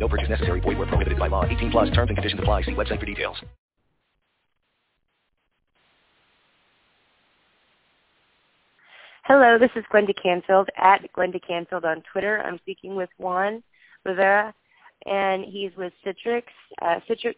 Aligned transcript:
No 0.00 0.08
purchase 0.08 0.30
necessary. 0.30 0.60
Void 0.60 0.78
where 0.78 0.86
prohibited 0.86 1.18
by 1.18 1.28
law. 1.28 1.44
18 1.44 1.70
plus 1.70 1.90
terms 1.90 2.08
and 2.08 2.16
conditions 2.16 2.40
apply. 2.40 2.62
See 2.62 2.72
website 2.72 2.98
for 2.98 3.06
details. 3.06 3.36
Hello, 9.24 9.58
this 9.58 9.70
is 9.76 9.84
Glenda 9.92 10.14
Canfield 10.20 10.70
at 10.76 11.02
Glenda 11.12 11.40
Canfield 11.46 11.84
on 11.84 12.02
Twitter. 12.10 12.42
I'm 12.44 12.58
speaking 12.58 12.96
with 12.96 13.10
Juan 13.18 13.62
Rivera, 14.04 14.52
and 15.06 15.44
he's 15.44 15.70
with 15.76 15.92
Citrix, 16.04 16.44
uh, 16.82 16.98
Citrix 17.08 17.36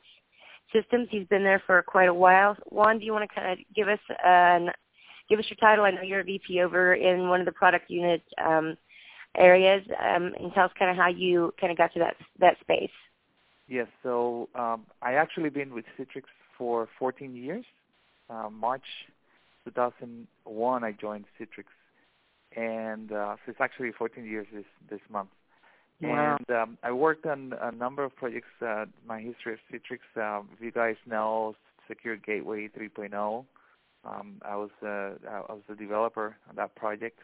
Systems. 0.73 1.09
He's 1.11 1.27
been 1.27 1.43
there 1.43 1.63
for 1.67 1.83
quite 1.83 2.09
a 2.09 2.15
while. 2.15 2.57
Juan, 2.71 2.99
do 2.99 3.05
you 3.05 3.13
want 3.13 3.29
to 3.29 3.35
kind 3.35 3.53
of 3.53 3.59
give 3.77 3.89
us 3.89 3.99
an, 4.25 4.71
give 5.29 5.39
us 5.39 5.45
your 5.51 5.59
title? 5.61 5.85
I 5.85 5.91
know 5.91 6.01
you're 6.01 6.21
a 6.21 6.25
VP 6.25 6.63
over 6.63 6.95
in 6.95 7.29
one 7.29 7.41
of 7.41 7.47
the 7.47 7.53
product 7.53 7.91
units. 7.91 8.25
um, 8.43 8.77
areas, 9.37 9.85
um, 10.01 10.35
and 10.39 10.53
tell 10.53 10.65
us 10.65 10.73
kind 10.79 10.91
of 10.91 10.97
how 10.97 11.09
you 11.09 11.53
kind 11.61 11.71
of 11.71 11.79
got 11.79 11.93
to 11.95 11.99
that 12.01 12.17
that 12.39 12.59
space. 12.61 12.91
Yes, 13.69 13.87
so 14.03 14.49
um, 14.55 14.87
I 15.01 15.15
actually 15.15 15.51
been 15.51 15.73
with 15.73 15.85
Citrix 15.99 16.25
for 16.59 16.89
14 16.99 17.35
years. 17.35 17.65
Uh, 18.29 18.51
March 18.51 18.85
2001, 19.65 20.85
I 20.85 20.93
joined 20.93 21.25
Citrix, 21.41 21.67
and 22.57 23.13
uh, 23.13 23.37
so 23.45 23.51
it's 23.51 23.61
actually 23.61 23.93
14 23.93 24.25
years 24.25 24.47
this 24.53 24.65
this 24.91 25.01
month. 25.11 25.31
Wow. 26.01 26.37
And 26.37 26.57
um, 26.57 26.79
I 26.83 26.91
worked 26.91 27.27
on 27.27 27.55
a 27.61 27.71
number 27.71 28.03
of 28.03 28.15
projects. 28.17 28.49
Uh, 28.61 28.87
my 29.07 29.21
history 29.21 29.55
of 29.55 29.61
Citrix, 29.73 30.01
um, 30.21 30.49
if 30.53 30.61
you 30.61 30.73
guys 30.73 30.97
know 31.07 31.55
Secure 31.87 32.17
Gateway 32.17 32.69
3.0, 32.69 33.45
um, 34.05 34.35
I 34.45 34.57
was 34.57 34.71
uh, 34.83 35.13
I 35.31 35.53
was 35.53 35.63
the 35.69 35.77
developer 35.77 36.37
on 36.49 36.57
that 36.57 36.75
project. 36.75 37.21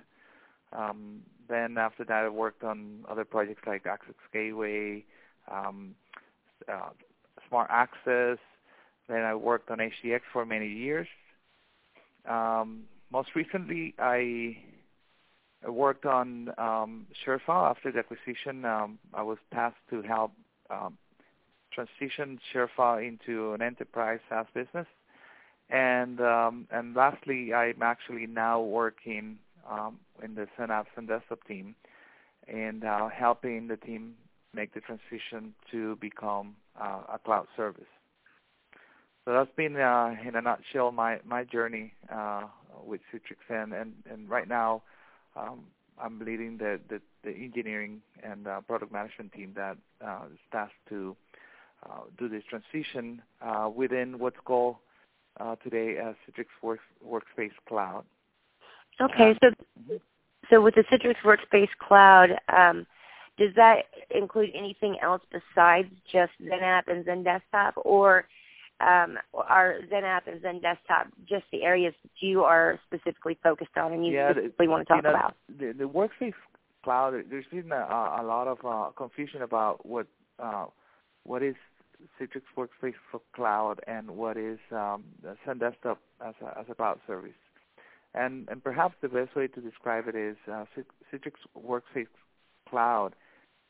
Um, 0.72 1.22
then 1.48 1.78
after 1.78 2.04
that, 2.04 2.24
I 2.24 2.28
worked 2.28 2.62
on 2.62 3.04
other 3.08 3.24
projects 3.24 3.62
like 3.66 3.86
Access 3.86 4.14
Gateway, 4.32 5.04
um, 5.50 5.94
uh, 6.70 6.90
Smart 7.48 7.68
Access. 7.70 8.38
Then 9.08 9.22
I 9.22 9.34
worked 9.34 9.70
on 9.70 9.78
HDX 9.78 10.20
for 10.32 10.44
many 10.44 10.68
years. 10.68 11.08
Um, 12.28 12.84
most 13.10 13.30
recently, 13.34 13.94
I 13.98 14.58
worked 15.66 16.04
on 16.04 16.50
um, 16.58 17.06
ShareFile 17.24 17.70
after 17.70 17.90
the 17.90 18.00
acquisition. 18.00 18.64
Um, 18.64 18.98
I 19.14 19.22
was 19.22 19.38
tasked 19.52 19.88
to 19.90 20.02
help 20.02 20.32
um, 20.70 20.98
transition 21.72 22.38
ShareFile 22.52 23.06
into 23.06 23.54
an 23.54 23.62
enterprise 23.62 24.20
SaaS 24.28 24.46
business. 24.54 24.86
And 25.70 26.20
um, 26.20 26.66
and 26.70 26.94
lastly, 26.94 27.52
I'm 27.52 27.82
actually 27.82 28.26
now 28.26 28.60
working 28.60 29.38
um, 29.68 29.98
in 30.22 30.34
the 30.34 30.46
XenApp 30.58 30.86
and 30.96 31.08
desktop 31.08 31.46
team, 31.46 31.74
and 32.46 32.84
uh, 32.84 33.08
helping 33.08 33.68
the 33.68 33.76
team 33.76 34.14
make 34.54 34.72
the 34.74 34.80
transition 34.80 35.54
to 35.70 35.96
become 35.96 36.56
uh, 36.80 37.00
a 37.14 37.18
cloud 37.18 37.46
service. 37.56 37.84
So 39.24 39.34
that's 39.34 39.50
been, 39.56 39.76
uh, 39.76 40.14
in 40.26 40.36
a 40.36 40.40
nutshell, 40.40 40.90
my 40.90 41.20
my 41.24 41.44
journey 41.44 41.92
uh, 42.10 42.44
with 42.84 43.00
Citrix, 43.12 43.36
and 43.50 43.74
and, 43.74 43.92
and 44.10 44.28
right 44.28 44.48
now, 44.48 44.82
um, 45.36 45.64
I'm 46.00 46.18
leading 46.20 46.56
the, 46.56 46.80
the, 46.88 47.00
the 47.24 47.32
engineering 47.32 48.00
and 48.22 48.46
uh, 48.46 48.60
product 48.62 48.92
management 48.92 49.32
team 49.32 49.52
that 49.56 49.76
uh, 50.04 50.20
is 50.32 50.38
tasked 50.50 50.74
to 50.88 51.16
do 52.18 52.28
this 52.28 52.42
transition 52.48 53.22
within 53.74 54.18
what's 54.18 54.36
called 54.44 54.76
today 55.62 55.96
as 55.98 56.14
Citrix 56.26 56.46
Works, 56.62 56.82
Workspace 57.06 57.52
Cloud. 57.68 58.04
Okay, 59.00 59.36
so 59.42 59.50
so 60.50 60.60
with 60.60 60.74
the 60.74 60.84
Citrix 60.84 61.16
Workspace 61.24 61.68
Cloud, 61.78 62.30
um, 62.48 62.86
does 63.36 63.54
that 63.54 63.84
include 64.10 64.50
anything 64.54 64.96
else 65.00 65.22
besides 65.30 65.88
just 66.10 66.32
XenApp 66.42 66.88
and 66.88 67.04
XenDesktop, 67.04 67.72
or 67.76 68.26
um, 68.80 69.18
are 69.34 69.76
XenApp 69.90 70.22
and 70.26 70.40
XenDesktop 70.40 71.06
just 71.28 71.44
the 71.52 71.62
areas 71.62 71.94
that 72.02 72.10
you 72.20 72.44
are 72.44 72.80
specifically 72.86 73.38
focused 73.42 73.76
on 73.76 73.92
and 73.92 74.06
you 74.06 74.14
Yeah, 74.14 74.32
specifically 74.32 74.68
want 74.68 74.86
to 74.86 74.94
talk 74.94 75.02
you 75.04 75.10
know, 75.10 75.14
about? 75.14 75.34
The, 75.58 75.72
the 75.72 75.84
Workspace 75.84 76.34
Cloud, 76.82 77.24
there's 77.30 77.46
been 77.52 77.72
a, 77.72 78.18
a 78.20 78.24
lot 78.24 78.48
of 78.48 78.58
uh, 78.64 78.90
confusion 78.96 79.42
about 79.42 79.84
what 79.84 80.06
uh, 80.38 80.66
what 81.24 81.42
is 81.42 81.56
Citrix 82.20 82.42
Workspace 82.56 82.94
for 83.10 83.20
Cloud 83.34 83.80
and 83.86 84.08
what 84.10 84.36
is 84.36 84.58
um, 84.70 85.04
XenDesktop 85.46 85.98
as 86.24 86.34
a, 86.42 86.58
as 86.58 86.66
a 86.70 86.74
cloud 86.74 87.00
service. 87.06 87.32
And, 88.14 88.48
and 88.50 88.62
perhaps 88.62 88.94
the 89.02 89.08
best 89.08 89.36
way 89.36 89.48
to 89.48 89.60
describe 89.60 90.08
it 90.08 90.14
is 90.14 90.36
uh, 90.50 90.64
Citrix 91.12 91.34
Workspace 91.56 92.06
Cloud. 92.68 93.14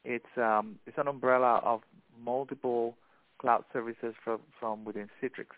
It's 0.05 0.25
um, 0.37 0.79
it's 0.87 0.97
an 0.97 1.09
umbrella 1.09 1.61
of 1.65 1.81
multiple 2.25 2.97
cloud 3.41 3.65
services 3.73 4.15
from 4.25 4.41
from 4.59 4.85
within 4.85 5.09
Citrix. 5.21 5.49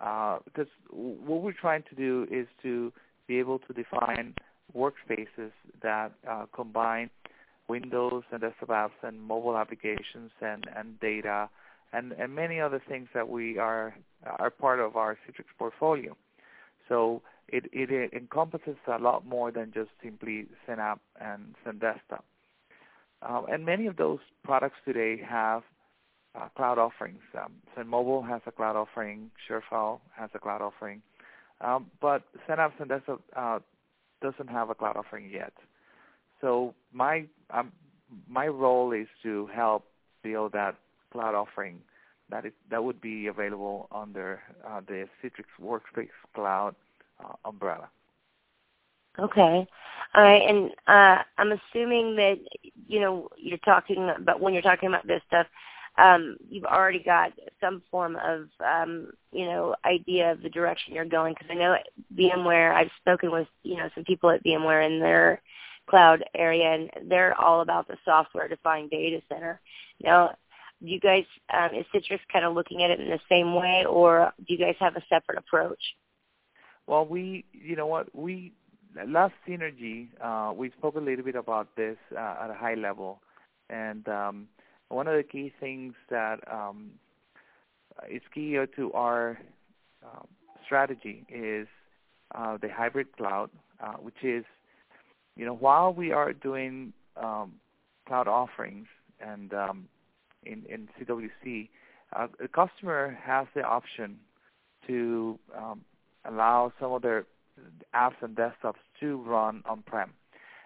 Uh, 0.00 0.38
because 0.44 0.66
what 0.90 1.42
we're 1.42 1.52
trying 1.52 1.84
to 1.88 1.94
do 1.94 2.26
is 2.30 2.46
to 2.62 2.92
be 3.28 3.38
able 3.38 3.58
to 3.60 3.72
define 3.72 4.34
workspaces 4.74 5.52
that 5.82 6.12
uh, 6.28 6.46
combine 6.54 7.10
Windows 7.68 8.24
and 8.32 8.40
desktop 8.40 8.68
apps 8.68 9.02
and 9.02 9.22
mobile 9.22 9.56
applications 9.56 10.30
and, 10.40 10.66
and 10.76 10.98
data 11.00 11.48
and, 11.92 12.12
and 12.12 12.34
many 12.34 12.60
other 12.60 12.82
things 12.88 13.08
that 13.14 13.28
we 13.28 13.58
are 13.58 13.94
are 14.24 14.50
part 14.50 14.80
of 14.80 14.96
our 14.96 15.16
Citrix 15.26 15.46
portfolio. 15.58 16.16
So 16.88 17.22
it, 17.52 17.66
it 17.72 18.12
encompasses 18.12 18.76
a 18.86 18.98
lot 18.98 19.26
more 19.26 19.50
than 19.50 19.72
just 19.72 19.90
simply 20.02 20.46
XenApp 20.68 20.98
and 21.20 21.54
XenDesktop. 21.64 22.22
Um, 23.22 23.46
and 23.50 23.64
many 23.64 23.86
of 23.86 23.96
those 23.96 24.20
products 24.44 24.76
today 24.84 25.20
have 25.28 25.62
uh, 26.34 26.48
cloud 26.56 26.78
offerings. 26.78 27.20
Um, 27.36 27.52
XenMobile 27.76 28.26
has 28.28 28.40
a 28.46 28.52
cloud 28.52 28.76
offering. 28.76 29.30
ShareFile 29.48 30.00
has 30.16 30.30
a 30.34 30.38
cloud 30.38 30.62
offering. 30.62 31.02
Um, 31.60 31.90
but 32.00 32.22
XenApp 32.48 32.72
and 32.78 32.92
uh, 33.36 33.58
doesn't 34.22 34.48
have 34.48 34.70
a 34.70 34.74
cloud 34.74 34.96
offering 34.96 35.30
yet. 35.30 35.52
So 36.40 36.74
my 36.92 37.26
um, 37.50 37.72
my 38.28 38.46
role 38.46 38.92
is 38.92 39.06
to 39.22 39.48
help 39.54 39.84
build 40.22 40.52
that 40.52 40.76
cloud 41.12 41.34
offering 41.34 41.80
that 42.30 42.46
is 42.46 42.52
that 42.70 42.82
would 42.82 43.00
be 43.00 43.26
available 43.26 43.88
under 43.92 44.40
uh, 44.66 44.80
the 44.86 45.06
Citrix 45.22 45.46
Workspace 45.60 46.08
Cloud 46.34 46.74
uh, 46.74 46.89
umbrella. 47.44 47.88
Okay. 49.18 49.66
All 50.12 50.22
right, 50.22 50.42
and 50.48 50.70
uh, 50.88 51.22
I'm 51.38 51.52
assuming 51.52 52.16
that 52.16 52.38
you 52.88 53.00
know 53.00 53.28
you're 53.36 53.58
talking 53.58 54.10
about 54.16 54.40
when 54.40 54.52
you're 54.52 54.62
talking 54.62 54.88
about 54.88 55.06
this 55.06 55.22
stuff, 55.28 55.46
um, 55.98 56.36
you've 56.48 56.64
already 56.64 57.00
got 57.00 57.32
some 57.60 57.82
form 57.90 58.16
of 58.16 58.48
um, 58.64 59.12
you 59.30 59.46
know 59.46 59.76
idea 59.84 60.32
of 60.32 60.42
the 60.42 60.48
direction 60.48 60.94
you're 60.94 61.04
going. 61.04 61.34
Because 61.34 61.48
I 61.50 61.54
know 61.54 61.74
at 61.74 61.86
VMware, 62.16 62.74
I've 62.74 62.90
spoken 63.00 63.30
with 63.30 63.46
you 63.62 63.76
know 63.76 63.88
some 63.94 64.04
people 64.04 64.30
at 64.30 64.44
VMware 64.44 64.84
in 64.84 64.98
their 64.98 65.42
cloud 65.88 66.24
area, 66.34 66.72
and 66.72 66.90
they're 67.08 67.38
all 67.40 67.60
about 67.60 67.86
the 67.86 67.96
software-defined 68.04 68.90
data 68.90 69.20
center. 69.28 69.60
Now, 70.02 70.34
do 70.80 70.88
you 70.88 71.00
guys 71.00 71.24
um, 71.52 71.70
is 71.74 71.86
Citrix 71.94 72.20
kind 72.32 72.44
of 72.44 72.54
looking 72.54 72.82
at 72.82 72.90
it 72.90 73.00
in 73.00 73.10
the 73.10 73.20
same 73.28 73.54
way, 73.54 73.84
or 73.88 74.32
do 74.38 74.54
you 74.54 74.58
guys 74.58 74.76
have 74.80 74.96
a 74.96 75.04
separate 75.08 75.38
approach? 75.38 75.80
Well, 76.90 77.06
we, 77.06 77.44
you 77.52 77.76
know 77.76 77.86
what, 77.86 78.12
we 78.16 78.52
last 79.06 79.34
Synergy, 79.48 80.08
uh, 80.20 80.52
we 80.52 80.72
spoke 80.76 80.96
a 80.96 80.98
little 80.98 81.24
bit 81.24 81.36
about 81.36 81.76
this 81.76 81.96
uh, 82.10 82.34
at 82.42 82.50
a 82.50 82.54
high 82.54 82.74
level, 82.74 83.20
and 83.68 84.08
um, 84.08 84.48
one 84.88 85.06
of 85.06 85.16
the 85.16 85.22
key 85.22 85.52
things 85.60 85.94
that 86.10 86.40
um, 86.52 86.90
is 88.10 88.22
key 88.34 88.58
to 88.74 88.92
our 88.92 89.38
uh, 90.04 90.24
strategy 90.64 91.24
is 91.28 91.68
uh, 92.34 92.58
the 92.60 92.68
hybrid 92.68 93.16
cloud, 93.16 93.50
uh, 93.80 93.92
which 93.92 94.24
is, 94.24 94.44
you 95.36 95.46
know, 95.46 95.54
while 95.54 95.94
we 95.94 96.10
are 96.10 96.32
doing 96.32 96.92
um, 97.16 97.52
cloud 98.08 98.26
offerings 98.26 98.88
and 99.20 99.54
um, 99.54 99.88
in, 100.42 100.64
in 100.68 100.88
CWC, 100.98 101.68
uh, 102.16 102.26
the 102.40 102.48
customer 102.48 103.16
has 103.22 103.46
the 103.54 103.62
option 103.62 104.18
to 104.88 105.38
um, 105.56 105.82
allow 106.24 106.72
some 106.80 106.92
of 106.92 107.02
their 107.02 107.26
apps 107.94 108.14
and 108.22 108.36
desktops 108.36 108.74
to 109.00 109.16
run 109.22 109.62
on-prem. 109.66 110.10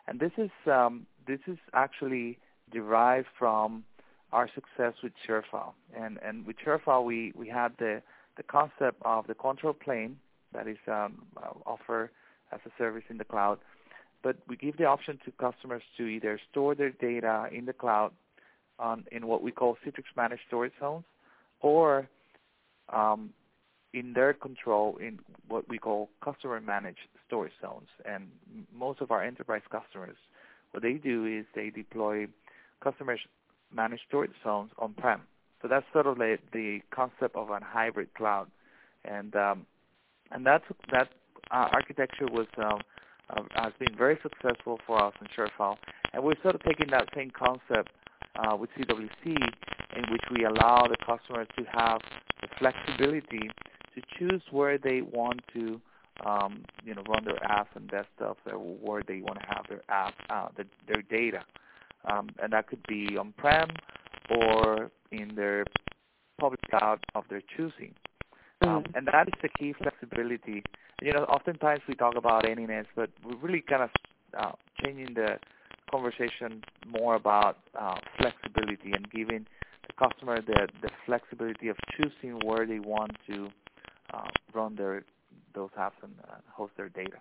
And 0.06 0.20
this 0.20 0.32
is 0.36 0.50
um, 0.70 1.06
this 1.26 1.40
is 1.46 1.58
actually 1.72 2.38
derived 2.70 3.28
from 3.38 3.84
our 4.32 4.48
success 4.54 4.94
with 5.02 5.12
ShareFile. 5.26 5.72
And 5.96 6.18
and 6.22 6.46
with 6.46 6.56
ShareFile, 6.64 7.04
we 7.04 7.32
we 7.34 7.48
had 7.48 7.72
the 7.78 8.02
the 8.36 8.42
concept 8.42 9.00
of 9.02 9.26
the 9.26 9.34
control 9.34 9.72
plane 9.72 10.18
that 10.52 10.66
is 10.66 10.78
um, 10.88 11.22
offered 11.66 12.10
as 12.52 12.60
a 12.66 12.70
service 12.78 13.04
in 13.08 13.18
the 13.18 13.24
cloud. 13.24 13.58
But 14.22 14.36
we 14.48 14.56
give 14.56 14.76
the 14.76 14.84
option 14.84 15.18
to 15.24 15.32
customers 15.32 15.82
to 15.98 16.06
either 16.06 16.40
store 16.50 16.74
their 16.74 16.90
data 16.90 17.48
in 17.52 17.66
the 17.66 17.72
cloud 17.72 18.12
on, 18.78 19.04
in 19.12 19.26
what 19.26 19.42
we 19.42 19.52
call 19.52 19.76
Citrix 19.84 20.04
Managed 20.16 20.42
Storage 20.48 20.72
Zones, 20.80 21.04
or 21.60 22.08
um, 22.92 23.30
in 23.94 24.12
their 24.12 24.35
control 24.35 24.96
in 24.96 25.20
what 25.49 25.69
we 25.69 25.79
call 25.79 26.11
customer 26.23 26.61
managed 26.61 27.06
storage 27.26 27.52
zones. 27.62 27.87
And 28.05 28.26
most 28.76 29.00
of 29.00 29.11
our 29.12 29.23
enterprise 29.23 29.62
customers, 29.70 30.17
what 30.73 30.82
they 30.82 30.94
do 30.94 31.25
is 31.25 31.46
they 31.55 31.70
deploy 31.70 32.26
customer 32.82 33.17
managed 33.73 34.02
storage 34.08 34.32
zones 34.43 34.70
on-prem. 34.79 35.20
So 35.62 35.69
that's 35.69 35.87
sort 35.93 36.06
of 36.06 36.19
the, 36.19 36.37
the 36.52 36.81
concept 36.91 37.37
of 37.37 37.49
a 37.49 37.61
hybrid 37.62 38.12
cloud, 38.14 38.49
and 39.05 39.35
um, 39.35 39.64
and 40.31 40.44
that's 40.44 40.64
that 40.93 41.08
uh, 41.50 41.69
architecture 41.73 42.26
was 42.26 42.47
um, 42.58 42.81
uh, 43.31 43.43
has 43.55 43.73
been 43.79 43.97
very 43.97 44.19
successful 44.23 44.79
for 44.87 45.02
us 45.02 45.14
in 45.23 45.26
ShareFile, 45.29 45.76
and 46.12 46.23
we're 46.23 46.35
sort 46.43 46.55
of 46.55 46.62
taking 46.64 46.88
that 46.90 47.08
same 47.17 47.31
concept 47.31 47.93
uh, 48.37 48.55
with 48.56 48.69
CWC, 48.76 49.25
in 49.26 50.05
which 50.11 50.25
we 50.31 50.44
allow 50.44 50.87
the 50.87 50.97
customers 51.06 51.49
to 51.56 51.64
have 51.73 52.00
the 52.43 52.49
flexibility 52.58 53.49
to 53.94 54.02
choose 54.19 54.43
where 54.50 54.79
they 54.79 55.02
want 55.02 55.41
to 55.55 55.81
um, 56.25 56.64
you 56.85 56.94
know 56.94 57.02
run 57.08 57.25
their 57.25 57.38
apps 57.49 57.75
and 57.75 57.88
desktop, 57.88 58.38
or 58.46 58.58
where 58.58 59.02
they 59.06 59.20
want 59.20 59.41
to 59.41 59.46
have 59.46 59.64
their 59.69 59.82
app, 59.88 60.14
uh, 60.31 60.49
the, 60.56 60.64
their 60.87 61.02
data, 61.02 61.44
um, 62.11 62.29
and 62.43 62.52
that 62.52 62.67
could 62.69 62.85
be 62.87 63.17
on-prem 63.19 63.69
or 64.31 64.91
in 65.11 65.35
their 65.35 65.64
public 66.38 66.61
cloud 66.70 66.99
of 67.14 67.25
their 67.29 67.43
choosing. 67.56 67.94
Um, 68.62 68.82
mm-hmm. 68.82 68.96
and 68.96 69.06
that 69.08 69.29
is 69.29 69.35
the 69.43 69.49
key 69.58 69.75
flexibility. 69.76 70.62
You 71.02 71.12
know, 71.12 71.25
oftentimes 71.25 71.81
we 71.88 71.94
talk 71.94 72.17
about 72.17 72.44
anyness, 72.44 72.87
but 72.97 73.11
we're 73.25 73.37
really 73.37 73.61
kind 73.61 73.82
of 73.82 73.90
uh, 74.38 74.52
changing 74.82 75.14
the 75.14 75.38
conversation 75.90 76.62
more 76.88 77.14
about 77.14 77.58
uh, 77.79 77.97
flexibility 78.19 78.93
and 78.93 79.11
giving 79.11 79.47
the 79.87 80.08
customer 80.08 80.40
the, 80.40 80.69
the 80.82 80.88
flexibility 81.06 81.69
of 81.69 81.76
choosing 81.97 82.38
where 82.44 82.67
they 82.67 82.79
want 82.79 83.12
to 83.29 83.49
uh, 84.14 84.28
run 84.52 84.75
their 84.75 85.05
those 85.55 85.70
apps 85.78 85.93
and 86.02 86.12
uh, 86.28 86.34
host 86.52 86.72
their 86.76 86.88
data. 86.88 87.19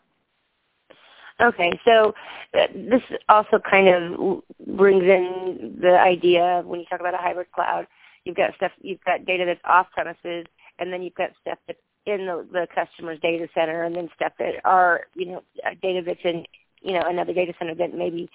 Okay, 1.41 1.71
so 1.83 2.13
uh, 2.59 2.67
this 2.75 3.01
also 3.27 3.59
kind 3.59 3.87
of 3.87 4.43
brings 4.77 5.03
in 5.03 5.77
the 5.81 5.99
idea 5.99 6.59
of 6.59 6.65
when 6.65 6.79
you 6.79 6.85
talk 6.85 6.99
about 6.99 7.15
a 7.15 7.17
hybrid 7.17 7.51
cloud, 7.51 7.87
you've 8.23 8.35
got 8.35 8.55
stuff, 8.55 8.71
you've 8.81 9.03
got 9.03 9.25
data 9.25 9.43
that's 9.45 9.59
off 9.65 9.87
premises, 9.91 10.45
and 10.79 10.93
then 10.93 11.01
you've 11.01 11.15
got 11.15 11.31
stuff 11.41 11.57
that's 11.67 11.79
in 12.05 12.25
the, 12.25 12.45
the 12.51 12.67
customer's 12.73 13.19
data 13.21 13.47
center, 13.53 13.83
and 13.83 13.95
then 13.95 14.09
stuff 14.15 14.33
that 14.37 14.55
are, 14.63 15.07
you 15.15 15.25
know, 15.25 15.43
data 15.81 16.01
that's 16.05 16.19
in, 16.23 16.45
you 16.81 16.93
know, 16.93 17.03
another 17.05 17.33
data 17.33 17.53
center 17.57 17.73
that 17.75 17.95
maybe 17.95 18.29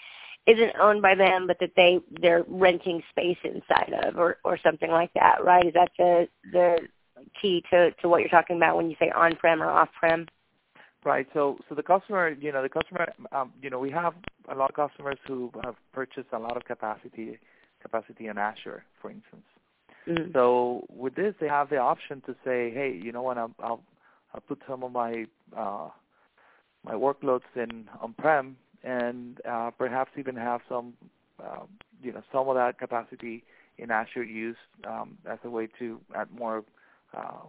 isn't 0.47 0.73
owned 0.81 1.03
by 1.03 1.15
them, 1.15 1.47
but 1.47 1.59
that 1.61 1.73
they 1.77 2.01
they're 2.21 2.45
renting 2.49 3.03
space 3.11 3.39
inside 3.45 3.93
of, 4.03 4.17
or 4.17 4.39
or 4.45 4.59
something 4.59 4.91
like 4.91 5.13
that, 5.15 5.45
right? 5.45 5.67
Is 5.67 5.75
that 5.75 5.91
the 5.99 6.29
the 6.53 6.79
key 7.41 7.63
to 7.71 7.91
to 7.93 8.09
what 8.09 8.21
you're 8.21 8.29
talking 8.29 8.57
about 8.57 8.77
when 8.77 8.91
you 8.91 8.97
say 8.99 9.11
on-prem 9.11 9.63
or 9.63 9.71
off-prem? 9.71 10.27
Right. 11.05 11.27
So 11.33 11.59
so 11.69 11.75
the 11.75 11.83
customer, 11.83 12.31
you 12.31 12.53
know, 12.53 12.63
the 12.63 12.69
customer, 12.69 13.13
um, 13.33 13.53
you 13.63 13.71
know, 13.71 13.79
we 13.79 13.91
have 13.91 14.15
a 14.49 14.55
lot 14.55 14.71
of 14.71 14.77
customers 14.77 15.19
who 15.27 15.51
have 15.63 15.77
purchased 15.93 16.29
a 16.33 16.39
lot 16.39 16.57
of 16.57 16.65
capacity 16.65 17.39
capacity 17.81 18.27
in 18.27 18.39
Azure, 18.39 18.85
for 19.01 19.11
instance. 19.11 19.47
Mm-hmm. 20.09 20.33
So 20.33 20.87
with 20.89 21.15
this, 21.15 21.35
they 21.41 21.49
have 21.49 21.71
the 21.71 21.79
option 21.79 22.21
to 22.23 22.35
say, 22.45 22.71
hey, 22.71 22.99
you 23.01 23.13
know 23.13 23.23
what, 23.23 23.39
I'll 23.39 23.55
I'll, 23.61 23.83
I'll 24.35 24.41
put 24.41 24.61
some 24.69 24.83
of 24.83 24.93
my 24.93 25.27
uh, 25.57 25.89
my 26.85 26.95
workloads 26.95 27.43
in 27.55 27.89
on-prem, 28.01 28.57
and 28.83 29.41
uh, 29.49 29.71
perhaps 29.71 30.11
even 30.17 30.37
have 30.37 30.61
some, 30.69 30.95
uh, 31.43 31.65
you 32.03 32.13
know, 32.13 32.23
some 32.33 32.49
of 32.49 32.55
that 32.57 32.79
capacity 32.79 33.45
in 33.77 33.91
Azure 33.91 34.25
used 34.25 34.59
um, 34.87 35.19
as 35.29 35.39
a 35.45 35.51
way 35.51 35.69
to 35.79 36.01
add 36.17 36.29
more 36.33 36.65
uh, 37.17 37.47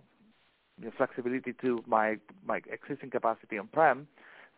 the 0.81 0.91
flexibility 0.91 1.53
to 1.61 1.83
my 1.88 2.17
my 2.45 2.61
existing 2.71 3.09
capacity 3.09 3.57
on-prem. 3.57 4.07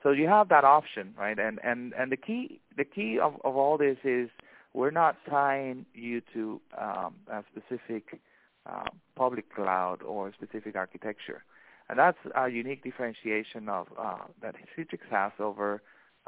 So 0.04 0.12
you 0.12 0.28
have 0.28 0.50
that 0.50 0.64
option, 0.64 1.14
right? 1.18 1.38
And 1.38 1.60
and 1.64 1.94
and 1.98 2.12
the 2.12 2.18
key 2.18 2.60
the 2.78 2.86
key 2.86 3.20
of, 3.20 3.36
of 3.44 3.56
all 3.56 3.78
this 3.78 3.98
is 4.04 4.30
we're 4.74 4.92
not 4.92 5.18
tying 5.30 5.86
you 5.94 6.22
to 6.34 6.62
um, 6.78 7.16
a 7.32 7.44
specific 7.52 8.20
uh, 8.66 8.86
public 9.16 9.54
cloud 9.54 10.02
or 10.02 10.32
specific 10.34 10.76
architecture, 10.76 11.44
and 11.90 12.00
that's 12.00 12.18
a 12.36 12.50
unique 12.50 12.84
differentiation 12.84 13.70
of 13.70 13.88
uh, 13.98 14.18
that 14.42 14.56
Citrix 14.78 15.00
has 15.10 15.32
over 15.40 15.82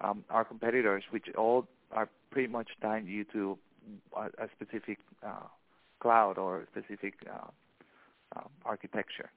um, 0.03 0.23
our 0.29 0.43
competitors, 0.43 1.03
which 1.11 1.27
all 1.37 1.67
are 1.91 2.09
pretty 2.31 2.47
much 2.47 2.69
tying 2.81 3.07
you 3.07 3.23
to 3.25 3.57
a, 4.15 4.25
a 4.43 4.49
specific 4.55 4.99
uh, 5.25 5.47
cloud 5.99 6.37
or 6.37 6.61
a 6.61 6.65
specific 6.67 7.13
uh, 8.35 8.41
architecture. 8.65 9.29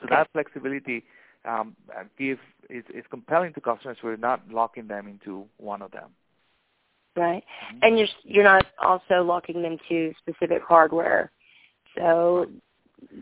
So 0.00 0.06
that 0.10 0.28
flexibility 0.32 1.04
um, 1.44 1.76
give 2.18 2.38
is, 2.70 2.84
is 2.94 3.04
compelling 3.10 3.52
to 3.54 3.60
customers. 3.60 3.98
We're 4.02 4.16
not 4.16 4.42
locking 4.50 4.88
them 4.88 5.06
into 5.08 5.46
one 5.58 5.82
of 5.82 5.90
them. 5.90 6.10
Right, 7.14 7.44
mm-hmm. 7.44 7.78
and 7.82 7.98
you're 7.98 8.08
you're 8.22 8.44
not 8.44 8.66
also 8.82 9.22
locking 9.22 9.60
them 9.60 9.76
to 9.90 10.12
specific 10.18 10.62
hardware. 10.66 11.30
So, 11.98 12.46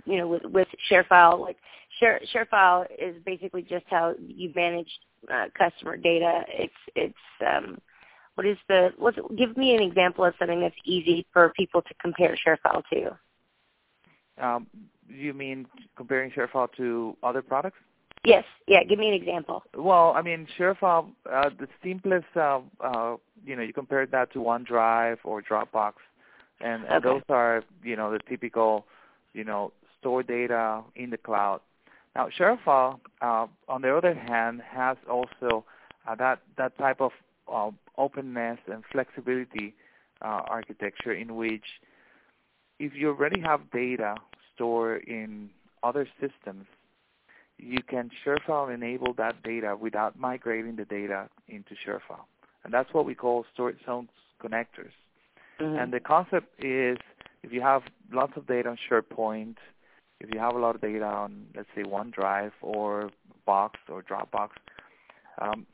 you 0.05 0.17
know, 0.17 0.29
with 0.29 0.45
with 0.45 0.69
ShareFile, 0.89 1.41
like 1.41 1.57
Share 1.99 2.21
ShareFile 2.33 2.87
is 2.99 3.17
basically 3.27 3.63
just 3.63 3.85
how 3.89 4.15
you 4.25 4.53
manage 4.55 4.89
uh, 5.33 5.47
customer 5.59 5.97
data. 5.97 6.43
It's 6.49 6.73
it's 6.95 7.15
um, 7.45 7.79
what 8.37 8.47
is 8.47 8.57
the 8.69 8.91
what's 8.97 9.19
give 9.37 9.57
me 9.57 9.75
an 9.75 9.83
example 9.83 10.25
of 10.25 10.35
something 10.39 10.61
that's 10.61 10.77
easy 10.85 11.27
for 11.33 11.53
people 11.57 11.83
to 11.83 11.95
compare 12.01 12.37
ShareFile 12.47 12.83
to. 12.93 13.19
Um, 14.41 14.67
you 15.09 15.35
mean 15.35 15.67
comparing 15.97 16.31
ShareFile 16.31 16.69
to 16.77 17.17
other 17.23 17.43
products? 17.43 17.79
Yes. 18.25 18.45
Yeah. 18.67 18.85
Give 18.85 18.99
me 18.99 19.09
an 19.09 19.15
example. 19.15 19.63
Well, 19.77 20.13
I 20.15 20.23
mean, 20.23 20.47
ShareFile, 20.59 21.09
uh, 21.31 21.51
the 21.59 21.69
simplest, 21.83 22.27
uh, 22.37 22.61
uh, 22.81 23.17
you 23.45 23.57
know, 23.57 23.63
you 23.63 23.73
compare 23.73 24.07
that 24.07 24.33
to 24.33 24.39
OneDrive 24.39 25.19
or 25.25 25.43
Dropbox, 25.43 25.95
and, 26.61 26.85
and 26.85 27.05
okay. 27.05 27.09
those 27.09 27.23
are, 27.29 27.65
you 27.83 27.97
know, 27.97 28.13
the 28.13 28.21
typical, 28.29 28.87
you 29.33 29.45
know, 29.45 29.73
store 29.99 30.23
data 30.23 30.83
in 30.97 31.11
the 31.11 31.17
cloud. 31.17 31.61
Now, 32.15 32.29
ShareFile, 32.29 33.01
uh, 33.23 33.47
on 33.69 33.83
the 33.83 33.97
other 33.97 34.15
hand, 34.15 34.61
has 34.69 34.97
also 35.09 35.65
uh, 36.07 36.15
that 36.17 36.41
that 36.57 36.77
type 36.77 37.01
of 37.01 37.13
uh, 37.53 37.71
openness 37.97 38.59
and 38.71 38.83
flexibility 38.91 39.75
uh, 40.23 40.43
architecture 40.49 41.13
in 41.13 41.37
which 41.37 41.65
if 42.79 42.95
you 42.95 43.09
already 43.09 43.41
have 43.41 43.71
data 43.71 44.17
stored 44.61 45.05
in 45.05 45.49
other 45.83 46.07
systems, 46.21 46.67
you 47.59 47.79
can 47.83 48.11
ShareFile 48.25 48.73
enable 48.73 49.15
that 49.15 49.43
data 49.43 49.77
without 49.79 50.19
migrating 50.19 50.77
the 50.77 50.85
data 50.85 51.29
into 51.49 51.75
ShareFile. 51.87 52.25
And 52.65 52.73
that's 52.73 52.93
what 52.93 53.07
we 53.07 53.15
call 53.15 53.47
storage 53.53 53.79
zones 53.87 54.11
connectors. 54.43 54.93
Mm-hmm. 55.61 55.79
And 55.79 55.93
the 55.93 56.01
concept 56.01 56.63
is 56.63 56.99
if 57.43 57.53
you 57.53 57.63
have 57.63 57.83
lots 58.13 58.33
of 58.37 58.47
data 58.47 58.69
on 58.69 58.79
SharePoint, 58.91 59.57
if 60.21 60.29
you 60.33 60.39
have 60.39 60.55
a 60.55 60.59
lot 60.59 60.75
of 60.75 60.83
data 60.83 61.05
on, 61.05 61.47
let's 61.57 61.69
say, 61.75 61.83
OneDrive 61.83 62.53
or 62.61 63.11
Box 63.47 63.81
or 63.89 64.03
Dropbox, 64.03 64.51
um, 65.41 65.67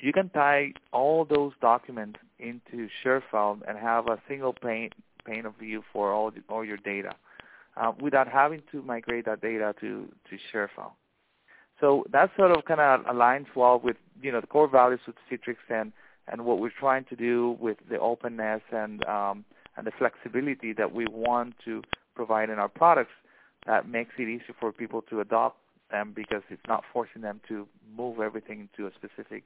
you 0.00 0.12
can 0.12 0.30
tie 0.30 0.72
all 0.92 1.26
those 1.26 1.52
documents 1.60 2.18
into 2.38 2.88
ShareFile 3.04 3.60
and 3.68 3.78
have 3.78 4.06
a 4.06 4.18
single 4.28 4.54
pane 4.54 4.90
pane 5.26 5.44
of 5.44 5.56
view 5.56 5.82
for 5.92 6.12
all 6.12 6.30
the, 6.30 6.40
all 6.48 6.64
your 6.64 6.76
data 6.76 7.12
uh, 7.76 7.92
without 8.00 8.28
having 8.28 8.62
to 8.72 8.82
migrate 8.82 9.26
that 9.26 9.40
data 9.40 9.74
to 9.80 10.08
to 10.30 10.36
ShareFile. 10.52 10.92
So 11.80 12.04
that 12.10 12.30
sort 12.36 12.52
of 12.52 12.64
kind 12.64 12.80
of 12.80 13.00
aligns 13.04 13.46
well 13.54 13.80
with 13.82 13.96
you 14.20 14.32
know 14.32 14.40
the 14.40 14.46
core 14.46 14.68
values 14.68 15.00
of 15.06 15.14
Citrix 15.30 15.56
and 15.68 15.92
and 16.28 16.44
what 16.44 16.58
we're 16.58 16.70
trying 16.78 17.04
to 17.04 17.16
do 17.16 17.56
with 17.60 17.76
the 17.88 17.98
openness 17.98 18.62
and 18.72 19.04
um, 19.06 19.44
and 19.76 19.86
the 19.86 19.92
flexibility 19.98 20.72
that 20.72 20.92
we 20.92 21.06
want 21.10 21.54
to 21.64 21.82
provide 22.14 22.48
in 22.50 22.58
our 22.58 22.68
products 22.68 23.12
that 23.66 23.88
makes 23.88 24.12
it 24.18 24.28
easy 24.28 24.54
for 24.58 24.72
people 24.72 25.02
to 25.02 25.20
adopt 25.20 25.58
them 25.90 26.12
because 26.14 26.42
it's 26.50 26.62
not 26.66 26.82
forcing 26.92 27.22
them 27.22 27.40
to 27.48 27.66
move 27.96 28.20
everything 28.20 28.60
into 28.60 28.88
a 28.88 28.92
specific 28.94 29.44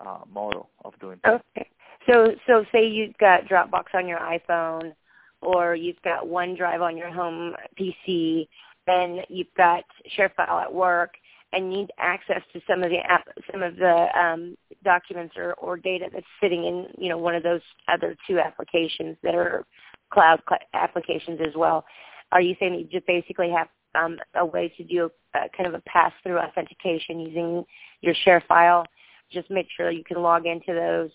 uh, 0.00 0.18
model 0.32 0.68
of 0.84 0.98
doing 1.00 1.18
things. 1.24 1.40
Okay. 1.56 1.68
So 2.08 2.34
so 2.46 2.64
say 2.72 2.86
you've 2.86 3.18
got 3.18 3.44
Dropbox 3.44 3.94
on 3.94 4.08
your 4.08 4.20
iPhone 4.20 4.94
or 5.40 5.74
you've 5.74 6.00
got 6.02 6.26
OneDrive 6.26 6.80
on 6.80 6.96
your 6.96 7.10
home 7.10 7.54
PC, 7.78 8.48
and 8.86 9.20
you've 9.28 9.52
got 9.56 9.84
ShareFile 10.16 10.62
at 10.62 10.72
work, 10.72 11.14
and 11.52 11.70
need 11.70 11.90
access 11.98 12.42
to 12.52 12.60
some 12.68 12.82
of 12.82 12.90
the 12.90 12.98
app, 12.98 13.26
some 13.50 13.62
of 13.62 13.76
the 13.76 14.06
um, 14.18 14.56
documents 14.84 15.34
or, 15.36 15.54
or 15.54 15.76
data 15.76 16.06
that's 16.12 16.26
sitting 16.42 16.64
in 16.64 16.86
you 16.98 17.08
know 17.08 17.18
one 17.18 17.34
of 17.34 17.42
those 17.42 17.62
other 17.88 18.16
two 18.26 18.38
applications 18.38 19.16
that 19.22 19.34
are 19.34 19.64
cloud 20.10 20.40
cl- 20.48 20.60
applications 20.74 21.40
as 21.46 21.54
well. 21.56 21.84
Are 22.32 22.40
you 22.40 22.54
saying 22.60 22.72
that 22.72 22.80
you 22.80 22.86
just 22.86 23.06
basically 23.06 23.50
have 23.50 23.68
um, 23.94 24.18
a 24.34 24.44
way 24.44 24.72
to 24.76 24.84
do 24.84 25.10
a, 25.34 25.38
kind 25.56 25.66
of 25.66 25.74
a 25.74 25.80
pass-through 25.86 26.38
authentication 26.38 27.20
using 27.20 27.64
your 28.02 28.14
ShareFile? 28.26 28.84
Just 29.30 29.50
make 29.50 29.68
sure 29.76 29.90
you 29.90 30.04
can 30.04 30.22
log 30.22 30.46
into 30.46 30.72
those, 30.72 31.10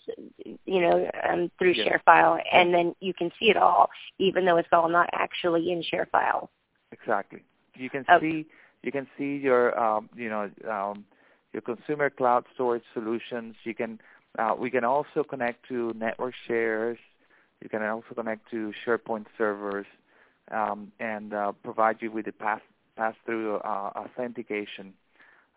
you 0.64 0.80
know, 0.80 1.10
um, 1.28 1.50
through 1.58 1.72
yes. 1.72 1.88
ShareFile, 1.88 2.40
and 2.52 2.72
then 2.72 2.94
you 3.00 3.12
can 3.12 3.30
see 3.40 3.46
it 3.50 3.56
all, 3.56 3.90
even 4.18 4.44
though 4.44 4.56
it's 4.56 4.68
all 4.72 4.88
not 4.88 5.08
actually 5.12 5.72
in 5.72 5.82
ShareFile. 5.82 6.48
Exactly. 6.92 7.42
You 7.74 7.90
can 7.90 8.04
Okay. 8.08 8.30
see 8.30 8.46
you 8.82 8.92
can 8.92 9.08
see 9.18 9.36
your 9.36 9.78
um, 9.78 10.08
you 10.14 10.28
know 10.28 10.50
um, 10.70 11.04
your 11.52 11.62
consumer 11.62 12.10
cloud 12.10 12.44
storage 12.54 12.84
solutions. 12.92 13.56
You 13.64 13.74
can 13.74 14.00
uh, 14.38 14.54
we 14.58 14.70
can 14.70 14.84
also 14.84 15.24
connect 15.24 15.66
to 15.68 15.92
network 15.96 16.34
shares. 16.46 16.98
You 17.62 17.68
can 17.68 17.82
also 17.82 18.14
connect 18.14 18.50
to 18.50 18.72
SharePoint 18.84 19.26
servers 19.38 19.86
um, 20.50 20.92
and 21.00 21.32
uh, 21.32 21.52
provide 21.62 21.96
you 22.00 22.10
with 22.10 22.26
the 22.26 22.32
pass 22.32 22.60
pass 22.96 23.14
through 23.24 23.56
uh, 23.56 23.90
authentication 23.96 24.92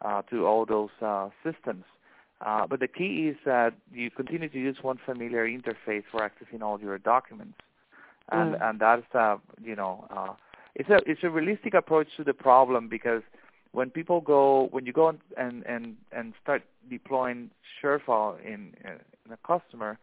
uh, 0.01 0.21
to 0.23 0.45
all 0.45 0.65
those 0.65 0.89
uh, 1.01 1.29
systems. 1.43 1.83
Uh, 2.45 2.67
but 2.67 2.79
the 2.79 2.87
key 2.87 3.29
is 3.29 3.37
that 3.45 3.73
you 3.91 4.11
continue 4.11 4.47
to 4.49 4.59
use 4.59 4.77
one 4.81 4.97
familiar 5.05 5.47
interface 5.47 6.03
for 6.11 6.19
accessing 6.19 6.61
all 6.61 6.79
your 6.79 6.97
documents, 6.99 7.57
and 8.31 8.53
Mm. 8.55 8.69
and 8.69 8.79
that's 8.79 9.15
uh, 9.15 9.37
you 9.63 9.75
know 9.75 10.05
uh, 10.11 10.33
it's 10.75 10.89
a 10.89 10.97
it's 11.09 11.23
a 11.23 11.29
realistic 11.29 11.73
approach 11.73 12.07
to 12.17 12.23
the 12.23 12.33
problem 12.33 12.87
because 12.87 13.23
when 13.71 13.89
people 13.89 14.21
go 14.21 14.67
when 14.71 14.85
you 14.85 14.93
go 14.93 15.07
and 15.37 15.65
and 15.65 15.97
and 16.11 16.33
start 16.41 16.63
deploying 16.89 17.49
ShareFile 17.81 18.39
in, 18.45 18.73
in 18.85 19.31
a 19.33 19.37
customer, 19.45 19.97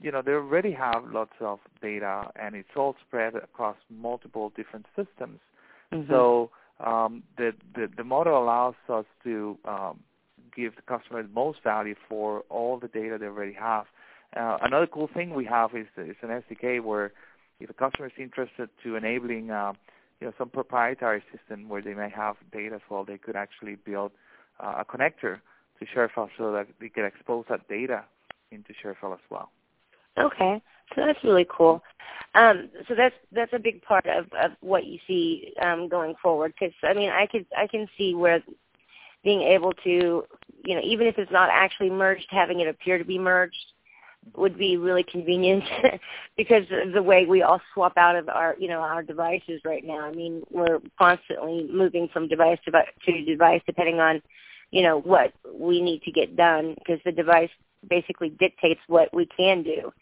you 0.00 0.10
know 0.10 0.22
they 0.22 0.32
already 0.32 0.72
have 0.72 1.04
lots 1.12 1.34
of 1.40 1.58
data 1.82 2.30
and 2.36 2.54
it's 2.54 2.74
all 2.76 2.96
spread 3.06 3.34
across 3.34 3.76
multiple 3.90 4.52
different 4.56 4.86
systems. 4.96 5.40
Mhm. 5.92 6.08
So 6.08 6.50
um, 6.80 7.22
the, 7.36 7.52
the 7.74 7.88
the 7.96 8.04
model 8.04 8.42
allows 8.42 8.74
us 8.88 9.04
to 9.24 9.58
um, 9.64 10.00
give 10.54 10.76
the 10.76 10.82
customer 10.82 11.22
the 11.22 11.28
most 11.28 11.62
value 11.62 11.94
for 12.08 12.40
all 12.50 12.78
the 12.78 12.88
data 12.88 13.18
they 13.18 13.26
already 13.26 13.52
have. 13.52 13.86
Uh, 14.36 14.58
another 14.62 14.86
cool 14.86 15.08
thing 15.12 15.34
we 15.34 15.44
have 15.44 15.74
is 15.74 15.86
is 15.96 16.16
an 16.22 16.28
SDK 16.28 16.82
where 16.82 17.12
if 17.60 17.70
a 17.70 17.74
customer 17.74 18.06
is 18.06 18.12
interested 18.18 18.68
to 18.82 18.96
enabling 18.96 19.50
uh, 19.50 19.72
you 20.20 20.26
know 20.26 20.32
some 20.36 20.48
proprietary 20.48 21.22
system 21.32 21.68
where 21.68 21.82
they 21.82 21.94
may 21.94 22.10
have 22.10 22.36
data 22.52 22.76
as 22.76 22.80
well, 22.90 23.04
they 23.04 23.18
could 23.18 23.36
actually 23.36 23.76
build 23.76 24.12
uh, 24.60 24.74
a 24.78 24.84
connector 24.84 25.40
to 25.78 25.86
ShareFile 25.86 26.28
so 26.36 26.52
that 26.52 26.66
they 26.80 26.88
can 26.88 27.04
expose 27.04 27.44
that 27.48 27.68
data 27.68 28.04
into 28.50 28.72
ShareFile 28.72 29.14
as 29.14 29.20
well. 29.30 29.50
Okay, 30.18 30.62
so 30.94 31.04
that's 31.04 31.22
really 31.24 31.46
cool. 31.48 31.82
Um, 32.34 32.68
so 32.88 32.94
that's 32.94 33.14
that's 33.32 33.52
a 33.52 33.58
big 33.58 33.82
part 33.82 34.06
of, 34.06 34.26
of 34.32 34.52
what 34.60 34.84
you 34.86 34.98
see 35.06 35.52
um, 35.60 35.88
going 35.88 36.14
forward. 36.22 36.54
Because 36.58 36.74
I 36.82 36.94
mean, 36.94 37.10
I 37.10 37.26
could 37.26 37.46
I 37.56 37.66
can 37.66 37.88
see 37.96 38.14
where 38.14 38.42
being 39.24 39.42
able 39.42 39.72
to, 39.84 40.24
you 40.64 40.74
know, 40.74 40.82
even 40.84 41.06
if 41.06 41.18
it's 41.18 41.32
not 41.32 41.48
actually 41.50 41.90
merged, 41.90 42.26
having 42.30 42.60
it 42.60 42.68
appear 42.68 42.98
to 42.98 43.04
be 43.04 43.18
merged 43.18 43.56
would 44.36 44.56
be 44.56 44.76
really 44.76 45.04
convenient 45.04 45.64
because 46.36 46.64
of 46.70 46.92
the 46.92 47.02
way 47.02 47.26
we 47.26 47.42
all 47.42 47.60
swap 47.72 47.92
out 47.96 48.16
of 48.16 48.28
our 48.28 48.56
you 48.58 48.68
know 48.68 48.80
our 48.80 49.02
devices 49.02 49.60
right 49.64 49.84
now. 49.84 50.00
I 50.00 50.12
mean, 50.12 50.42
we're 50.50 50.80
constantly 50.98 51.68
moving 51.70 52.08
from 52.12 52.28
device 52.28 52.58
to 52.64 52.70
device 52.70 52.88
to 53.04 53.24
device 53.24 53.62
depending 53.66 54.00
on 54.00 54.22
you 54.70 54.82
know 54.82 55.00
what 55.00 55.32
we 55.52 55.82
need 55.82 56.02
to 56.02 56.10
get 56.10 56.36
done 56.36 56.74
because 56.78 57.00
the 57.04 57.12
device 57.12 57.50
basically 57.88 58.30
dictates 58.30 58.80
what 58.86 59.12
we 59.14 59.26
can 59.36 59.62
do. 59.62 59.92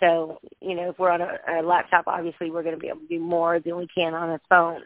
So, 0.00 0.38
you 0.60 0.74
know, 0.74 0.90
if 0.90 0.98
we're 0.98 1.10
on 1.10 1.20
a, 1.20 1.60
a 1.60 1.62
laptop, 1.62 2.06
obviously 2.06 2.50
we're 2.50 2.62
going 2.62 2.74
to 2.74 2.80
be 2.80 2.88
able 2.88 3.00
to 3.00 3.08
do 3.08 3.18
more 3.18 3.58
than 3.60 3.76
we 3.76 3.86
can 3.86 4.14
on 4.14 4.30
a 4.30 4.40
phone. 4.48 4.82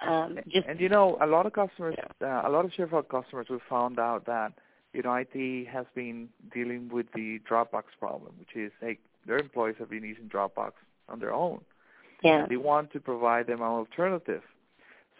Um, 0.00 0.38
just 0.48 0.66
and 0.66 0.80
you 0.80 0.88
know, 0.88 1.18
a 1.20 1.26
lot 1.26 1.46
of 1.46 1.52
customers, 1.52 1.96
uh, 2.22 2.42
a 2.44 2.48
lot 2.48 2.64
of 2.64 2.70
ShareFile 2.70 3.08
customers, 3.08 3.46
we 3.50 3.58
found 3.68 3.98
out 3.98 4.26
that 4.26 4.52
you 4.92 5.02
know 5.02 5.14
IT 5.14 5.68
has 5.68 5.86
been 5.94 6.28
dealing 6.54 6.88
with 6.88 7.06
the 7.14 7.40
Dropbox 7.50 7.84
problem, 7.98 8.32
which 8.38 8.54
is 8.54 8.70
hey, 8.80 8.98
their 9.26 9.38
employees 9.38 9.76
have 9.78 9.90
been 9.90 10.04
using 10.04 10.28
Dropbox 10.28 10.72
on 11.08 11.18
their 11.18 11.32
own. 11.32 11.60
yeah, 12.22 12.46
They 12.48 12.56
want 12.56 12.92
to 12.92 13.00
provide 13.00 13.48
them 13.48 13.60
an 13.60 13.66
alternative. 13.66 14.42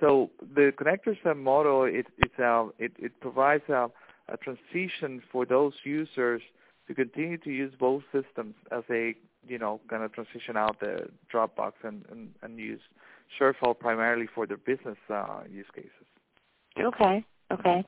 So 0.01 0.31
the 0.55 0.73
connector 0.79 1.17
set 1.25 1.37
model 1.37 1.85
it 1.85 2.07
it's 2.19 2.39
uh, 2.39 2.67
it 2.79 2.93
it 2.99 3.21
provides 3.21 3.69
a, 3.69 3.91
a 4.29 4.37
transition 4.37 5.23
for 5.33 5.45
those 5.45 5.73
users 5.83 6.41
to 6.89 6.95
continue 6.95 7.39
to 7.39 7.51
use 7.51 7.73
both 7.79 8.03
systems 8.13 8.55
as 8.73 8.83
they 8.89 9.15
you 9.47 9.59
know 9.59 9.81
kind 9.89 10.03
of 10.03 10.13
transition 10.13 10.57
out 10.57 10.81
the 10.81 11.09
Dropbox 11.33 11.73
and 11.85 12.05
and, 12.11 12.31
and 12.43 12.59
use 12.59 12.81
ShareFile 13.39 13.79
primarily 13.79 14.27
for 14.35 14.47
their 14.47 14.57
business 14.57 14.97
uh, 15.11 15.41
use 15.51 15.67
cases. 15.75 15.91
okay, 16.81 17.25
okay. 17.53 17.85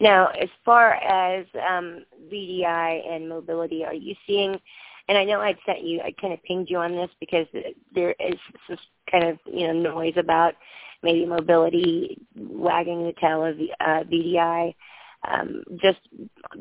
Now, 0.00 0.26
as 0.28 0.48
far 0.64 0.94
as 0.94 1.46
um, 1.54 2.04
VDI 2.30 3.08
and 3.08 3.28
mobility, 3.28 3.84
are 3.84 3.94
you 3.94 4.14
seeing? 4.26 4.60
And 5.08 5.16
I 5.16 5.24
know 5.24 5.40
I'd 5.40 5.58
sent 5.64 5.82
you, 5.82 6.00
I 6.00 6.12
kind 6.20 6.34
of 6.34 6.42
pinged 6.42 6.68
you 6.68 6.78
on 6.78 6.92
this 6.92 7.10
because 7.20 7.46
there 7.94 8.14
is 8.18 8.34
this 8.68 8.80
kind 9.10 9.24
of 9.24 9.38
you 9.46 9.66
know 9.66 9.72
noise 9.72 10.14
about 10.16 10.54
maybe 11.02 11.24
mobility 11.24 12.18
wagging 12.36 13.04
the 13.04 13.14
tail 13.20 13.44
of 13.44 13.56
uh, 13.80 14.04
VDI. 14.10 14.74
Um, 15.26 15.62
just 15.82 15.98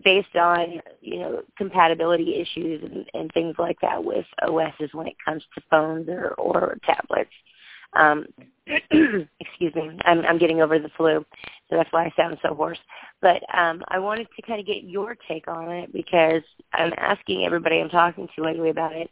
based 0.03 0.35
on 0.35 0.81
you 1.01 1.19
know 1.19 1.41
compatibility 1.57 2.35
issues 2.35 2.81
and, 2.83 3.05
and 3.13 3.31
things 3.33 3.55
like 3.59 3.77
that 3.81 4.03
with 4.03 4.25
OSs 4.41 4.93
when 4.93 5.07
it 5.07 5.15
comes 5.23 5.43
to 5.55 5.61
phones 5.69 6.09
or, 6.09 6.33
or 6.37 6.77
tablets. 6.85 7.29
Um, 7.93 8.25
excuse 8.67 9.73
me, 9.75 9.91
I'm, 10.03 10.25
I'm 10.25 10.37
getting 10.37 10.61
over 10.61 10.79
the 10.79 10.89
flu, 10.97 11.25
so 11.69 11.77
that's 11.77 11.91
why 11.91 12.05
I 12.05 12.13
sound 12.17 12.37
so 12.41 12.53
hoarse. 12.53 12.79
But 13.21 13.41
um, 13.57 13.83
I 13.87 13.99
wanted 13.99 14.27
to 14.35 14.41
kind 14.41 14.59
of 14.59 14.65
get 14.65 14.83
your 14.83 15.15
take 15.27 15.47
on 15.47 15.71
it 15.71 15.93
because 15.93 16.41
I'm 16.73 16.91
asking 16.97 17.45
everybody 17.45 17.79
I'm 17.79 17.89
talking 17.89 18.27
to 18.35 18.43
lately 18.43 18.69
about 18.69 18.93
it. 18.93 19.09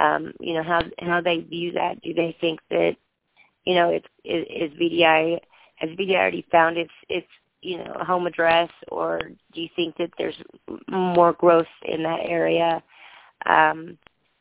Um, 0.00 0.32
you 0.40 0.54
know 0.54 0.62
how 0.62 0.82
how 1.00 1.20
they 1.20 1.38
view 1.38 1.72
that. 1.72 2.02
Do 2.02 2.12
they 2.12 2.36
think 2.40 2.60
that 2.70 2.96
you 3.64 3.74
know 3.74 3.90
it's 3.90 4.06
is, 4.24 4.44
is 4.50 4.78
VDI 4.78 5.38
has 5.76 5.90
VDI 5.90 6.16
already 6.16 6.46
found 6.50 6.76
its 6.76 6.92
its 7.08 7.26
you 7.66 7.78
know 7.78 7.94
home 8.10 8.26
address, 8.26 8.70
or 8.90 9.18
do 9.52 9.60
you 9.60 9.68
think 9.76 9.96
that 9.98 10.10
there's 10.18 10.40
more 10.88 11.32
growth 11.32 11.72
in 11.84 12.02
that 12.02 12.20
area? 12.22 12.82
Um, 13.46 13.98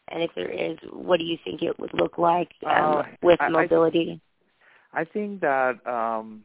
and 0.10 0.22
if 0.24 0.32
there 0.36 0.50
is, 0.50 0.78
what 0.92 1.18
do 1.20 1.26
you 1.26 1.38
think 1.44 1.62
it 1.62 1.80
would 1.80 1.94
look 1.94 2.18
like 2.18 2.52
um, 2.66 2.98
Uh, 2.98 3.04
with 3.22 3.40
I- 3.42 3.46
I- 3.46 3.50
mobility? 3.50 4.22
I 4.94 5.04
think 5.04 5.42
that 5.42 5.86
um, 5.88 6.44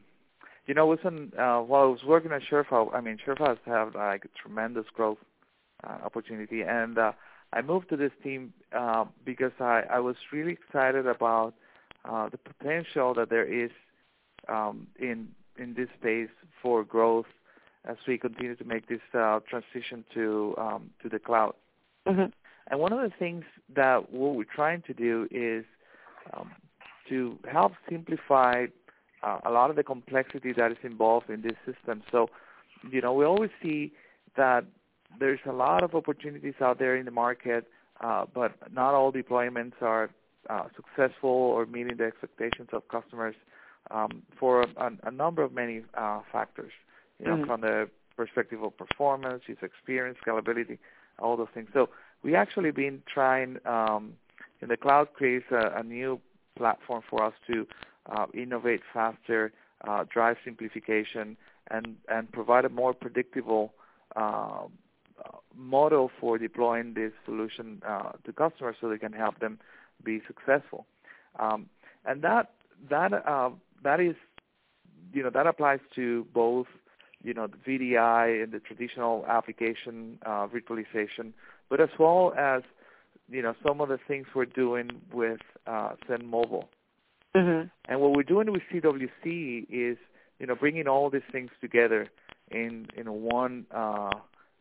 you 0.67 0.73
know, 0.75 0.85
wasn't 0.87 1.37
uh, 1.37 1.59
while 1.61 1.83
I 1.83 1.87
was 1.87 2.03
working 2.05 2.31
at 2.31 2.41
ShareFile, 2.49 2.93
I 2.93 3.01
mean, 3.01 3.17
ShareFile 3.25 3.47
has 3.49 3.57
had 3.65 3.95
like 3.95 4.23
tremendous 4.41 4.85
growth 4.93 5.17
uh, 5.83 5.97
opportunity, 6.03 6.61
and 6.61 6.97
uh, 6.97 7.11
I 7.53 7.61
moved 7.61 7.89
to 7.89 7.97
this 7.97 8.11
team 8.23 8.53
uh, 8.75 9.05
because 9.25 9.51
I, 9.59 9.83
I 9.91 9.99
was 9.99 10.15
really 10.31 10.53
excited 10.53 11.07
about 11.07 11.53
uh, 12.05 12.29
the 12.29 12.37
potential 12.37 13.13
that 13.15 13.29
there 13.29 13.45
is 13.45 13.71
um, 14.47 14.87
in 14.99 15.29
in 15.57 15.73
this 15.73 15.89
space 15.99 16.29
for 16.61 16.83
growth 16.83 17.25
as 17.85 17.97
we 18.07 18.17
continue 18.17 18.55
to 18.55 18.63
make 18.63 18.87
this 18.87 19.01
uh, 19.13 19.39
transition 19.49 20.03
to 20.13 20.55
um, 20.57 20.89
to 21.01 21.09
the 21.09 21.19
cloud. 21.19 21.55
hmm 22.05 22.25
And 22.69 22.79
one 22.79 22.93
of 22.93 23.01
the 23.01 23.15
things 23.17 23.43
that 23.75 24.11
what 24.11 24.35
we're 24.35 24.55
trying 24.55 24.81
to 24.83 24.93
do 24.93 25.27
is 25.31 25.65
um, 26.33 26.51
to 27.09 27.37
help 27.51 27.73
simplify 27.89 28.67
uh, 29.23 29.39
a 29.43 29.51
lot 29.51 29.69
of 29.69 29.75
the 29.75 29.83
complexity 29.83 30.53
that 30.53 30.71
is 30.71 30.77
involved 30.83 31.29
in 31.29 31.41
this 31.41 31.57
system. 31.65 32.03
So, 32.11 32.29
you 32.89 33.01
know, 33.01 33.13
we 33.13 33.25
always 33.25 33.51
see 33.61 33.91
that 34.37 34.65
there's 35.19 35.39
a 35.45 35.51
lot 35.51 35.83
of 35.83 35.93
opportunities 35.95 36.55
out 36.61 36.79
there 36.79 36.95
in 36.95 37.05
the 37.05 37.11
market, 37.11 37.67
uh, 37.99 38.25
but 38.33 38.51
not 38.71 38.93
all 38.93 39.11
deployments 39.11 39.81
are 39.81 40.09
uh, 40.49 40.63
successful 40.75 41.29
or 41.29 41.65
meeting 41.65 41.97
the 41.97 42.05
expectations 42.05 42.69
of 42.73 42.87
customers 42.87 43.35
um, 43.89 44.21
for 44.37 44.61
a, 44.61 44.91
a 45.03 45.11
number 45.11 45.41
of 45.41 45.51
many 45.53 45.83
uh, 45.95 46.21
factors. 46.31 46.71
You 47.19 47.27
know, 47.27 47.37
Mhm. 47.37 47.45
from 47.45 47.61
the 47.61 47.89
perspective 48.15 48.61
of 48.63 48.75
performance, 48.77 49.43
user 49.47 49.65
experience, 49.65 50.17
scalability, 50.25 50.77
all 51.19 51.35
those 51.37 51.49
things. 51.53 51.69
So 51.73 51.89
we 52.23 52.35
actually 52.35 52.71
been 52.71 53.01
trying 53.07 53.57
um, 53.65 54.13
in 54.61 54.67
the 54.69 54.77
cloud 54.77 55.13
creates 55.13 55.45
a, 55.51 55.73
a 55.77 55.83
new 55.83 56.19
platform 56.55 57.01
for 57.09 57.23
us 57.23 57.33
to 57.47 57.67
uh, 58.07 58.25
innovate 58.33 58.81
faster, 58.93 59.51
uh, 59.87 60.05
drive 60.09 60.37
simplification, 60.43 61.37
and 61.69 61.95
and 62.09 62.31
provide 62.31 62.65
a 62.65 62.69
more 62.69 62.93
predictable 62.93 63.73
uh, 64.15 64.65
uh, 65.25 65.37
model 65.55 66.11
for 66.19 66.37
deploying 66.37 66.93
this 66.93 67.11
solution 67.25 67.81
uh, 67.87 68.11
to 68.25 68.33
customers 68.33 68.75
so 68.79 68.89
they 68.89 68.97
can 68.97 69.13
help 69.13 69.39
them 69.39 69.59
be 70.03 70.21
successful. 70.27 70.85
Um, 71.39 71.69
and 72.05 72.21
that 72.23 72.51
that 72.89 73.13
uh, 73.13 73.51
that 73.83 73.99
is 73.99 74.15
you 75.13 75.23
know 75.23 75.29
that 75.29 75.47
applies 75.47 75.79
to 75.95 76.25
both 76.33 76.67
you 77.23 77.33
know 77.33 77.47
the 77.47 77.57
VDI 77.57 78.43
and 78.43 78.51
the 78.51 78.59
traditional 78.59 79.25
application 79.27 80.19
uh, 80.25 80.47
virtualization, 80.47 81.33
but 81.69 81.79
as 81.79 81.89
well 81.99 82.33
as 82.37 82.63
you 83.29 83.41
know 83.41 83.53
some 83.65 83.81
of 83.81 83.89
the 83.89 83.99
things 84.07 84.27
we're 84.35 84.45
doing 84.45 84.89
with 85.13 85.41
uh, 85.67 85.93
XenMobile. 86.07 86.65
Mm-hmm. 87.35 87.67
And 87.85 88.01
what 88.01 88.13
we're 88.13 88.23
doing 88.23 88.51
with 88.51 88.61
CWC 88.73 89.67
is 89.69 89.97
you 90.39 90.47
know 90.47 90.55
bringing 90.55 90.87
all 90.87 91.09
these 91.09 91.21
things 91.31 91.51
together 91.61 92.07
in 92.49 92.87
in 92.95 93.11
one 93.11 93.65
uh, 93.71 94.11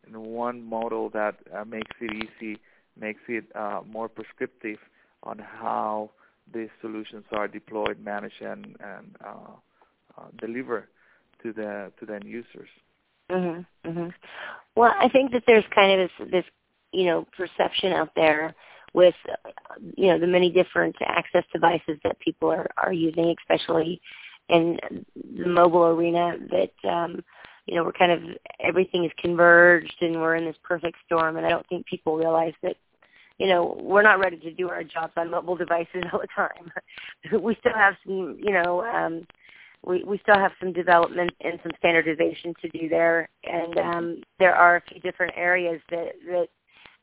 in 0.07 0.21
one 0.21 0.65
model 0.65 1.11
that 1.11 1.37
uh, 1.55 1.65
makes 1.65 1.97
it 2.01 2.29
easy, 2.41 2.59
makes 2.99 3.21
it 3.29 3.45
uh, 3.55 3.81
more 3.91 4.09
prescriptive 4.09 4.79
on 5.23 5.39
how 5.39 6.11
these 6.53 6.69
solutions 6.81 7.25
are 7.33 7.49
deployed, 7.49 8.01
managed, 8.01 8.41
and, 8.41 8.77
and 8.81 9.17
uh, 9.25 9.53
uh, 10.19 10.27
delivered 10.39 10.89
to 11.43 11.53
the 11.53 11.93
to 11.99 12.07
the 12.07 12.15
end 12.15 12.25
users. 12.25 12.69
Mhm. 13.31 13.67
Mhm. 13.85 14.13
Well, 14.75 14.95
I 14.99 15.09
think 15.09 15.33
that 15.33 15.45
there's 15.47 15.65
kind 15.75 16.01
of 16.01 16.11
this 16.19 16.31
this 16.31 16.45
you 16.93 17.07
know 17.07 17.27
perception 17.37 17.93
out 17.93 18.11
there 18.15 18.55
with 18.93 19.15
you 19.97 20.09
know 20.09 20.19
the 20.19 20.27
many 20.27 20.51
different 20.51 20.97
access 21.01 21.45
devices 21.53 21.99
that 22.05 22.19
people 22.21 22.51
are 22.51 22.69
are 22.77 22.93
using, 22.93 23.35
especially 23.39 24.01
in 24.49 24.79
the 25.15 25.47
mobile 25.47 25.87
arena. 25.87 26.37
That 26.51 26.91
um, 26.91 27.23
you 27.67 27.77
know 27.77 27.85
we're 27.85 27.93
kind 27.93 28.13
of 28.13 28.23
everything 28.59 29.05
is 29.05 29.13
converged 29.19 29.97
and 30.01 30.17
we're 30.21 30.37
in 30.37 30.45
this 30.45 30.59
perfect 30.63 30.99
storm. 31.07 31.37
And 31.37 31.47
I 31.47 31.51
don't 31.51 31.67
think 31.69 31.87
people 31.87 32.17
realize 32.17 32.55
that 32.63 32.77
you 33.41 33.47
know 33.47 33.77
we're 33.81 34.03
not 34.03 34.21
ready 34.21 34.37
to 34.37 34.53
do 34.53 34.69
our 34.69 34.85
jobs 34.85 35.15
on 35.17 35.31
mobile 35.31 35.57
devices 35.57 36.05
all 36.13 36.21
the 36.21 36.29
time. 36.37 36.71
we 37.41 37.57
still 37.57 37.75
have 37.75 37.95
some 38.05 38.39
you 38.41 38.53
know. 38.53 38.85
um 38.85 39.27
we, 39.83 40.05
we 40.05 40.19
still 40.19 40.35
have 40.39 40.53
some 40.61 40.75
development 40.75 41.31
and 41.41 41.59
some 41.63 41.73
standardization 41.79 42.53
to 42.61 42.69
do 42.69 42.89
there, 42.89 43.31
and 43.45 43.79
um, 43.79 44.23
there 44.39 44.55
are 44.55 44.77
a 44.77 44.83
few 44.83 45.01
different 45.01 45.33
areas 45.37 45.81
that 45.91 46.13
that 46.27 46.49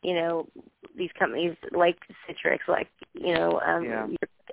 you 0.04 0.14
know 0.14 0.48
these 0.96 1.10
companies 1.18 1.56
like 1.72 1.98
Citrix, 2.30 2.60
like 2.68 2.88
you 3.14 3.34
know 3.34 3.60
um, 3.62 3.84
yeah. 3.84 4.08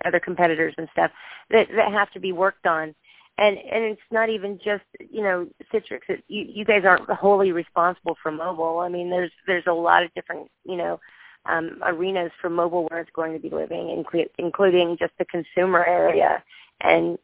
other 0.07 0.21
competitors 0.21 0.75
and 0.79 0.89
stuff 0.93 1.11
that 1.51 1.69
that 1.77 1.93
have 1.93 2.11
to 2.13 2.21
be 2.21 2.33
worked 2.33 2.67
on. 2.67 2.95
And 3.37 3.59
and 3.59 3.85
it's 3.85 4.01
not 4.11 4.31
even 4.31 4.59
just 4.65 4.85
you 5.11 5.23
know 5.23 5.47
Citrix. 5.73 6.01
It, 6.09 6.25
you 6.29 6.47
you 6.49 6.65
guys 6.65 6.85
aren't 6.87 7.11
wholly 7.11 7.53
responsible 7.53 8.17
for 8.23 8.33
mobile. 8.33 8.79
I 8.79 8.89
mean, 8.89 9.11
there's 9.11 9.33
there's 9.47 9.67
a 9.67 9.73
lot 9.73 10.03
of 10.03 10.15
different 10.15 10.51
you 10.65 10.77
know 10.77 10.99
um, 11.47 11.79
arenas 11.85 12.33
for 12.41 12.51
mobile 12.51 12.87
where 12.89 13.01
it's 13.01 13.11
going 13.15 13.33
to 13.33 13.39
be 13.39 13.51
living, 13.51 13.87
inclu- 13.87 14.31
including 14.39 14.97
just 14.99 15.13
the 15.19 15.25
consumer 15.25 15.85
area. 15.85 16.43
And 16.81 17.19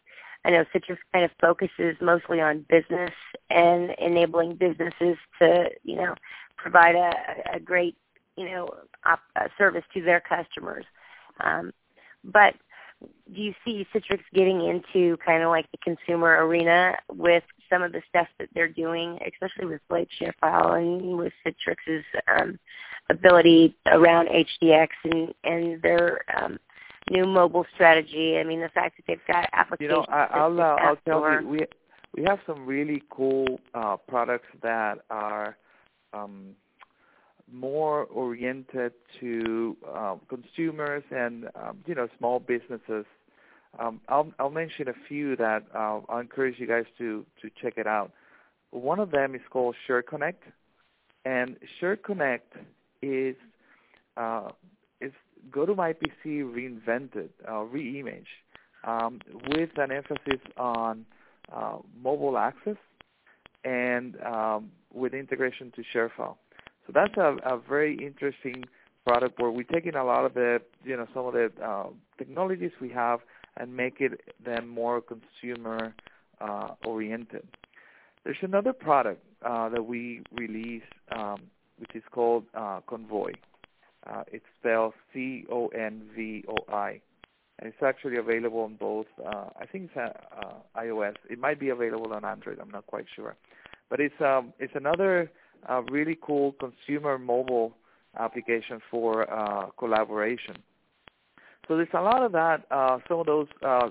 I 0.44 0.50
know 0.50 0.64
Citrix 0.74 0.98
kind 1.12 1.24
of 1.24 1.30
focuses 1.40 1.96
mostly 2.00 2.40
on 2.40 2.64
business 2.68 3.12
and 3.50 3.90
enabling 3.98 4.56
businesses 4.56 5.16
to 5.40 5.70
you 5.82 5.96
know 5.96 6.14
provide 6.56 6.94
a, 6.94 7.12
a 7.54 7.60
great 7.60 7.96
you 8.36 8.46
know 8.46 8.68
op, 9.04 9.20
a 9.36 9.48
service 9.58 9.84
to 9.94 10.02
their 10.02 10.20
customers. 10.20 10.84
Um, 11.40 11.72
but 12.24 12.54
do 13.34 13.40
you 13.40 13.54
see 13.64 13.86
Citrix 13.94 14.20
getting 14.34 14.60
into 14.62 15.16
kind 15.24 15.42
of 15.42 15.50
like 15.50 15.66
the 15.70 15.78
consumer 15.78 16.44
arena 16.46 16.94
with 17.08 17.44
some 17.70 17.82
of 17.82 17.92
the 17.92 18.02
stuff 18.08 18.26
that 18.38 18.48
they're 18.54 18.68
doing, 18.68 19.18
especially 19.32 19.66
with 19.66 19.80
Blade 19.88 20.08
ShareFile 20.20 20.78
and 20.78 21.16
with 21.16 21.32
Citrix's 21.46 22.04
um, 22.36 22.58
ability 23.08 23.76
around 23.86 24.28
HDX 24.28 24.88
and 25.04 25.34
and 25.44 25.80
their 25.82 26.20
um, 26.36 26.58
new 27.10 27.26
mobile 27.26 27.64
strategy? 27.74 28.38
I 28.38 28.44
mean, 28.44 28.60
the 28.60 28.68
fact 28.70 28.96
that 28.96 29.04
they've 29.06 29.26
got 29.26 29.48
applications. 29.52 29.90
You 29.90 29.96
know, 29.96 30.06
I, 30.08 30.24
I'll 30.24 30.60
uh, 30.60 30.76
I'll 30.80 30.96
tell 31.06 31.40
you 31.40 31.48
we 31.48 31.60
we 32.16 32.24
have 32.24 32.40
some 32.46 32.66
really 32.66 33.02
cool 33.10 33.60
uh, 33.74 33.96
products 34.08 34.48
that 34.62 34.98
are 35.10 35.56
um, 36.12 36.56
more 37.52 38.04
oriented 38.04 38.92
to 39.20 39.76
uh, 39.92 40.16
consumers 40.28 41.02
and 41.10 41.48
um, 41.54 41.78
you 41.86 41.94
know 41.94 42.08
small 42.18 42.38
businesses. 42.38 43.04
Um, 43.78 44.00
I'll, 44.08 44.32
I'll 44.38 44.50
mention 44.50 44.88
a 44.88 44.94
few 45.08 45.36
that 45.36 45.64
uh, 45.74 46.00
I'll 46.08 46.18
encourage 46.18 46.58
you 46.58 46.66
guys 46.66 46.84
to 46.98 47.24
to 47.42 47.50
check 47.60 47.74
it 47.76 47.86
out. 47.86 48.12
One 48.70 48.98
of 49.00 49.10
them 49.10 49.34
is 49.34 49.40
called 49.50 49.76
ShareConnect, 49.88 50.42
and 51.24 51.56
ShareConnect 51.80 52.40
is 53.02 53.36
uh, 54.16 54.50
is 55.00 55.12
GoToMyPC 55.50 56.24
reinvented, 56.26 57.30
uh, 57.48 57.52
reimaged, 57.52 58.26
um, 58.84 59.20
with 59.48 59.70
an 59.76 59.90
emphasis 59.90 60.40
on 60.56 61.06
uh, 61.52 61.78
mobile 62.02 62.38
access 62.38 62.76
and 63.64 64.16
um, 64.22 64.70
with 64.92 65.14
integration 65.14 65.72
to 65.76 65.82
ShareFile. 65.94 66.36
So 66.90 66.94
that's 66.94 67.16
a, 67.16 67.54
a 67.54 67.58
very 67.58 67.96
interesting 68.04 68.64
product 69.06 69.40
where 69.40 69.50
we're 69.50 69.62
taking 69.62 69.94
a 69.94 70.04
lot 70.04 70.24
of 70.24 70.34
the, 70.34 70.60
you 70.84 70.96
know, 70.96 71.06
some 71.14 71.26
of 71.26 71.34
the 71.34 71.50
uh, 71.64 71.86
technologies 72.18 72.72
we 72.80 72.88
have 72.90 73.20
and 73.56 73.76
make 73.76 74.00
it 74.00 74.20
them 74.44 74.68
more 74.68 75.00
consumer 75.00 75.94
uh, 76.40 76.70
oriented. 76.84 77.46
There's 78.24 78.38
another 78.42 78.72
product 78.72 79.24
uh, 79.44 79.68
that 79.68 79.86
we 79.86 80.22
released, 80.32 80.84
um, 81.16 81.42
which 81.78 81.94
is 81.94 82.02
called 82.10 82.44
uh, 82.54 82.80
Convoi. 82.88 83.34
Uh, 84.06 84.24
it's 84.32 84.44
spelled 84.58 84.94
C-O-N-V-O-I, 85.12 87.00
and 87.58 87.68
it's 87.68 87.82
actually 87.84 88.16
available 88.16 88.60
on 88.60 88.74
both. 88.74 89.06
Uh, 89.24 89.46
I 89.60 89.66
think 89.66 89.90
it's 89.94 90.16
iOS. 90.76 91.14
It 91.28 91.38
might 91.38 91.60
be 91.60 91.68
available 91.68 92.12
on 92.12 92.24
Android. 92.24 92.58
I'm 92.60 92.70
not 92.70 92.86
quite 92.86 93.06
sure, 93.14 93.36
but 93.88 94.00
it's 94.00 94.20
um, 94.20 94.52
it's 94.58 94.74
another 94.74 95.30
a 95.68 95.82
really 95.90 96.18
cool 96.20 96.52
consumer 96.52 97.18
mobile 97.18 97.74
application 98.18 98.80
for 98.90 99.30
uh, 99.32 99.66
collaboration. 99.78 100.56
So 101.68 101.76
there's 101.76 101.88
a 101.94 102.02
lot 102.02 102.22
of 102.22 102.32
that. 102.32 102.66
Uh, 102.70 102.98
some 103.08 103.20
of 103.20 103.26
those 103.26 103.46
uh, 103.64 103.90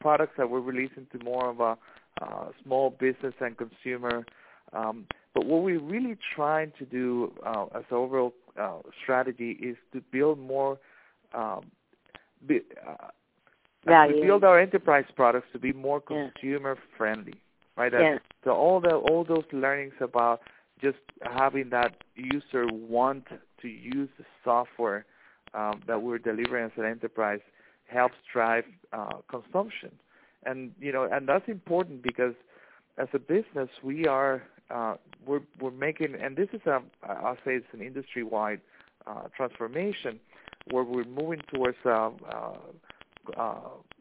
products 0.00 0.32
that 0.38 0.48
we're 0.48 0.60
releasing 0.60 1.06
to 1.12 1.22
more 1.24 1.50
of 1.50 1.60
a 1.60 1.76
uh, 2.22 2.48
small 2.62 2.90
business 2.90 3.34
and 3.40 3.56
consumer. 3.56 4.24
Um, 4.72 5.06
but 5.34 5.46
what 5.46 5.62
we're 5.62 5.80
really 5.80 6.16
trying 6.34 6.72
to 6.78 6.84
do 6.84 7.32
uh, 7.44 7.66
as 7.74 7.84
an 7.90 7.96
overall 7.96 8.34
uh, 8.60 8.78
strategy 9.02 9.52
is 9.62 9.76
to 9.92 10.00
build 10.12 10.38
more, 10.38 10.78
um, 11.34 11.70
be, 12.46 12.60
uh, 12.86 13.08
to 13.86 14.20
build 14.22 14.44
our 14.44 14.58
enterprise 14.58 15.04
products 15.14 15.46
to 15.52 15.58
be 15.58 15.72
more 15.72 16.00
consumer 16.00 16.76
yeah. 16.76 16.96
friendly, 16.96 17.34
right? 17.76 17.92
Yeah. 17.92 18.18
So 18.44 18.50
all 18.50 18.80
the 18.80 18.94
all 18.94 19.24
those 19.24 19.44
learnings 19.52 19.94
about 20.00 20.40
just 20.80 20.98
having 21.22 21.70
that 21.70 21.96
user 22.14 22.66
want 22.72 23.24
to 23.62 23.68
use 23.68 24.08
the 24.18 24.24
software 24.44 25.04
um, 25.54 25.80
that 25.86 26.02
we're 26.02 26.18
delivering 26.18 26.66
as 26.66 26.72
an 26.76 26.84
enterprise 26.84 27.40
helps 27.86 28.14
drive 28.32 28.64
uh, 28.92 29.16
consumption, 29.28 29.90
and 30.44 30.72
you 30.80 30.92
know, 30.92 31.08
and 31.10 31.28
that's 31.28 31.48
important 31.48 32.02
because 32.02 32.34
as 32.98 33.08
a 33.12 33.18
business 33.18 33.68
we 33.82 34.06
are 34.06 34.42
uh, 34.70 34.94
we're 35.26 35.42
we're 35.60 35.70
making, 35.70 36.14
and 36.14 36.36
this 36.36 36.48
is 36.52 36.60
a 36.66 36.80
I'll 37.08 37.36
say 37.44 37.56
it's 37.56 37.66
an 37.72 37.82
industry-wide 37.82 38.60
uh, 39.06 39.22
transformation 39.36 40.20
where 40.70 40.84
we're 40.84 41.04
moving 41.04 41.40
towards 41.52 41.78
uh, 41.84 42.10
uh, 42.30 42.56
uh 43.36 43.54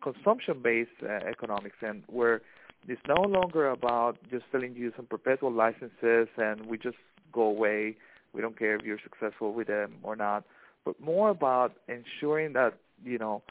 consumption-based 0.04 1.04
economics, 1.28 1.78
and 1.82 2.04
where 2.08 2.42
it's 2.88 3.02
no 3.08 3.22
longer 3.22 3.70
about 3.70 4.18
just 4.30 4.46
selling 4.52 4.76
you 4.76 4.92
some 4.96 5.06
perpetual 5.06 5.52
licenses 5.52 6.28
and 6.38 6.66
we 6.66 6.78
just 6.78 6.98
go 7.32 7.44
away. 7.44 7.98
We 8.34 8.42
don't 8.42 8.58
care 8.58 8.76
if 8.76 8.84
you're 8.84 9.00
successful 9.04 9.54
with 9.54 9.68
them 9.68 9.96
or 10.04 10.16
not, 10.16 10.44
but 10.86 11.00
more 11.00 11.30
about 11.30 11.74
ensuring 11.88 12.54
that 12.54 12.76
you 13.04 13.18
know 13.18 13.42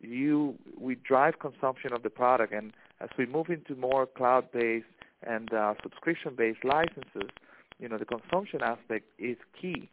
you 0.00 0.54
we 0.78 0.94
drive 0.94 1.38
consumption 1.40 1.92
of 1.92 2.02
the 2.02 2.10
product. 2.10 2.52
And 2.52 2.72
as 3.00 3.08
we 3.18 3.26
move 3.26 3.48
into 3.48 3.74
more 3.74 4.06
cloud-based 4.06 4.86
and 5.24 5.52
uh, 5.52 5.74
subscription-based 5.82 6.64
licenses, 6.64 7.30
you 7.78 7.88
know 7.88 7.98
the 7.98 8.04
consumption 8.04 8.62
aspect 8.62 9.06
is 9.18 9.36
key. 9.60 9.90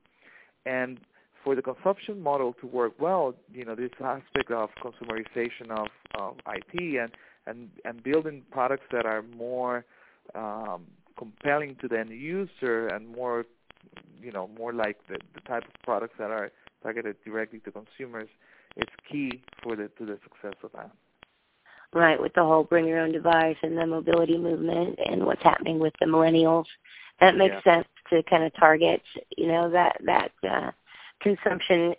And 0.66 1.00
for 1.46 1.56
the 1.56 1.62
consumption 1.62 2.20
model 2.20 2.54
to 2.60 2.66
work 2.66 2.94
well, 3.00 3.36
you 3.54 3.64
know 3.64 3.76
this 3.76 3.92
aspect 4.04 4.52
of 4.52 4.70
consumerization 4.84 5.70
of, 5.70 5.88
of 6.16 6.36
IT 6.48 7.00
and 7.00 7.12
and 7.46 7.70
and 7.86 8.04
building 8.04 8.42
products 8.52 8.84
that 8.92 9.06
are 9.06 9.22
more 9.38 9.86
um, 10.34 10.82
compelling 11.18 11.76
to 11.80 11.88
the 11.88 12.00
end 12.00 12.10
user 12.10 12.88
and 12.88 13.08
more 13.08 13.46
you 14.20 14.32
know 14.32 14.50
more 14.58 14.74
like 14.74 14.98
the, 15.08 15.20
the 15.36 15.42
type 15.42 15.64
of 15.64 15.74
products 15.84 16.16
that 16.18 16.32
are 16.32 16.52
targeted 16.82 17.16
directly 17.24 17.60
to 17.60 17.72
consumers 17.72 18.28
is 18.76 18.88
key 19.10 19.44
for 19.62 19.76
the 19.76 19.88
to 20.00 20.06
the 20.06 20.18
success 20.24 20.58
of 20.64 20.72
that. 20.74 20.90
Right, 21.94 22.20
with 22.20 22.34
the 22.34 22.44
whole 22.44 22.64
bring 22.64 22.88
your 22.88 23.00
own 23.00 23.12
device 23.12 23.56
and 23.62 23.78
the 23.78 23.86
mobility 23.86 24.38
movement 24.38 25.00
and 25.06 25.24
what's 25.26 25.44
happening 25.44 25.78
with 25.78 25.94
the 26.00 26.08
millennials, 26.08 26.66
that 27.22 27.38
makes 27.38 27.56
yeah. 27.66 27.76
sense 27.76 27.88
to 28.10 28.24
kind 28.24 28.44
of 28.44 28.54
target, 28.56 29.02
you 29.38 29.48
know, 29.48 29.70
that 29.70 30.02
that 30.06 30.32
uh, 30.44 30.72
consumption 31.26 31.96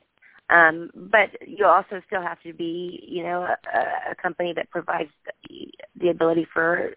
um, 0.49 0.91
but 0.95 1.31
you 1.47 1.67
also 1.67 2.01
still 2.07 2.23
have 2.23 2.41
to 2.43 2.53
be, 2.53 3.05
you 3.07 3.25
know, 3.25 3.43
a, 3.43 4.11
a 4.13 4.15
company 4.15 4.53
that 4.55 4.71
provides 4.71 5.11
the, 5.49 5.73
the 6.01 6.09
ability 6.09 6.47
for 6.53 6.93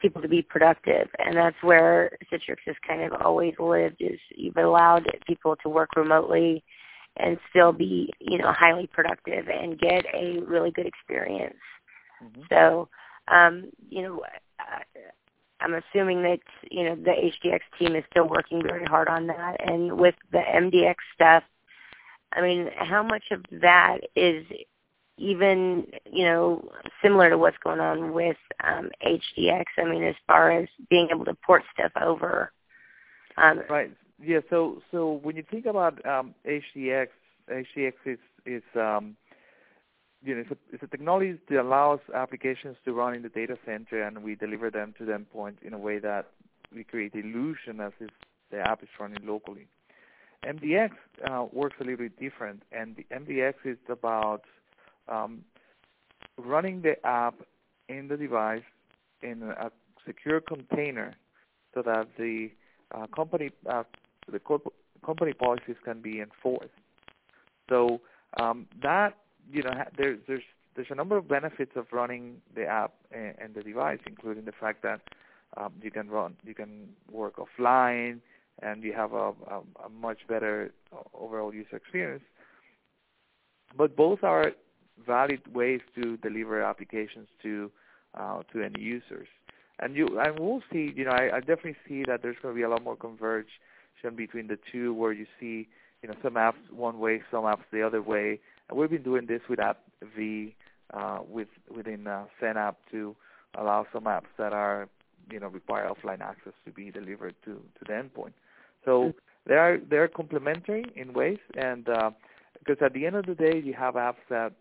people 0.00 0.22
to 0.22 0.28
be 0.28 0.42
productive, 0.42 1.08
and 1.18 1.36
that's 1.36 1.56
where 1.62 2.16
Citrix 2.30 2.58
has 2.66 2.76
kind 2.86 3.02
of 3.02 3.20
always 3.20 3.54
lived. 3.58 3.96
Is 3.98 4.20
you've 4.36 4.56
allowed 4.56 5.06
people 5.26 5.56
to 5.62 5.68
work 5.68 5.90
remotely 5.96 6.62
and 7.16 7.38
still 7.50 7.72
be 7.72 8.12
you 8.20 8.38
know 8.38 8.52
highly 8.52 8.88
productive 8.92 9.48
and 9.48 9.78
get 9.80 10.04
a 10.14 10.40
really 10.46 10.70
good 10.70 10.86
experience. 10.86 11.56
Mm-hmm. 12.22 12.42
So 12.50 12.88
um, 13.28 13.70
you 13.88 14.02
know. 14.02 14.20
I'm 15.58 15.72
assuming 15.72 16.20
that 16.22 16.40
you 16.70 16.84
know 16.84 16.96
the 16.96 17.12
HDX 17.12 17.60
team 17.78 17.96
is 17.96 18.04
still 18.10 18.28
working 18.28 18.62
very 18.62 18.84
hard 18.84 19.08
on 19.08 19.26
that, 19.28 19.56
and 19.66 19.98
with 19.98 20.14
the 20.30 20.38
MDX 20.38 20.96
stuff, 21.14 21.42
I 22.36 22.42
mean, 22.42 22.70
how 22.76 23.02
much 23.02 23.24
of 23.32 23.44
that 23.60 23.98
is 24.14 24.44
even 25.18 25.86
you 26.10 26.24
know 26.24 26.68
similar 27.02 27.30
to 27.30 27.38
what's 27.38 27.56
going 27.64 27.80
on 27.80 28.12
with 28.12 28.36
um, 28.62 28.90
HDX? 29.04 29.64
I 29.78 29.84
mean, 29.84 30.04
as 30.04 30.14
far 30.26 30.50
as 30.50 30.68
being 30.90 31.08
able 31.10 31.24
to 31.24 31.36
port 31.44 31.62
stuff 31.72 31.92
over. 32.00 32.52
Um, 33.36 33.62
right. 33.68 33.90
Yeah. 34.22 34.40
So 34.50 34.82
so 34.90 35.20
when 35.22 35.36
you 35.36 35.44
think 35.50 35.66
about 35.66 36.04
um, 36.06 36.34
HDX, 36.46 37.08
HDX 37.50 37.92
is 38.04 38.18
is 38.44 38.62
um, 38.74 39.16
you 40.22 40.34
know, 40.34 40.40
it's 40.42 40.50
a, 40.50 40.56
it's 40.72 40.82
a 40.82 40.86
technology 40.88 41.38
that 41.48 41.60
allows 41.60 42.00
applications 42.14 42.76
to 42.84 42.92
run 42.92 43.14
in 43.14 43.22
the 43.22 43.28
data 43.28 43.56
center, 43.64 44.02
and 44.02 44.22
we 44.22 44.34
deliver 44.34 44.70
them 44.70 44.94
to 44.98 45.04
the 45.04 45.12
endpoint 45.12 45.62
in 45.62 45.72
a 45.72 45.78
way 45.78 45.98
that 45.98 46.26
we 46.74 46.84
create 46.84 47.14
illusion 47.14 47.80
as 47.80 47.92
if 48.00 48.10
the 48.50 48.58
app 48.58 48.82
is 48.82 48.88
running 48.98 49.24
locally. 49.26 49.68
MDX 50.44 50.90
uh, 51.28 51.46
works 51.52 51.76
a 51.80 51.84
little 51.84 51.98
bit 51.98 52.18
different, 52.18 52.62
and 52.72 52.96
the 52.96 53.06
MDX 53.14 53.54
is 53.64 53.78
about 53.88 54.42
um, 55.08 55.44
running 56.38 56.82
the 56.82 57.04
app 57.06 57.34
in 57.88 58.08
the 58.08 58.16
device 58.16 58.62
in 59.22 59.42
a 59.42 59.70
secure 60.06 60.40
container 60.40 61.14
so 61.74 61.82
that 61.82 62.08
the 62.18 62.50
uh, 62.92 63.06
company 63.14 63.50
uh, 63.68 63.82
the 64.30 64.38
corp- 64.38 64.72
company 65.04 65.32
policies 65.32 65.76
can 65.84 66.00
be 66.00 66.20
enforced. 66.20 66.70
So 67.68 68.00
um, 68.38 68.66
that 68.82 69.16
you 69.50 69.62
know 69.62 69.72
there's 69.96 70.18
there's 70.26 70.42
there's 70.74 70.88
a 70.90 70.94
number 70.94 71.16
of 71.16 71.28
benefits 71.28 71.72
of 71.74 71.86
running 71.90 72.36
the 72.54 72.66
app 72.66 72.92
and, 73.10 73.34
and 73.38 73.54
the 73.54 73.62
device, 73.62 73.98
including 74.06 74.44
the 74.44 74.52
fact 74.52 74.82
that 74.82 75.00
um, 75.56 75.72
you 75.82 75.90
can 75.90 76.08
run 76.08 76.36
you 76.44 76.54
can 76.54 76.88
work 77.10 77.36
offline 77.36 78.20
and 78.62 78.82
you 78.82 78.92
have 78.92 79.12
a, 79.12 79.32
a, 79.50 79.62
a 79.84 79.88
much 79.88 80.26
better 80.28 80.72
overall 81.14 81.52
user 81.54 81.76
experience. 81.76 82.24
But 83.76 83.96
both 83.96 84.22
are 84.22 84.52
valid 85.06 85.54
ways 85.54 85.80
to 85.94 86.16
deliver 86.18 86.62
applications 86.62 87.28
to 87.42 87.70
uh, 88.14 88.42
to 88.52 88.62
end 88.62 88.76
users. 88.78 89.28
And 89.78 89.94
you 89.94 90.18
and 90.18 90.38
we'll 90.38 90.62
see, 90.72 90.92
you 90.94 91.04
know, 91.04 91.10
I, 91.10 91.36
I 91.36 91.40
definitely 91.40 91.76
see 91.86 92.04
that 92.06 92.22
there's 92.22 92.36
going 92.40 92.54
to 92.54 92.58
be 92.58 92.62
a 92.62 92.68
lot 92.68 92.82
more 92.82 92.96
convergence 92.96 93.50
between 94.14 94.46
the 94.46 94.58
two, 94.70 94.94
where 94.94 95.12
you 95.12 95.26
see, 95.40 95.68
you 96.00 96.08
know, 96.08 96.14
some 96.22 96.34
apps 96.34 96.54
one 96.70 97.00
way, 97.00 97.22
some 97.30 97.42
apps 97.42 97.64
the 97.72 97.82
other 97.82 98.00
way. 98.00 98.38
And 98.68 98.78
we've 98.78 98.90
been 98.90 99.02
doing 99.02 99.26
this 99.26 99.40
with 99.48 99.58
App 99.58 99.80
V, 100.16 100.54
uh, 100.94 101.18
with 101.28 101.48
within 101.74 102.06
uh, 102.06 102.26
app 102.42 102.76
to 102.92 103.16
allow 103.58 103.84
some 103.92 104.04
apps 104.04 104.30
that 104.38 104.52
are, 104.52 104.88
you 105.30 105.40
know, 105.40 105.48
require 105.48 105.90
offline 105.90 106.20
access 106.20 106.52
to 106.64 106.70
be 106.70 106.90
delivered 106.90 107.34
to 107.44 107.54
to 107.54 107.84
the 107.86 107.92
endpoint. 107.92 108.32
So 108.86 109.12
they 109.46 109.54
are 109.54 109.78
they 109.78 109.96
are 109.96 110.08
complementary 110.08 110.84
in 110.94 111.12
ways, 111.12 111.38
and 111.58 111.86
uh, 111.88 112.10
because 112.58 112.78
at 112.82 112.94
the 112.94 113.04
end 113.04 113.16
of 113.16 113.26
the 113.26 113.34
day, 113.34 113.60
you 113.62 113.74
have 113.74 113.94
apps 113.94 114.24
that 114.30 114.52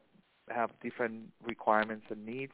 have 0.50 0.72
different 0.84 1.30
requirements 1.46 2.06
and 2.10 2.26
needs, 2.26 2.52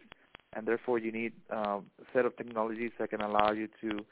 and 0.53 0.67
therefore 0.67 0.99
you 0.99 1.11
need 1.11 1.33
uh, 1.51 1.79
a 1.79 2.05
set 2.13 2.25
of 2.25 2.37
technologies 2.37 2.91
that 2.99 3.09
can 3.09 3.21
allow 3.21 3.51
you 3.51 3.67
to 3.81 4.05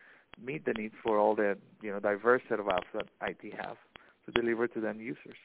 meet 0.43 0.65
the 0.65 0.74
needs 0.74 0.95
for 1.04 1.19
all 1.19 1.36
the 1.36 1.58
you 1.82 1.91
know 1.91 2.00
diverse 2.00 2.41
set 2.50 2.60
of 2.60 2.65
apps 2.65 2.89
that 2.93 3.06
IT 3.22 3.54
has 3.54 3.78
to 4.26 4.32
deliver 4.32 4.67
to 4.67 4.82
the 4.82 4.89
end 4.89 5.02
users. 5.02 5.38